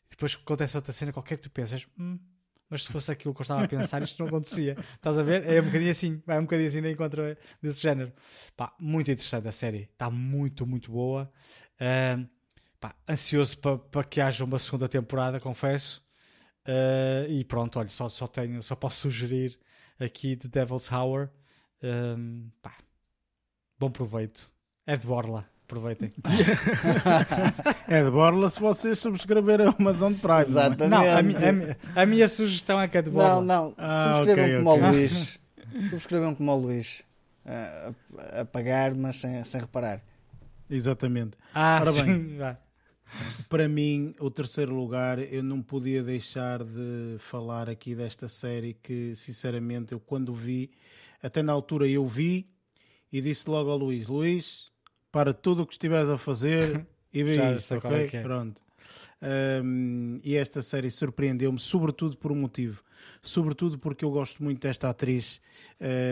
[0.10, 2.20] Depois acontece outra cena qualquer que tu pensas, "Hum,
[2.74, 4.76] mas se fosse aquilo que eu estava a pensar, isto não acontecia.
[4.96, 5.48] Estás a ver?
[5.48, 7.22] É um bocadinho assim, vai um bocadinho assim de encontro
[7.62, 8.12] desse género.
[8.58, 11.32] Pá, muito interessante a série, está muito, muito boa.
[11.80, 12.26] Ahm,
[12.80, 16.04] pá, ansioso para para que haja uma segunda temporada, confesso.
[16.66, 19.60] Ah, e pronto, olha, só, só tenho, só posso sugerir
[20.00, 21.30] aqui The Devil's Hour.
[22.60, 22.74] Pá,
[23.78, 24.52] bom proveito.
[24.88, 26.12] É de Borla, aproveitem.
[27.88, 30.38] É de borla se vocês subscreverem a Amazon Prime.
[30.40, 30.42] é?
[30.42, 30.90] Exatamente.
[30.90, 33.42] Não, a, a a minha sugestão é que é de Borla.
[33.42, 33.74] Não, não.
[33.78, 34.84] Ah, Subscrevam ok, como ok.
[34.84, 35.40] o Luís.
[35.90, 37.04] Subscrevam como o Luís.
[37.46, 37.92] A,
[38.42, 40.02] a pagar, mas sem, sem reparar.
[40.70, 41.38] Exatamente.
[41.54, 42.06] Ah, Ora bem.
[42.06, 42.58] sim, vá.
[43.48, 49.14] Para mim, o terceiro lugar, eu não podia deixar de falar aqui desta série que,
[49.14, 50.72] sinceramente, eu quando vi,
[51.22, 52.46] até na altura eu vi
[53.12, 54.72] e disse logo ao Luís: Luís,
[55.14, 58.08] para tudo o que estiveres a fazer e vê Já isto, é ok?
[58.10, 58.22] que é.
[58.24, 58.62] Pronto.
[59.64, 62.84] Um, e esta série surpreendeu-me, sobretudo por um motivo,
[63.22, 65.40] sobretudo porque eu gosto muito desta atriz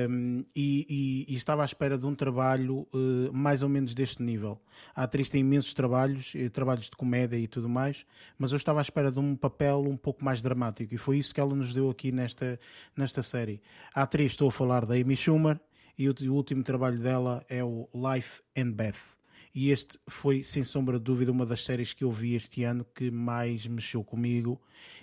[0.10, 0.86] um, e,
[1.28, 4.62] e- e estava à espera de um trabalho uh, mais ou menos deste nível.
[4.96, 8.06] A atriz tem imensos trabalhos, eh, trabalhos de comédia e tudo mais,
[8.38, 11.34] mas eu estava à espera de um papel um pouco mais dramático e foi isso
[11.34, 12.58] que ela nos deu aqui nesta,
[12.96, 13.62] nesta série.
[13.94, 15.60] A atriz, estou a falar da Amy Schumer
[16.02, 19.16] e o, o último trabalho dela é o Life and Beth.
[19.54, 22.84] E este foi, sem sombra de dúvida, uma das séries que eu vi este ano
[22.96, 24.60] que mais mexeu comigo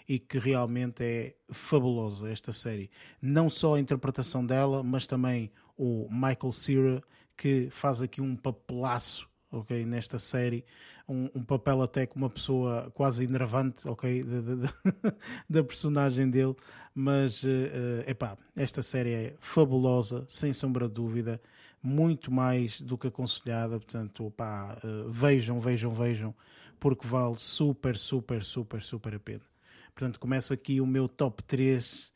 [0.09, 2.91] e que realmente é fabulosa esta série.
[3.23, 7.03] Não só a interpretação dela, mas também o Michael Cera,
[7.37, 10.65] que faz aqui um papelaço ok, nesta série,
[11.09, 15.15] um, um papel até com uma pessoa quase enervante, ok, da, da- da-
[15.49, 16.55] da personagem dele,
[16.95, 21.41] mas eh, epá, esta série é fabulosa, sem sombra de dúvida,
[21.83, 26.35] muito mais do que aconselhada, portanto, pá, eh, vejam, vejam, vejam,
[26.81, 29.43] porque vale super, super, super, super a pena.
[29.95, 32.13] Portanto, começa aqui o meu top 3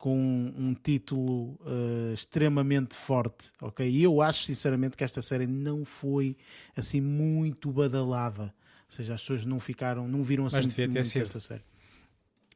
[0.00, 0.16] com
[0.56, 3.86] um título eh, extremamente forte, ok?
[3.86, 6.38] E eu acho sinceramente que esta série não foi
[6.74, 8.50] assim muito badalada, ou
[8.88, 11.22] seja, as pessoas não ficaram, não viram assim Mas devia ter muito sido.
[11.24, 11.62] esta série.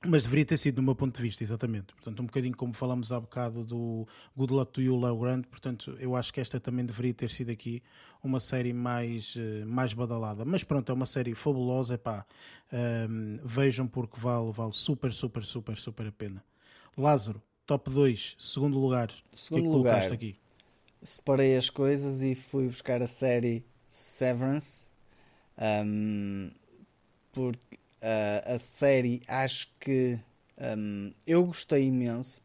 [0.07, 1.95] Mas deveria ter sido, do meu ponto de vista, exatamente.
[1.95, 5.47] Portanto, um bocadinho como falamos há bocado do Good Luck to You, Leo Grande.
[5.47, 7.83] Portanto, eu acho que esta também deveria ter sido aqui
[8.23, 10.45] uma série mais, eh, mais badalada.
[10.47, 11.95] Mas pronto, é uma série fabulosa.
[11.95, 12.25] Epá,
[12.73, 16.43] Ahm, vejam porque vale, vale super, super, super, super a pena.
[16.97, 19.11] Lázaro, top 2, segundo lugar.
[19.33, 20.12] Segundo o que é lugar.
[20.12, 20.37] aqui?
[21.05, 24.87] separei as coisas e fui buscar a série Severance.
[25.87, 26.51] Um,
[27.33, 30.19] porque uh, a série acho que
[30.77, 32.39] um, eu gostei imenso.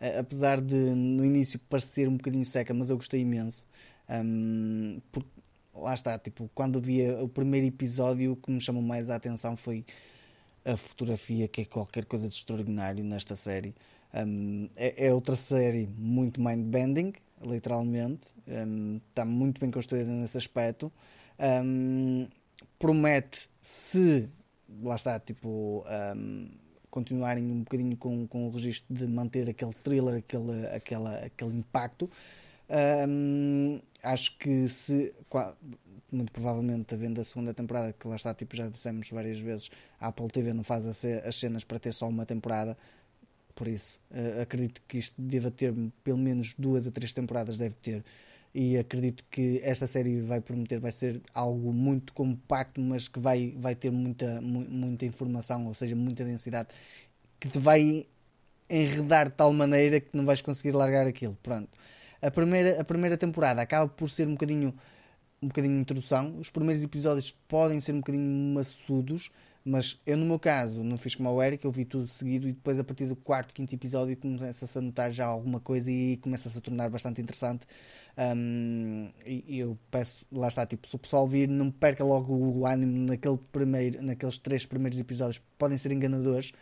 [0.00, 3.64] Uh, apesar de no início parecer um bocadinho seca, mas eu gostei imenso.
[4.08, 5.30] Um, porque,
[5.74, 9.56] lá está, tipo, quando via o primeiro episódio, o que me chamou mais a atenção
[9.56, 9.84] foi
[10.64, 13.74] a fotografia, que é qualquer coisa de extraordinário nesta série.
[14.14, 17.12] Um, é, é outra série muito mind-bending,
[17.42, 18.28] literalmente.
[18.46, 20.92] Um, está muito bem construída nesse aspecto.
[21.38, 22.28] Um,
[22.78, 24.28] promete, se
[24.82, 25.84] lá está, tipo,
[26.90, 32.10] continuarem um bocadinho com, com o registro de manter aquele thriller, aquele, aquela, aquele impacto.
[34.02, 35.14] Acho que se
[36.12, 40.08] muito provavelmente havendo a segunda temporada, que lá está, tipo, já dissemos várias vezes, a
[40.08, 42.76] Apple TV não faz as cenas para ter só uma temporada,
[43.54, 45.74] por isso eh, acredito que isto deva ter
[46.04, 48.04] pelo menos duas a três temporadas, deve ter.
[48.54, 53.54] E acredito que esta série vai prometer, vai ser algo muito compacto, mas que vai,
[53.56, 56.68] vai ter muita, mu- muita informação, ou seja, muita densidade,
[57.40, 58.06] que te vai
[58.68, 61.36] enredar de tal maneira que não vais conseguir largar aquilo.
[61.42, 61.70] Pronto.
[62.20, 64.74] A primeira, a primeira temporada acaba por ser um bocadinho
[65.42, 66.38] um bocadinho de introdução.
[66.38, 69.30] Os primeiros episódios podem ser um bocadinho maçudos,
[69.64, 72.52] mas eu no meu caso não fiz como o Eric, eu vi tudo seguido e
[72.52, 76.58] depois a partir do quarto, quinto episódio começa-se a notar já alguma coisa e começa-se
[76.58, 77.66] a tornar bastante interessante.
[78.18, 82.66] Um, e, eu peço, lá está, tipo, se o pessoal vir, não perca logo o
[82.66, 86.52] ânimo naquele primeiro, naqueles três primeiros episódios, podem ser enganadores,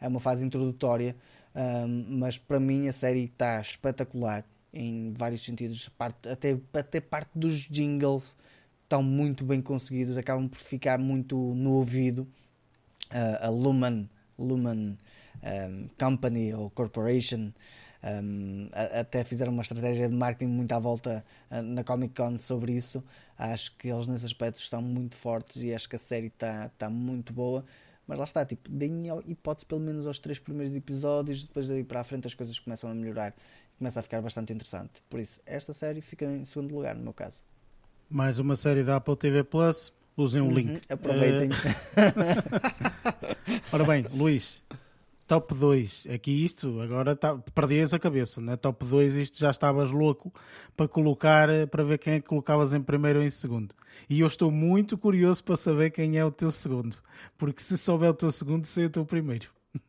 [0.00, 1.16] é uma fase introdutória,
[1.54, 7.30] um, mas para mim a série está espetacular em vários sentidos, parte, até, até parte
[7.34, 8.36] dos jingles
[8.82, 12.26] estão muito bem conseguidos, acabam por ficar muito no ouvido.
[13.12, 14.08] Uh, a Lumen,
[14.38, 14.98] Lumen
[15.42, 17.52] um, Company ou Corporation
[18.02, 22.38] um, a- até fizeram uma estratégia de marketing muito à volta uh, na Comic Con
[22.38, 23.02] sobre isso.
[23.36, 26.90] Acho que eles nesse aspecto estão muito fortes e acho que a série está tá
[26.90, 27.64] muito boa.
[28.06, 32.00] Mas lá está, tipo, deem hipótese pelo menos aos três primeiros episódios, depois daí para
[32.00, 33.34] a frente as coisas começam a melhorar,
[33.78, 35.02] começa a ficar bastante interessante.
[35.10, 37.42] Por isso, esta série fica em segundo lugar no meu caso.
[38.10, 39.92] Mais uma série da Apple TV Plus.
[40.18, 40.80] Usem o Uhum, link.
[40.92, 41.48] aproveitem.
[41.96, 44.60] Eh, ora bem, Luís,
[45.28, 46.08] top 2.
[46.12, 48.56] Aqui isto, agora tá, perdias a cabeça, né?
[48.56, 50.32] Top 2, isto já estavas louco
[50.76, 53.72] para colocar, eh, para ver quem é que colocavas em primeiro ou em segundo.
[54.10, 56.96] E eu estou muito curioso para saber quem é o teu segundo.
[57.38, 59.48] Porque se souber o teu segundo, sei o teu primeiro.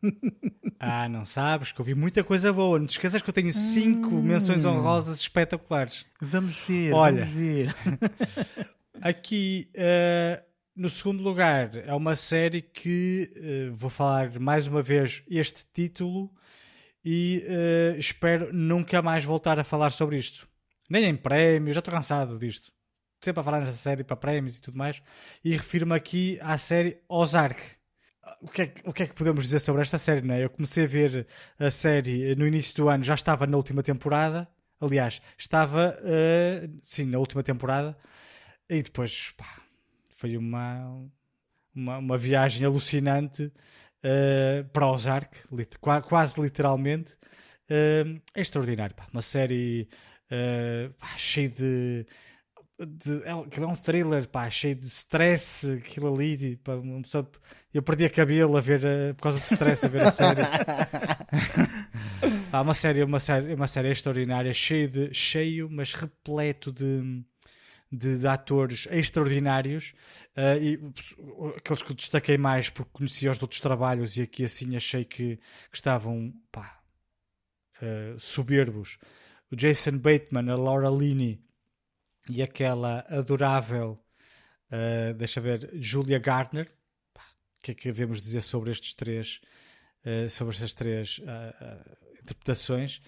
[0.82, 2.78] Ah, não sabes que eu vi muita coisa boa.
[2.78, 6.06] Não te esqueças que eu tenho cinco menções honrosas espetaculares.
[6.18, 7.16] Vamos ver, Olha.
[7.26, 7.76] vamos ver.
[9.00, 10.42] Aqui, eh,
[10.76, 16.30] no segundo lugar, é uma série que eh, vou falar mais uma vez este título
[17.04, 20.46] e eh, espero nunca mais voltar a falar sobre isto.
[20.88, 22.72] Nem em prémio, já estou cansado disto.
[23.22, 25.02] sempre a falar nessa série para prémios e tudo mais,
[25.44, 27.60] e refiro-me aqui à série Ozark.
[28.42, 30.22] O que, é, que- o que é que podemos dizer sobre esta série?
[30.26, 30.44] Não é?
[30.44, 31.26] Eu comecei a ver
[31.58, 34.48] a série no início do ano, já estava na última temporada.
[34.80, 37.96] Aliás, estava eh, sim na última temporada,
[38.70, 39.62] e depois pá,
[40.08, 41.08] foi uma,
[41.74, 43.52] uma, uma viagem alucinante
[44.02, 47.16] eh, para Ozark, lit- qua- quase literalmente.
[47.68, 49.06] Eh, é extraordinário, pá.
[49.12, 49.88] uma série
[50.98, 52.06] pá, cheia de,
[52.78, 57.28] de- é, um- é um thriller pá, cheio de stress, aquilo ali, pá, uma pessoa-
[57.74, 58.80] eu perdi a cabelo a ver
[59.16, 60.42] por causa do stress a ver a série.
[62.50, 67.22] Pá, uma série, uma série, uma série extraordinária, cheio de cheio, mas repleto de,
[67.90, 69.94] de, de atores extraordinários
[70.36, 74.44] eh, e uh, aqueles que destaquei mais porque conhecia os de outros trabalhos e aqui
[74.44, 76.80] assim achei que, que estavam pá,
[77.82, 78.98] eh, soberbos.
[79.50, 81.42] O Jason Bateman, a Laura Linney
[82.28, 83.98] e aquela adorável,
[84.70, 86.70] eh, deixa ver, Julia Gardner.
[87.58, 89.38] O que é que devemos dizer sobre estes três,
[90.30, 91.20] sobre estas três
[92.22, 93.02] interpretações?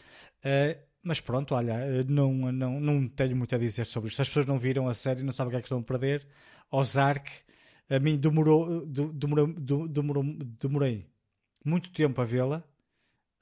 [1.02, 4.22] Mas pronto, olha, eh, não, não, não tenho muito a dizer sobre isto.
[4.22, 6.26] As pessoas não viram a série, não sabem o que é que estão a perder.
[6.70, 7.28] Ozark,
[7.90, 10.24] a mim demorou, de- demorou, de- demorou,
[10.60, 11.06] demorei
[11.64, 12.62] muito tempo a vê-la,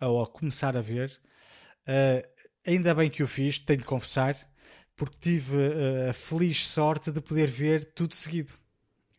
[0.01, 1.21] ou a começar a ver.
[1.87, 2.29] Eh,
[2.67, 4.37] ainda bem que o fiz, tenho de confessar,
[4.97, 8.53] porque tive eh, a feliz sorte de poder ver tudo seguido.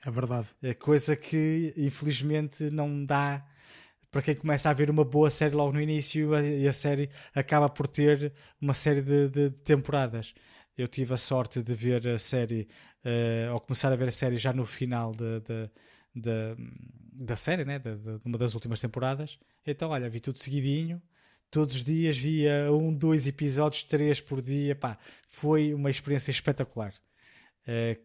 [0.05, 0.47] É verdade.
[0.63, 3.45] É coisa que infelizmente não dá
[4.11, 7.69] para quem começa a ver uma boa série logo no início e a série acaba
[7.69, 10.33] por ter uma série de, de temporadas.
[10.77, 12.67] Eu tive a sorte de ver a série,
[13.03, 15.69] eh, ou começar a ver a série já no final de, de-
[16.15, 16.55] de-
[17.13, 17.79] da série, né?
[17.79, 17.89] de,
[18.25, 19.37] uma das últimas temporadas.
[19.65, 21.01] Então, olha, vi tudo seguidinho.
[21.49, 24.75] Todos os dias via um, dois episódios, três por dia.
[24.75, 24.97] Pá,
[25.27, 26.93] foi uma experiência espetacular.
[27.67, 27.97] Eh,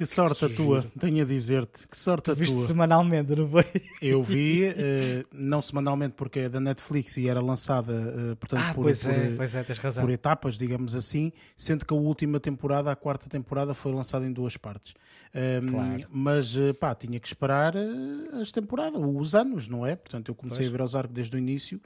[0.00, 0.64] Que sorte a Sugiro.
[0.64, 1.86] tua, tenho a dizer-te.
[1.86, 2.66] Que sorte a viste tua.
[2.66, 3.64] semanalmente, não foi?
[4.00, 8.72] Eu vi, eh, não semanalmente porque é da Netflix e era lançada, eh, portanto, Ah,
[8.74, 10.02] por, pois por, é, eh, pois é, tens razão.
[10.04, 14.32] por etapas, digamos assim, sendo que a última temporada, a quarta temporada, foi lançada em
[14.32, 14.94] duas partes.
[15.34, 16.06] Ahm, Claro.
[16.10, 17.74] Mas, pá, tinha que esperar
[18.40, 19.96] as temporadas, os anos, não é?
[19.96, 20.74] Portanto, eu comecei Pois.
[20.74, 21.80] a ver os arcos desde o início.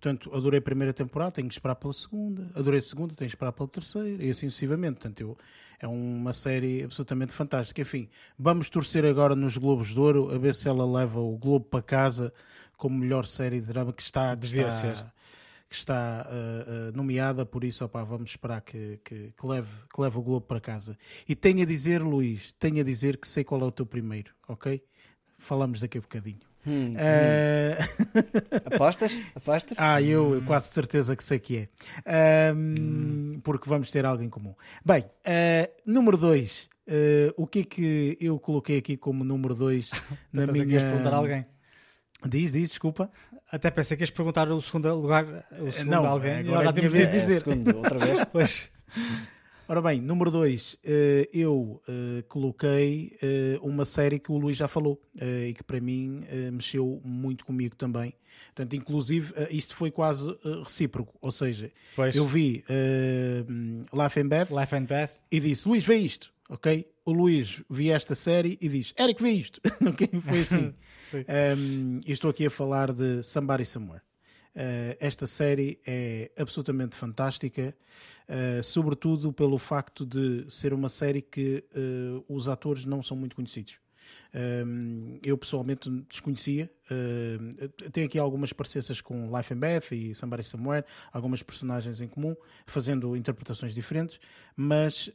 [0.00, 2.48] Portanto, adorei a primeira temporada, tenho que esperar pela segunda.
[2.54, 4.22] Adorei a segunda, tenho que esperar pela terceira.
[4.22, 4.94] E assim sucessivamente.
[5.00, 5.36] Portanto, eu,
[5.80, 7.80] é uma série absolutamente fantástica.
[7.82, 8.08] Enfim,
[8.38, 11.82] vamos torcer agora nos Globos de Ouro, a ver se ela leva o Globo para
[11.82, 12.32] casa
[12.76, 15.04] como melhor série de drama que está, Devia está, ser.
[15.68, 20.00] que está uh, uh, nomeada, por isso opá, vamos esperar que, que, que leve, que
[20.00, 20.96] leve o Globo para casa.
[21.28, 24.32] E tenho a dizer, Luís, tenho a dizer que sei qual é o teu primeiro,
[24.46, 24.82] ok?
[25.38, 26.46] Falamos daqui a bocadinho.
[26.66, 27.78] Hum, Eh,
[28.74, 29.12] Apostas?
[29.34, 29.76] Apostas?
[29.78, 31.56] ah, eu quase certeza que sei que
[32.04, 32.50] é.
[32.50, 34.54] Ahm, Porque vamos ter algo em comum.
[34.84, 36.68] Bem, eh, número 2.
[37.36, 39.90] o que é que eu coloquei aqui como número 2
[40.32, 40.80] na Pensei que minha.
[40.80, 41.46] ias perguntar a alguém.
[42.26, 43.10] Diz, diz, desculpa.
[43.50, 45.24] Até pensei que ias perguntar o segundo lugar,
[45.60, 46.38] o segundo não, a alguém.
[46.38, 47.42] agora agora temos minha de vez de dizer.
[47.44, 47.50] dizer.
[47.50, 48.24] É, segundo, outra vez.
[48.32, 48.68] Pois.
[49.68, 50.78] Ora bem, número 2,
[51.32, 55.80] eu eh, coloquei eh, uma série que o Luís já falou eh, e que para
[55.80, 58.14] mim eh, mexeu muito comigo também.
[58.54, 61.18] Portanto, inclusive, eh, isto foi quase eh, recíproco.
[61.20, 62.14] Ou seja, Pois.
[62.14, 63.44] eu vi eh,
[63.92, 65.10] Life and Beth Life and Beth.
[65.32, 66.86] e disse: Luís, vê isto, ok?
[67.04, 70.08] O Luís vi esta série e diz: Eric, vê isto, ok?
[70.20, 70.72] Foi assim.
[71.10, 71.24] Sim.
[71.58, 74.02] Um, e estou aqui a falar de Somebody Somewhere.
[74.56, 77.76] Uh, esta série é absolutamente fantástica,
[78.26, 83.36] uh, sobretudo pelo facto de ser uma série que uh, os atores não são muito
[83.36, 83.78] conhecidos.
[85.24, 86.70] Eu pessoalmente desconhecia.
[87.92, 92.36] Tenho aqui algumas parecenças com Life and Beth e Somebody Somewhere, algumas personagens em comum,
[92.66, 94.20] fazendo interpretações diferentes,
[94.54, 95.10] mas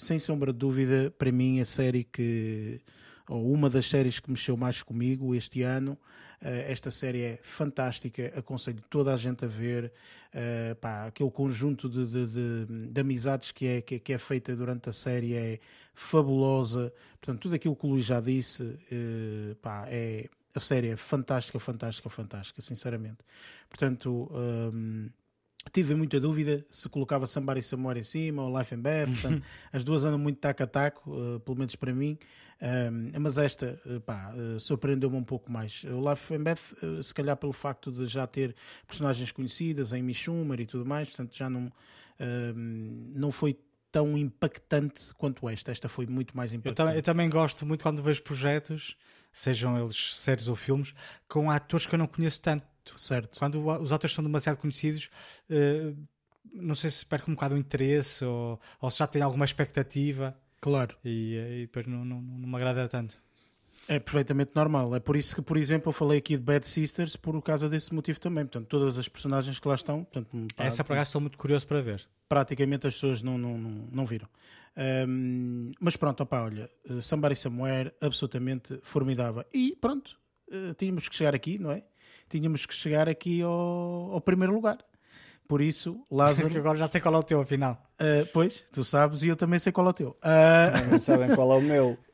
[0.00, 2.80] sem sombra de dúvida, para mim, a série que
[3.28, 5.96] ou uma das séries que mexeu mais comigo este ano.
[6.42, 9.92] Uh, esta série é fantástica, aconselho toda a gente a ver.
[10.34, 14.54] Uh, pá, aquele conjunto de, de, de, de amizades que é, que, que, é feita
[14.54, 15.58] durante a série é
[15.94, 16.92] fabulosa.
[17.20, 21.58] Portanto, tudo aquilo que o Luís já disse, uh, pá, é, a série é fantástica,
[21.58, 23.18] fantástica, fantástica, sinceramente.
[23.68, 24.30] Portanto.
[24.32, 25.08] Um,
[25.70, 29.06] tive muita dúvida se colocava Somebody Somewhere em cima ou Life and Beth.
[29.06, 32.18] Portanto, as duas andam muito taco a taco, uh, pelo menos para mim.
[32.60, 35.84] Um, mas esta uh, pá, uh, surpreendeu-me um pouco mais.
[35.84, 38.54] O Life and Beth, se calhar pelo facto de já ter
[38.86, 41.70] personagens conhecidas, Amy Schumer e tudo mais, portanto já não,
[43.14, 43.58] não foi
[43.92, 45.70] tão impactante quanto esta.
[45.70, 46.76] Esta foi muito mais Eu impactante.
[46.76, 48.96] também, eu também gosto muito quando vejo projetos,
[49.36, 50.94] sejam eles séries ou filmes,
[51.28, 52.64] com atores que eu não conheço tanto.
[52.96, 53.38] Certo.
[53.38, 55.10] Quando os atores são demasiado conhecidos,
[55.50, 55.94] uh,
[56.54, 60.34] não sei se perco um bocado o interesse ou, ou se já tem alguma expectativa.
[60.58, 60.96] Claro.
[61.04, 63.18] E, eh, e depois não, não, não me agrada tanto.
[63.88, 64.94] É perfeitamente normal.
[64.96, 67.94] É por isso que, por exemplo, eu falei aqui de Bad Sisters por causa desse
[67.94, 68.44] motivo também.
[68.44, 71.66] Portanto, todas as personagens que lá estão, portanto, pá, Essa por acaso estou muito curioso
[71.66, 72.06] para ver.
[72.28, 74.28] praticamente as pessoas não, não, não, não viram.
[74.76, 79.44] Ahm, mas pronto, opá, olha, eh, Somebody Somewhere, absolutamente formidável.
[79.54, 80.18] E pronto,
[80.50, 81.82] eh, tínhamos que chegar aqui, não é?
[82.28, 84.78] Tínhamos que chegar aqui ao, ao primeiro lugar.
[85.48, 87.80] Por isso, Lázaro, Que agora já sei qual é o teu, afinal.
[88.00, 90.16] eh, pois, tu sabes e eu também sei qual é o teu.
[90.20, 91.96] Ah, Não sabem qual é o meu.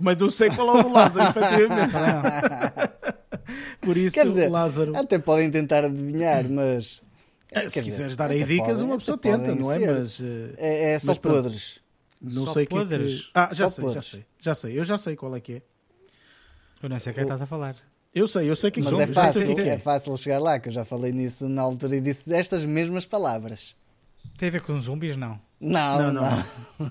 [0.00, 1.92] Mas não sei qual é o do Lázaro, efetivamente.
[3.80, 7.00] Por isso, Quer dizer, Lázaro, Até podem tentar adivinhar, mas.
[7.48, 9.78] quer se dizer, quiseres dar aí dicas, podem- uma pessoa tenta, não é?
[9.78, 9.92] ser.
[9.94, 11.78] Mas eh, É, é só Mas podres.
[12.20, 12.84] não Só sei o que é que...
[12.84, 13.30] podres?
[13.34, 14.06] Ah, já Só sei, já podres.
[14.10, 14.78] sei, já sei.
[14.78, 15.62] Eu já sei qual é que é.
[16.82, 17.76] Eu não sei o que é que estás a falar.
[18.14, 19.68] Eu sei, eu sei que Mas é já sei fácil, o que é.
[19.74, 23.04] é fácil chegar lá, que eu já falei nisso na altura e disse estas mesmas
[23.06, 23.76] palavras.
[24.38, 25.16] Tem a ver com zumbis?
[25.16, 25.38] Não.
[25.60, 26.22] Não, Não, não.
[26.78, 26.90] não.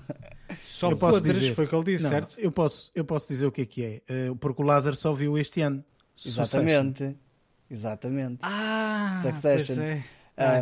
[0.64, 1.54] Só Eu posso podres, dizer.
[1.54, 2.34] foi o que ele disse, Não, certo?
[2.38, 4.02] eu posso, eu posso dizer o que é que é.
[4.08, 5.84] Eh, porque o Lázaro só viu este ano.
[6.14, 6.42] Succession.
[6.62, 7.16] Exatamente.
[7.70, 8.38] Exatamente.
[8.42, 9.82] Ah, Succession.
[9.82, 10.02] é.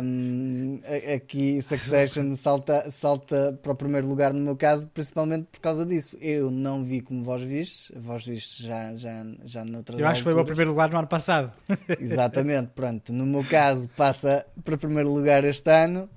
[0.01, 0.79] Um,
[1.13, 6.17] aqui Succession salta, salta para o primeiro lugar no meu caso, principalmente por causa disso.
[6.21, 10.23] Eu não vi como vós vistes, vós vistes já, já, já noutras Eu acho que
[10.23, 10.55] foi o meu alturas.
[10.55, 11.51] primeiro lugar no ano passado.
[11.99, 13.11] Exatamente, pronto.
[13.11, 16.09] No meu caso, passa para primeiro lugar este ano.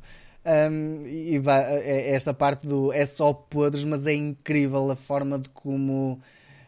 [0.71, 5.39] Um, e é- é esta parte do é só podres, mas é incrível a forma
[5.39, 6.21] de como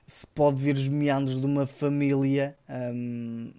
[0.06, 3.52] se pode ver os meandros de uma família um,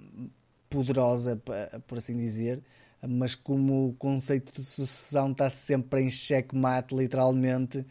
[0.69, 1.41] poderosa,
[1.88, 2.61] por assim dizer,
[3.07, 7.85] mas como o conceito de sucessão está sempre em xeque-mate, literalmente,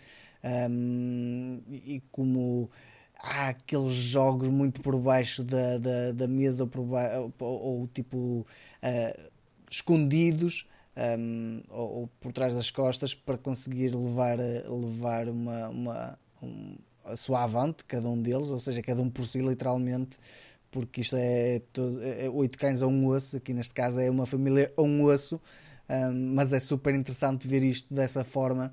[0.70, 2.70] um, e como
[3.18, 7.32] há aqueles jogos muito por baixo da, da, da mesa por ba- ou,
[7.80, 8.46] ou, tipo
[8.82, 9.14] ah,
[9.70, 10.66] escondidos
[11.18, 17.16] um, ou, ou por trás das costas para conseguir levar, levar uma, uma, um- a
[17.16, 20.18] sua avante, cada um deles, ou seja, cada um por si, literalmente,
[20.70, 24.26] porque isto é, todo, é oito cães a um osso, aqui neste caso é uma
[24.26, 25.40] família a um osso,
[25.88, 28.72] um, mas é super interessante ver isto dessa forma,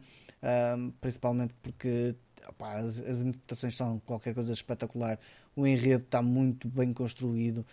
[1.01, 2.15] principalmente porque
[2.47, 5.17] opá, as, as interpretações são qualquer coisa espetacular,
[5.55, 7.65] o enredo está muito bem construído,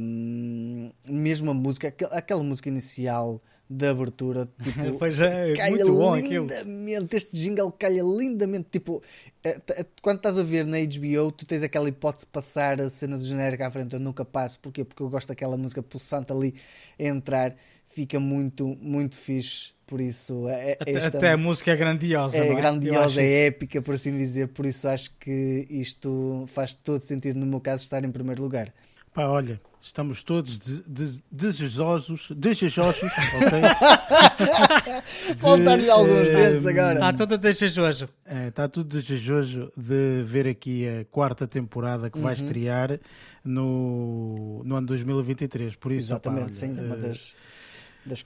[0.00, 5.92] um, mesmo a música, aquel- aquela música inicial da abertura, tipo, Pois é, calha muito
[5.92, 6.46] bom aquilo.
[6.46, 9.02] lindamente, este jingle calha lindamente, tipo,
[9.42, 12.88] eh, eh, quando estás a ver na HBO, tu tens aquela hipótese de passar a
[12.88, 14.84] cena do genérico à frente, eu nunca passo, porquê?
[14.84, 16.54] Porque eu gosto daquela música pulsante ali
[16.98, 17.56] a entrar,
[17.86, 22.36] fica muito, muito fixe, por isso, é, é- Até, esta- até a música é grandiosa,
[22.36, 22.54] é é?
[22.54, 27.46] Grandiosa, é épica, por assim dizer, por isso acho que isto faz todo sentido no
[27.46, 28.72] meu caso estar em primeiro lugar.
[29.12, 35.36] Pá, olha, estamos todos de- de- desejosos, desejosos, ok?
[35.36, 36.94] Faltar-lhe alguns eh, dedos agora.
[36.94, 38.08] Está toda desejoso.
[38.24, 42.42] É, está tudo desejoso de ver aqui a quarta temporada que vai Uhum.
[42.44, 42.98] estrear
[43.44, 45.76] no, no ano 2023.
[45.76, 47.34] Por isso, Exatamente, olha, sim, uma das,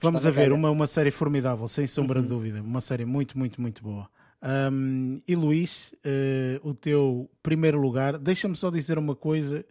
[0.01, 2.23] Vamos a ver, uma, uma série formidável, sem sombra Uhum.
[2.23, 2.61] de dúvida.
[2.61, 4.07] Uma série muito, muito, muito boa.
[4.41, 9.63] Ahm, e Luís, eh, o teu primeiro lugar, deixa-me só dizer uma coisa.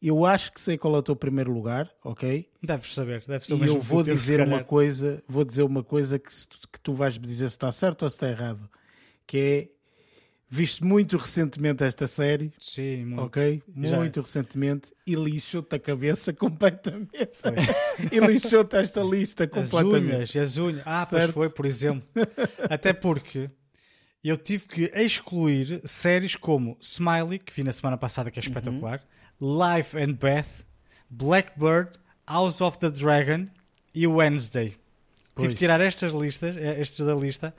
[0.00, 2.48] Eu acho que sei qual é o teu primeiro lugar, ok?
[2.62, 5.82] Deves saber, deve ser o E mesmo eu vou dizer uma coisa, vou dizer uma
[5.82, 8.68] coisa que, tu, que tu vais me dizer se está certo ou se está errado,
[9.26, 9.68] que é
[10.48, 13.22] viste muito recentemente esta série, Sim, muito.
[13.24, 13.62] ok?
[13.82, 13.96] Já.
[13.98, 17.10] Muito recentemente e lixou-te a cabeça completamente.
[18.12, 20.14] e lixou-te esta lista As completamente.
[20.14, 20.82] unhas, as unhas.
[20.86, 21.34] Ah, Certo.
[21.34, 22.08] pois foi, por exemplo.
[22.70, 23.50] Até porque
[24.22, 29.02] eu tive que excluir séries como Smiley, que vi na semana passada, que é espetacular,
[29.40, 30.64] Life and Beth,
[31.10, 33.48] Blackbird, House of the Dragon
[33.94, 34.68] e Wednesday.
[34.70, 34.78] Tive
[35.34, 35.52] Pois.
[35.54, 37.54] que tirar estas listas, eh, estes da lista.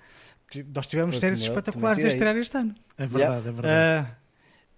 [0.76, 2.32] Nós tivemos Foi séries espetaculares a também tirei.
[2.32, 2.76] estrear este ano.
[2.98, 3.68] É verdade, é verdade.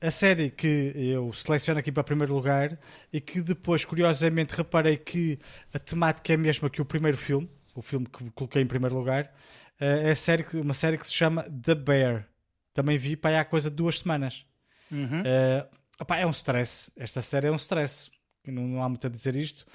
[0.01, 2.77] Ah, a série que eu seleciono aqui para primeiro lugar
[3.11, 5.39] e que depois, curiosamente, reparei que
[5.73, 8.95] a temática é a mesma que o primeiro filme, o filme que coloquei em primeiro
[8.95, 9.33] lugar,
[9.79, 12.27] ah, é a série, que- uma série que se chama The Bear.
[12.73, 14.45] Também vi para aí há coisa de duas semanas.
[14.91, 15.23] Uhum.
[15.25, 15.67] Ah,
[16.01, 16.91] opá, é um stress.
[16.97, 18.09] Esta série é um stress.
[18.45, 19.65] Não, não há muito a dizer isto.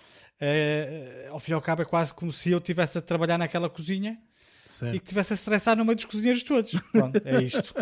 [0.40, 3.70] Ah, ao fim e ao cabo, é quase como se eu estivesse a trabalhar naquela
[3.70, 4.18] cozinha
[4.66, 4.92] e Certo.
[4.92, 6.72] que estivesse a estressar no meio dos cozinheiros todos.
[6.92, 7.72] Pronto, é isto.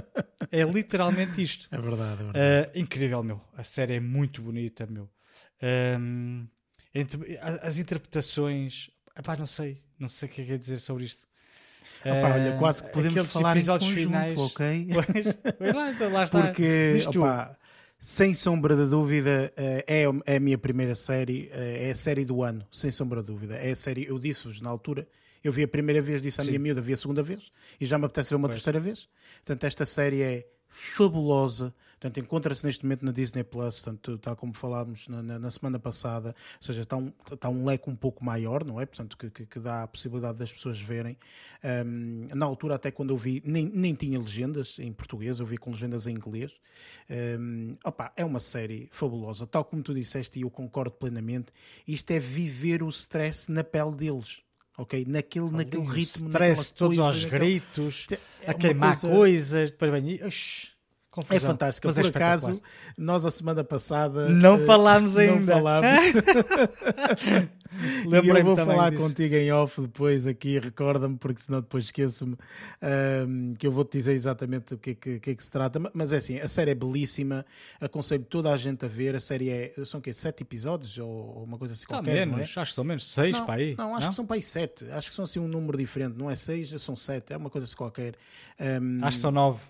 [0.53, 1.67] É literalmente isto.
[1.73, 2.39] É verdade, é verdade.
[2.77, 3.41] Uh, incrível, meu.
[3.57, 5.11] A série é muito bonita, meu.
[5.99, 6.47] Um,
[6.95, 8.91] entre- a- as interpretações.
[9.17, 9.83] Epá, não sei.
[9.99, 11.27] Não sei o que é que é dizer sobre isto.
[12.03, 14.39] Opá, olha, quase que podemos aqueles falar em episódios conjunto, finais.
[14.39, 14.89] ok?
[14.93, 16.43] Pois, pois lá, então, lá está.
[16.43, 17.57] Porque, opá,
[18.05, 22.23] sem sombra de dúvida, eh, é, é a minha primeira série, eh, é a série
[22.23, 23.55] do ano, sem sombra de dúvida.
[23.55, 25.09] É a série, eu disse-vos na altura,
[25.43, 26.51] eu vi a primeira vez, disse à Sim.
[26.51, 27.51] minha miúda, vi a segunda vez,
[27.81, 28.57] e já me apetece ver uma Pois.
[28.57, 29.09] terceira vez.
[29.37, 31.75] Portanto, esta série é fabulosa.
[32.05, 35.79] Portanto, encontra-se neste momento na Disney Plus, tanto, tal como falámos na, na- na semana
[35.79, 38.85] passada, ou seja, está um, está um leque um pouco maior, não é?
[38.85, 41.17] Portanto, que, que- que dá a possibilidade das pessoas verem.
[41.65, 45.57] Um, na altura, até quando eu vi, nem, nem tinha legendas em português, eu vi
[45.57, 46.53] com legendas em inglês.
[47.09, 51.53] Um, opa, é uma série fabulosa, tal como tu disseste, e eu concordo plenamente.
[51.89, 54.43] Isto é viver o stress na pele deles.
[54.77, 55.07] Ok?
[55.09, 58.07] Naquele, naquele ritmo, stress, todos coisa, aos gritos,
[58.43, 60.21] É a queimar coisa- coisas, depois vem.
[61.17, 61.51] Ux, É confusão.
[61.51, 61.89] fantástica.
[61.89, 62.63] Mas Por é acaso,
[62.99, 65.53] nós a semana passada Não eh, falámos não ainda.
[65.55, 65.91] falámos.
[68.25, 69.03] e eu vou falar disso.
[69.03, 72.37] contigo em off depois aqui, recorda-me, porque senão depois esqueço-me
[72.81, 75.79] ahm, que eu vou-te dizer exatamente o que é que, que é que se trata.
[75.79, 77.45] Ma- Mas é assim, a série é belíssima,
[77.81, 79.15] aconselho toda a gente a ver.
[79.17, 80.13] A série é, são o quê?
[80.13, 82.37] Sete episódios ou ou uma coisa assim Está qualquer, não é?
[82.39, 83.11] menos, acho que são menos.
[83.11, 83.75] Seis Não, para aí.
[83.77, 84.85] não, acho que são para aí sete.
[84.91, 86.17] Acho que são assim um número diferente.
[86.17, 87.33] Não é seis, são sete.
[87.33, 88.15] É uma coisa assim qualquer.
[88.59, 89.61] Ahm, Acho que são nove.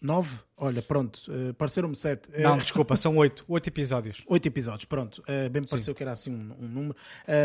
[0.00, 0.36] Nove?
[0.56, 1.20] Olha, pronto.
[1.30, 2.28] eh, Pareceram-me sete.
[2.32, 3.44] Eh, Não, desculpa, são oito.
[3.48, 4.22] Oito episódios.
[4.26, 5.18] Oito episódios, pronto.
[5.22, 6.96] Uh, bem me pareceu que era assim um, um número.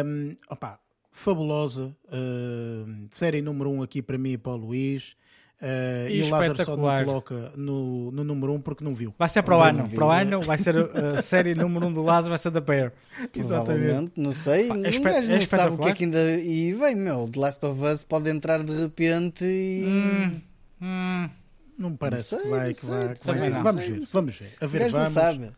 [0.06, 0.80] Um, opá,
[1.11, 1.88] fabulosa.
[2.07, 5.15] uh, série número um aqui para mim e para o Luís.
[5.61, 6.99] Uh, E e o Lázaro só espetacular.
[7.02, 9.14] não coloca no, no número um porque não viu.
[9.18, 9.80] Vai ser para o ano.
[9.80, 10.22] não Para o né?
[10.22, 12.91] ano vai ser a série número um do Lázaro, vai ser da Bear.
[13.34, 14.68] Provavelmente, não sei.
[14.68, 15.90] Pá, é gajo é não sabe o que espetacular.
[15.90, 16.32] é que ainda.
[16.40, 19.84] E vem, meu, The Last of Us pode entrar de repente e.
[19.86, 20.41] Hum,
[20.82, 21.30] hum.
[21.78, 22.74] Não me parece Não sei, que vai.
[22.74, 23.50] Que vai, que vai.
[23.64, 24.54] Vamos ver, vamos ver.
[24.62, 25.14] A ver, vamos.
[25.14, 25.52] sabe.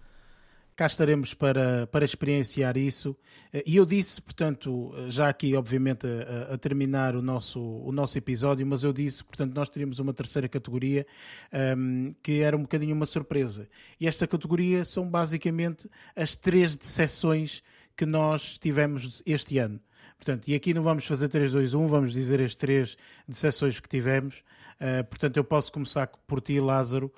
[0.76, 3.15] cá estaremos para, para experienciar isso.
[3.52, 7.91] Eh, E eu disse, portanto, eh, já aqui, obviamente, a, a- terminar o nosso, o
[7.91, 11.06] nosso episódio, mas eu disse, portanto, nós teríamos uma terceira categoria
[11.52, 13.68] ehm, que era um bocadinho uma surpresa.
[13.99, 17.64] E esta categoria são basicamente as três decepções
[17.95, 19.80] que nós tivemos este ano.
[20.15, 23.88] Portanto, e aqui não vamos fazer 3, 2, 1, vamos dizer as três decepções que
[23.89, 24.44] tivemos.
[24.79, 27.11] Uh, portanto, eu posso começar por ti, Lázaro.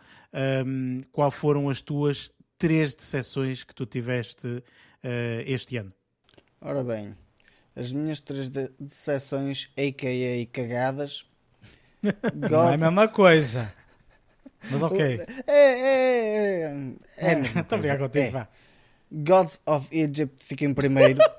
[0.66, 4.64] Um, qual foram as tuas três decepções que tu tiveste uh,
[5.46, 5.92] este ano?
[6.62, 7.16] Ora bem,
[7.76, 10.46] as minhas três de- decepções, a.k.a.
[10.54, 11.26] cagadas.
[12.04, 13.74] Não é God- a mesma coisa.
[14.70, 15.00] Mas ok.
[15.48, 16.94] É, é, é.
[17.18, 18.32] É, a mesma Estou a coisa, brigar contigo, é.
[18.32, 18.48] vá.
[19.12, 21.20] Gods of Egypt fica em primeiro.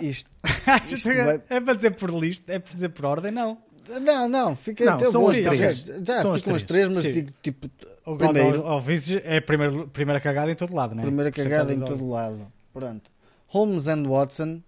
[0.00, 0.30] Isto,
[0.88, 3.62] isto vai- É para dizer por lista, é para dizer por ordem, não.
[4.00, 5.78] Não, não, fica Não, até são as três.
[6.04, 6.88] Já São ficam as três.
[6.88, 7.12] mas Sim.
[7.12, 7.70] digo tipo.
[8.04, 11.06] O Primeiro, Visage é a primeira, primeira cagada em todo lado, não é?
[11.06, 12.46] primeira é cagada em todo lado.
[12.72, 13.10] Pronto.
[13.46, 14.60] Holmes and Watson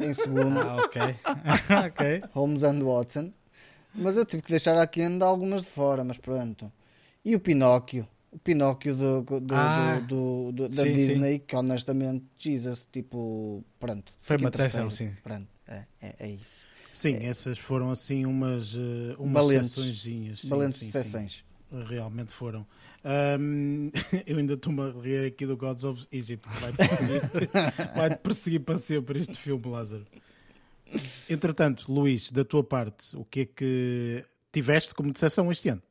[0.00, 0.58] em segundo.
[0.58, 1.00] Ah, ok.
[1.86, 2.22] ok.
[2.32, 3.32] Holmes and Watson.
[3.94, 6.70] Mas eu tive que deixar aqui ainda algumas de fora, mas pronto.
[7.24, 8.06] E o Pinóquio.
[8.32, 14.12] O Pinóquio do, do- Ah, do- do- da sim, Disney, que honestamente, Jesus, tipo, pronto.
[14.18, 15.14] Foi uma decepção, terceiro.
[15.14, 15.20] sim.
[15.22, 16.65] Pronto, é, é, é isso.
[16.96, 19.72] Sim, essas foram assim umas, uh, umas Valentes.
[19.72, 20.40] sessõezinhas.
[20.40, 20.92] Sim, Valentes sim, sim.
[20.92, 21.44] sessões.
[21.86, 22.66] Realmente foram.
[23.38, 23.90] Um,
[24.26, 26.48] eu ainda estou-me a rir aqui do Gods of Egypt.
[26.48, 27.20] que Vai perseguir,
[27.94, 30.06] vai perseguir para sempre este filme, Lázaro.
[31.28, 35.82] Entretanto, Luís, da tua parte, o que é que tiveste como decepção este ano?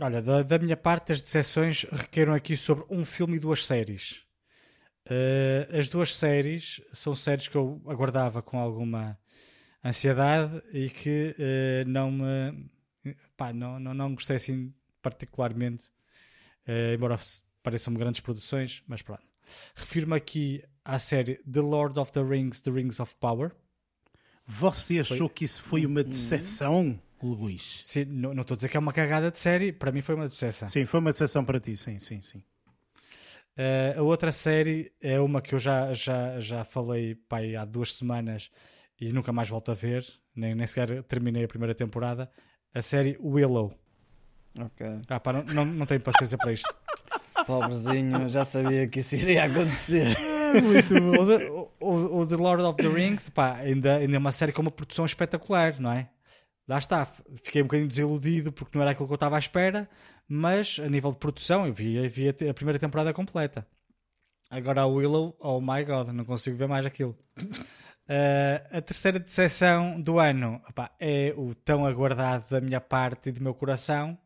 [0.00, 4.24] Olha, da, da minha parte, as decepções requeram aqui sobre um filme e duas séries.
[5.08, 9.16] Eh, as duas séries são séries que eu aguardava com alguma
[9.84, 12.70] ansiedade e que eh, não me.
[13.36, 14.72] Pá, não, não, não gostei assim
[15.02, 15.90] particularmente,
[16.66, 17.18] eh, embora
[17.62, 19.22] pareçam grandes produções, mas pronto.
[19.74, 23.52] Refiro-me aqui à série The Lord of the Rings, The Rings of Power.
[24.46, 27.82] Você achou que isso foi uma decepção, Luís?
[27.86, 30.26] Sim, não estou a dizer que é uma cagada de série, para mim foi uma
[30.26, 30.68] decepção.
[30.68, 32.42] Sim, foi uma decepção para ti, sim, sim, sim.
[33.56, 37.94] Uh, a outra série é uma que eu já, já, já falei pai, há duas
[37.94, 38.50] semanas
[39.00, 42.30] e nunca mais volto a ver, nem, nem sequer terminei a primeira temporada.
[42.74, 43.72] A série Willow.
[44.58, 44.86] Ok.
[45.08, 46.72] Ah, pá, não, não, não tenho paciência para isto.
[47.46, 50.08] Pobrezinho, já sabia que isso iria acontecer.
[50.54, 51.50] o, The,
[51.80, 54.70] o- o The Lord of the Rings pá, ainda, ainda é uma série com uma
[54.70, 56.08] produção espetacular, não é?
[56.66, 57.04] Lá está,
[57.42, 59.88] fiquei um bocadinho desiludido porque não era aquilo que eu estava à espera,
[60.26, 63.66] mas a nível de produção eu vi, vi a, a primeira temporada completa.
[64.50, 67.18] Agora a Willow, oh my god, não consigo ver mais aquilo.
[68.06, 73.32] Uh, a terceira decepção do ano opá, é o tão aguardado da minha parte e
[73.32, 74.18] do meu coração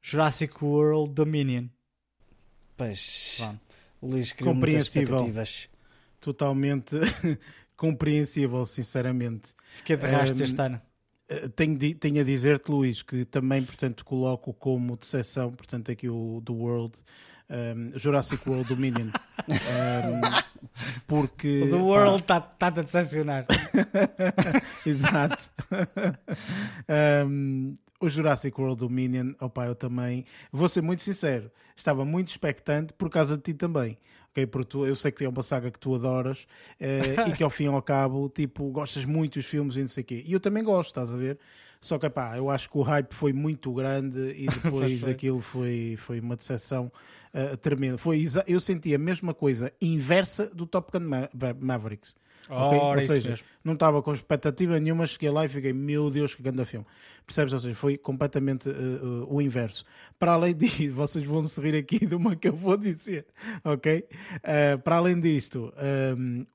[0.00, 1.66] Jurassic World Dominion.
[2.76, 3.40] Pois,
[4.00, 5.32] Luís Compreensível.
[6.20, 6.96] Totalmente
[7.76, 9.50] compreensível, sinceramente.
[9.70, 10.80] Fiquei de rastro Um, este ano.
[11.30, 16.40] Uh, Tenho, tenho a dizer-te, Luís, que também, portanto, coloco como decepção, portanto, aqui o
[16.42, 16.94] do World,
[17.50, 19.08] um, Jurassic World Dominion.
[19.48, 20.20] Um,
[21.06, 21.62] porque.
[21.64, 23.46] O The World está-te a decepcionar.
[24.86, 25.50] Exato.
[27.26, 32.92] Um, o Jurassic World Dominion, opa, eu também vou ser muito sincero, estava muito expectante
[32.94, 33.98] por causa de ti também.
[34.30, 36.46] Ok, porque tu- eu sei que é uma saga que tu adoras
[36.78, 39.88] eh, e que ao fim e ao cabo, tipo, gostas muito dos filmes e não
[39.88, 40.22] sei o quê.
[40.26, 41.38] E eu também gosto, estás a ver?
[41.80, 45.10] Só que, pá, eu acho que o hype foi muito grande e depois foi.
[45.12, 46.92] aquilo foi, foi uma decepção
[47.32, 47.98] eh, tremenda.
[47.98, 51.28] Foi eu senti a mesma coisa inversa do Top Gun Ma-
[51.60, 52.16] Mavericks.
[52.50, 53.44] Ora, Ou seja, mesmo.
[53.62, 56.86] não estava com expectativa nenhuma, cheguei lá e fiquei, meu Deus, que grande filme.
[57.26, 57.52] Percebes?
[57.52, 59.84] Ou seja, foi completamente uh, uh, o inverso.
[60.18, 63.26] Para além disso, vocês vão se rir aqui de uma que eu vou dizer,
[63.62, 64.02] ok?
[64.36, 65.70] Uh, para além disto,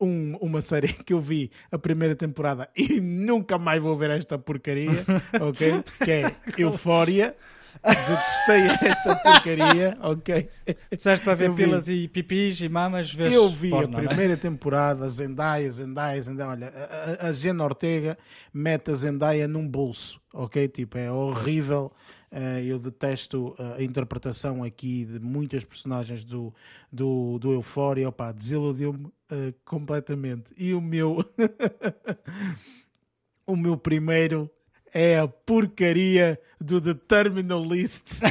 [0.02, 4.36] um, uma série que eu vi a primeira temporada e nunca mais vou ver esta
[4.40, 5.06] porcaria,
[5.40, 5.84] ok?
[6.04, 7.36] Que é Eufória.
[7.84, 10.50] Detestei esta porcaria, ok?
[10.96, 11.64] Disseste para ver Eu vi.
[11.64, 14.08] pilas e pipis e mamas, vês Eu vi porno, a é?
[14.08, 16.50] primeira temporada, Zendaya, Zendaya, Zendaya.
[16.50, 18.18] Olha, a, a, a Jenna Ortega
[18.54, 20.68] mete a Zendaya num bolso, ok?
[20.70, 21.92] Tipo, é horrível.
[22.32, 26.52] Eh, eu detesto a interpretação aqui de muitas personagens do,
[26.92, 28.10] do, do Euphoria.
[28.10, 30.52] Opa, desiludiu-me eh, completamente.
[30.58, 31.24] E o meu...
[33.46, 34.50] o meu primeiro
[34.94, 38.20] é a porcaria do The Terminal List.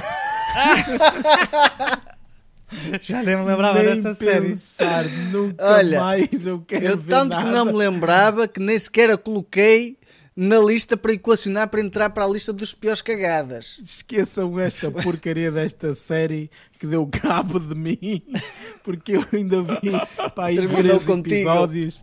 [3.03, 4.49] Já nem me lembrava Nem dessa série.
[4.49, 7.45] pensar, nunca Olha, mais eu quero Eu ver tanto nada.
[7.47, 9.99] que não me lembrava que nem sequer a coloquei
[10.35, 13.77] na lista para equacionar para entrar para a lista dos piores cagadas.
[13.79, 18.23] Esqueçam esta porcaria desta série que deu cabo de mim,
[18.83, 19.91] porque eu ainda vi
[20.35, 21.35] pá, aí Terminou três contigo.
[21.35, 22.03] episódios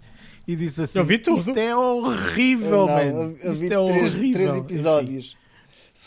[0.51, 1.37] e disse assim: Eu vi tudo.
[1.37, 3.01] Isto é horrível, Não, man.
[3.03, 4.33] eu, eu Isto vi é três, horrível.
[4.33, 4.59] três Enfim.
[4.59, 5.37] episódios.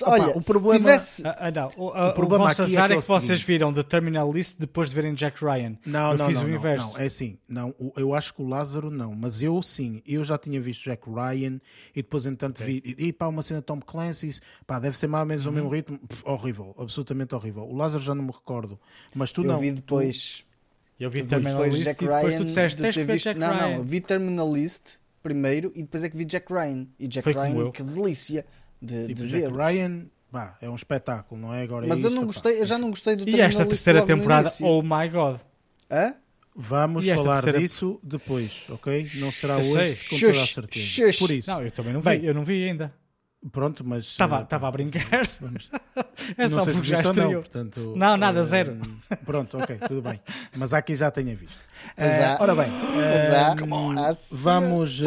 [0.00, 1.26] Opa, Olha, o se problema- tivesse...
[1.26, 1.70] Ah, ah, não.
[1.76, 3.46] O, a- o problema vosso aqui é azar que é é que, o vocês seguinte.
[3.46, 5.76] viram The Terminal List depois de verem Jack Ryan.
[5.84, 6.92] Não, eu não, fiz não, o não, inverso.
[6.94, 10.24] não, é assim, não, o- eu acho que o Lázaro não, mas eu sim, eu
[10.24, 11.60] já tinha visto Jack Ryan
[11.94, 15.08] e depois entanto vi, e, e pá, uma cena de Tom Clancy, pá, deve ser
[15.08, 15.54] mais ou menos o Uhum.
[15.56, 17.64] mesmo ritmo, Pff, horrível, absolutamente horrível.
[17.64, 18.80] O Lázaro já não me recordo,
[19.14, 19.58] mas tu Eu não.
[19.58, 20.42] vi depois...
[21.02, 23.12] Eu vi depois Terminal List Jack e depois Ryan tu disseste, de tens que ver
[23.14, 23.60] visto- Jack Não, Ryan.
[23.60, 24.82] não, eu vi Terminalist
[25.22, 26.86] primeiro e depois é que vi Jack Ryan.
[26.98, 27.72] E Jack Foi Ryan, eu.
[27.72, 28.46] que delícia
[28.80, 29.52] de, Tipo, de Jack ver.
[29.52, 31.62] Ryan, pá, é um espetáculo, não é?
[31.62, 32.26] Agora é Mas eu isto, não pá.
[32.26, 35.40] gostei, eu já não gostei do E esta Terminalist terceira temporada, oh my god.
[35.90, 36.14] Hã?
[36.54, 39.10] Vamos falar terceira- disso depois, ok?
[39.14, 40.08] Não será Eu hoje, sei.
[40.20, 41.18] com toda a certeza.
[41.18, 42.92] Por isso, Não, eu também não vi, Bem, eu não vi ainda.
[43.50, 45.02] Pronto, mas Estava eh, estava a brincar.
[46.38, 47.42] É não só sei se porque já viste ou não, estreou.
[47.42, 48.78] portanto, Não, nada, eh, zero.
[49.26, 50.18] Pronto, ok, tudo bem.
[50.56, 51.58] Mas há quem já tenha visto.
[51.98, 52.42] Há.
[52.42, 52.70] ora bem,
[54.26, 54.36] sim.
[54.36, 55.00] vamos.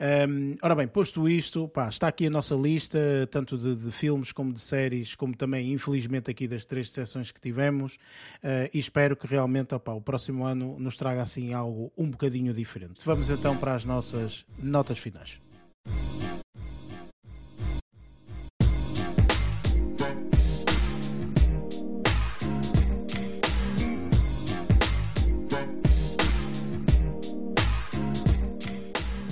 [0.00, 2.98] Um, ora bem, posto isto, pá, está aqui a nossa lista,
[3.30, 7.40] tanto de, de filmes como de séries, como também, infelizmente, aqui das três sessões que
[7.40, 12.08] tivemos, uh, e espero que realmente opá, o próximo ano nos traga assim algo um
[12.08, 13.00] bocadinho diferente.
[13.04, 15.38] Vamos então para as nossas notas finais.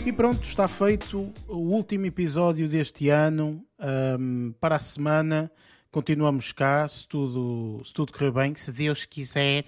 [0.05, 3.65] E pronto, está feito o último episódio deste ano.
[3.79, 5.49] Ahm, para a semana
[5.93, 9.65] continuamos cá, se tudo, se tudo correr bem, se Deus quiser.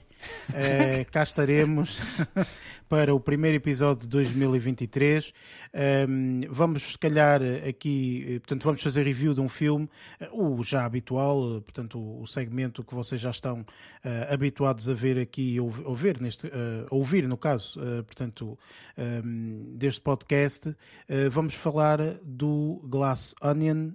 [0.55, 2.01] Eh, cá estaremos
[2.89, 5.33] para o primeiro episódio de 2023.
[5.73, 9.89] Ahm, vamos, se calhar, aqui, eh, portanto, vamos fazer review de um filme,
[10.21, 13.65] eh, o já habitual, portanto, o, segmento que vocês já estão
[14.05, 18.59] eh, habituados a ver aqui, ou ou ver neste, a ouvir, no caso, portanto,
[18.97, 20.75] ahm, deste podcast.
[21.31, 23.91] Vamos falar do Glass Onion,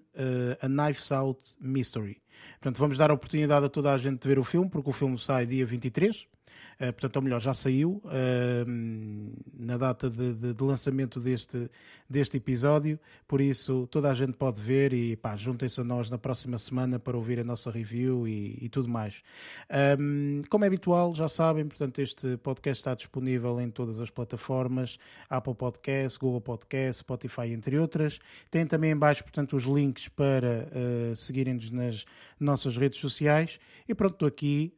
[0.61, 2.21] A Knives Out Mystery.
[2.59, 4.93] Portanto, vamos dar a oportunidade a toda a gente de ver o filme, porque o
[4.93, 6.27] filme sai dia 23.
[6.79, 11.69] Uh, portanto, ou melhor, já saiu uh, na data de, de- de lançamento deste,
[12.09, 16.17] deste episódio, por isso toda a gente pode ver e pá, juntem-se a nós na
[16.17, 19.21] próxima semana para ouvir a nossa review e, e tudo mais.
[19.99, 24.97] Um, como é habitual, já sabem, portanto, este podcast está disponível em todas as plataformas,
[25.29, 28.19] Apple Podcast, Google Podcast, Spotify, entre outras.
[28.49, 32.05] Tem também em baixo, portanto, os links para uh, seguirem-nos nas
[32.39, 33.59] nossas redes sociais.
[33.87, 34.73] E pronto, estou aqui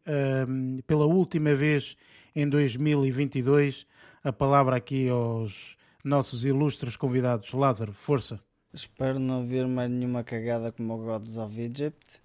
[0.47, 1.90] um, pela última vez
[2.35, 3.85] em 2022.
[4.23, 7.51] A palavra aqui aos nossos ilustres convidados.
[7.53, 8.39] Lázaro, força.
[8.73, 12.21] Espero não ver mais nenhuma cagada como o Gods of Egypt.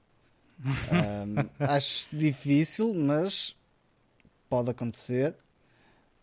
[0.91, 3.57] Ahm, acho difícil, mas
[4.49, 5.35] pode acontecer.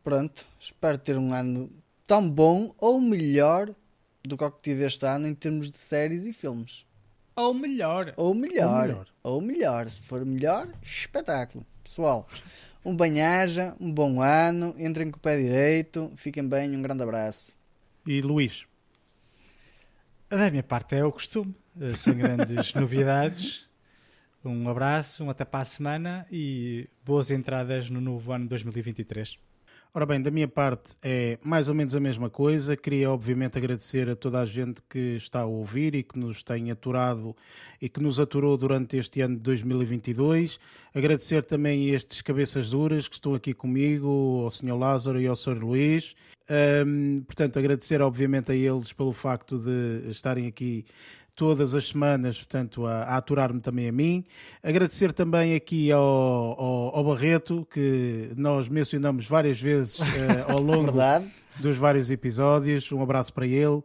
[0.03, 1.69] Pronto, espero ter um ano
[2.07, 3.73] tão bom ou melhor
[4.23, 6.85] do que o que tive este ano em termos de séries e filmes.
[7.35, 8.13] Ou melhor.
[8.15, 8.87] Ou melhor.
[8.87, 9.07] melhor.
[9.23, 9.89] Ou melhor.
[9.89, 11.65] Se for melhor, espetáculo.
[11.83, 12.27] Pessoal,
[12.85, 17.53] Um bem-aja, um bom ano, entrem com o pé direito, fiquem bem, um grande abraço.
[18.05, 18.65] E Luís,
[20.29, 23.67] Da minha parte é o costume, eh, sem grandes novidades.
[24.43, 29.37] Um abraço, um até para a semana e boas entradas no novo ano 2023.
[29.95, 32.75] Ora bem, da minha parte é mais ou menos a mesma coisa.
[32.75, 36.71] Queria, obviamente, agradecer a toda a gente que está a ouvir e que nos tem
[36.71, 37.35] aturado
[37.79, 40.59] e que nos aturou durante este ano de 2022.
[40.95, 44.75] Agradecer também estes cabeças duras que estão aqui comigo, ao Sr.
[44.75, 45.63] Lázaro e ao Sr.
[45.63, 46.15] Luís.
[46.49, 50.85] Ahm, portanto, agradecer, obviamente, a eles pelo facto de estarem aqui
[51.35, 54.23] todas as semanas, portanto, a, a aturar-me também a mim.
[54.61, 60.85] Agradecer também aqui ao, ao, ao Barreto, que nós mencionamos várias vezes eh, ao longo
[60.91, 61.31] Verdade?
[61.59, 62.91] dos vários episódios.
[62.91, 63.81] Um abraço para ele.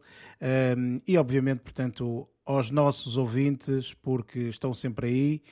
[0.77, 5.43] Um, e, obviamente, portanto, aos nossos ouvintes, porque estão sempre aí.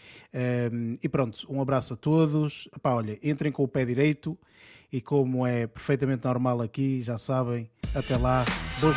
[0.73, 2.69] Um, e pronto, um abraço a todos.
[2.75, 4.39] Epá, olha, entrem com o pé direito.
[4.93, 8.45] E como é perfeitamente normal aqui, já sabem, até lá,
[8.81, 8.97] boas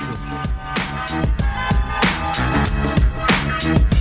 [2.69, 3.98] Thank you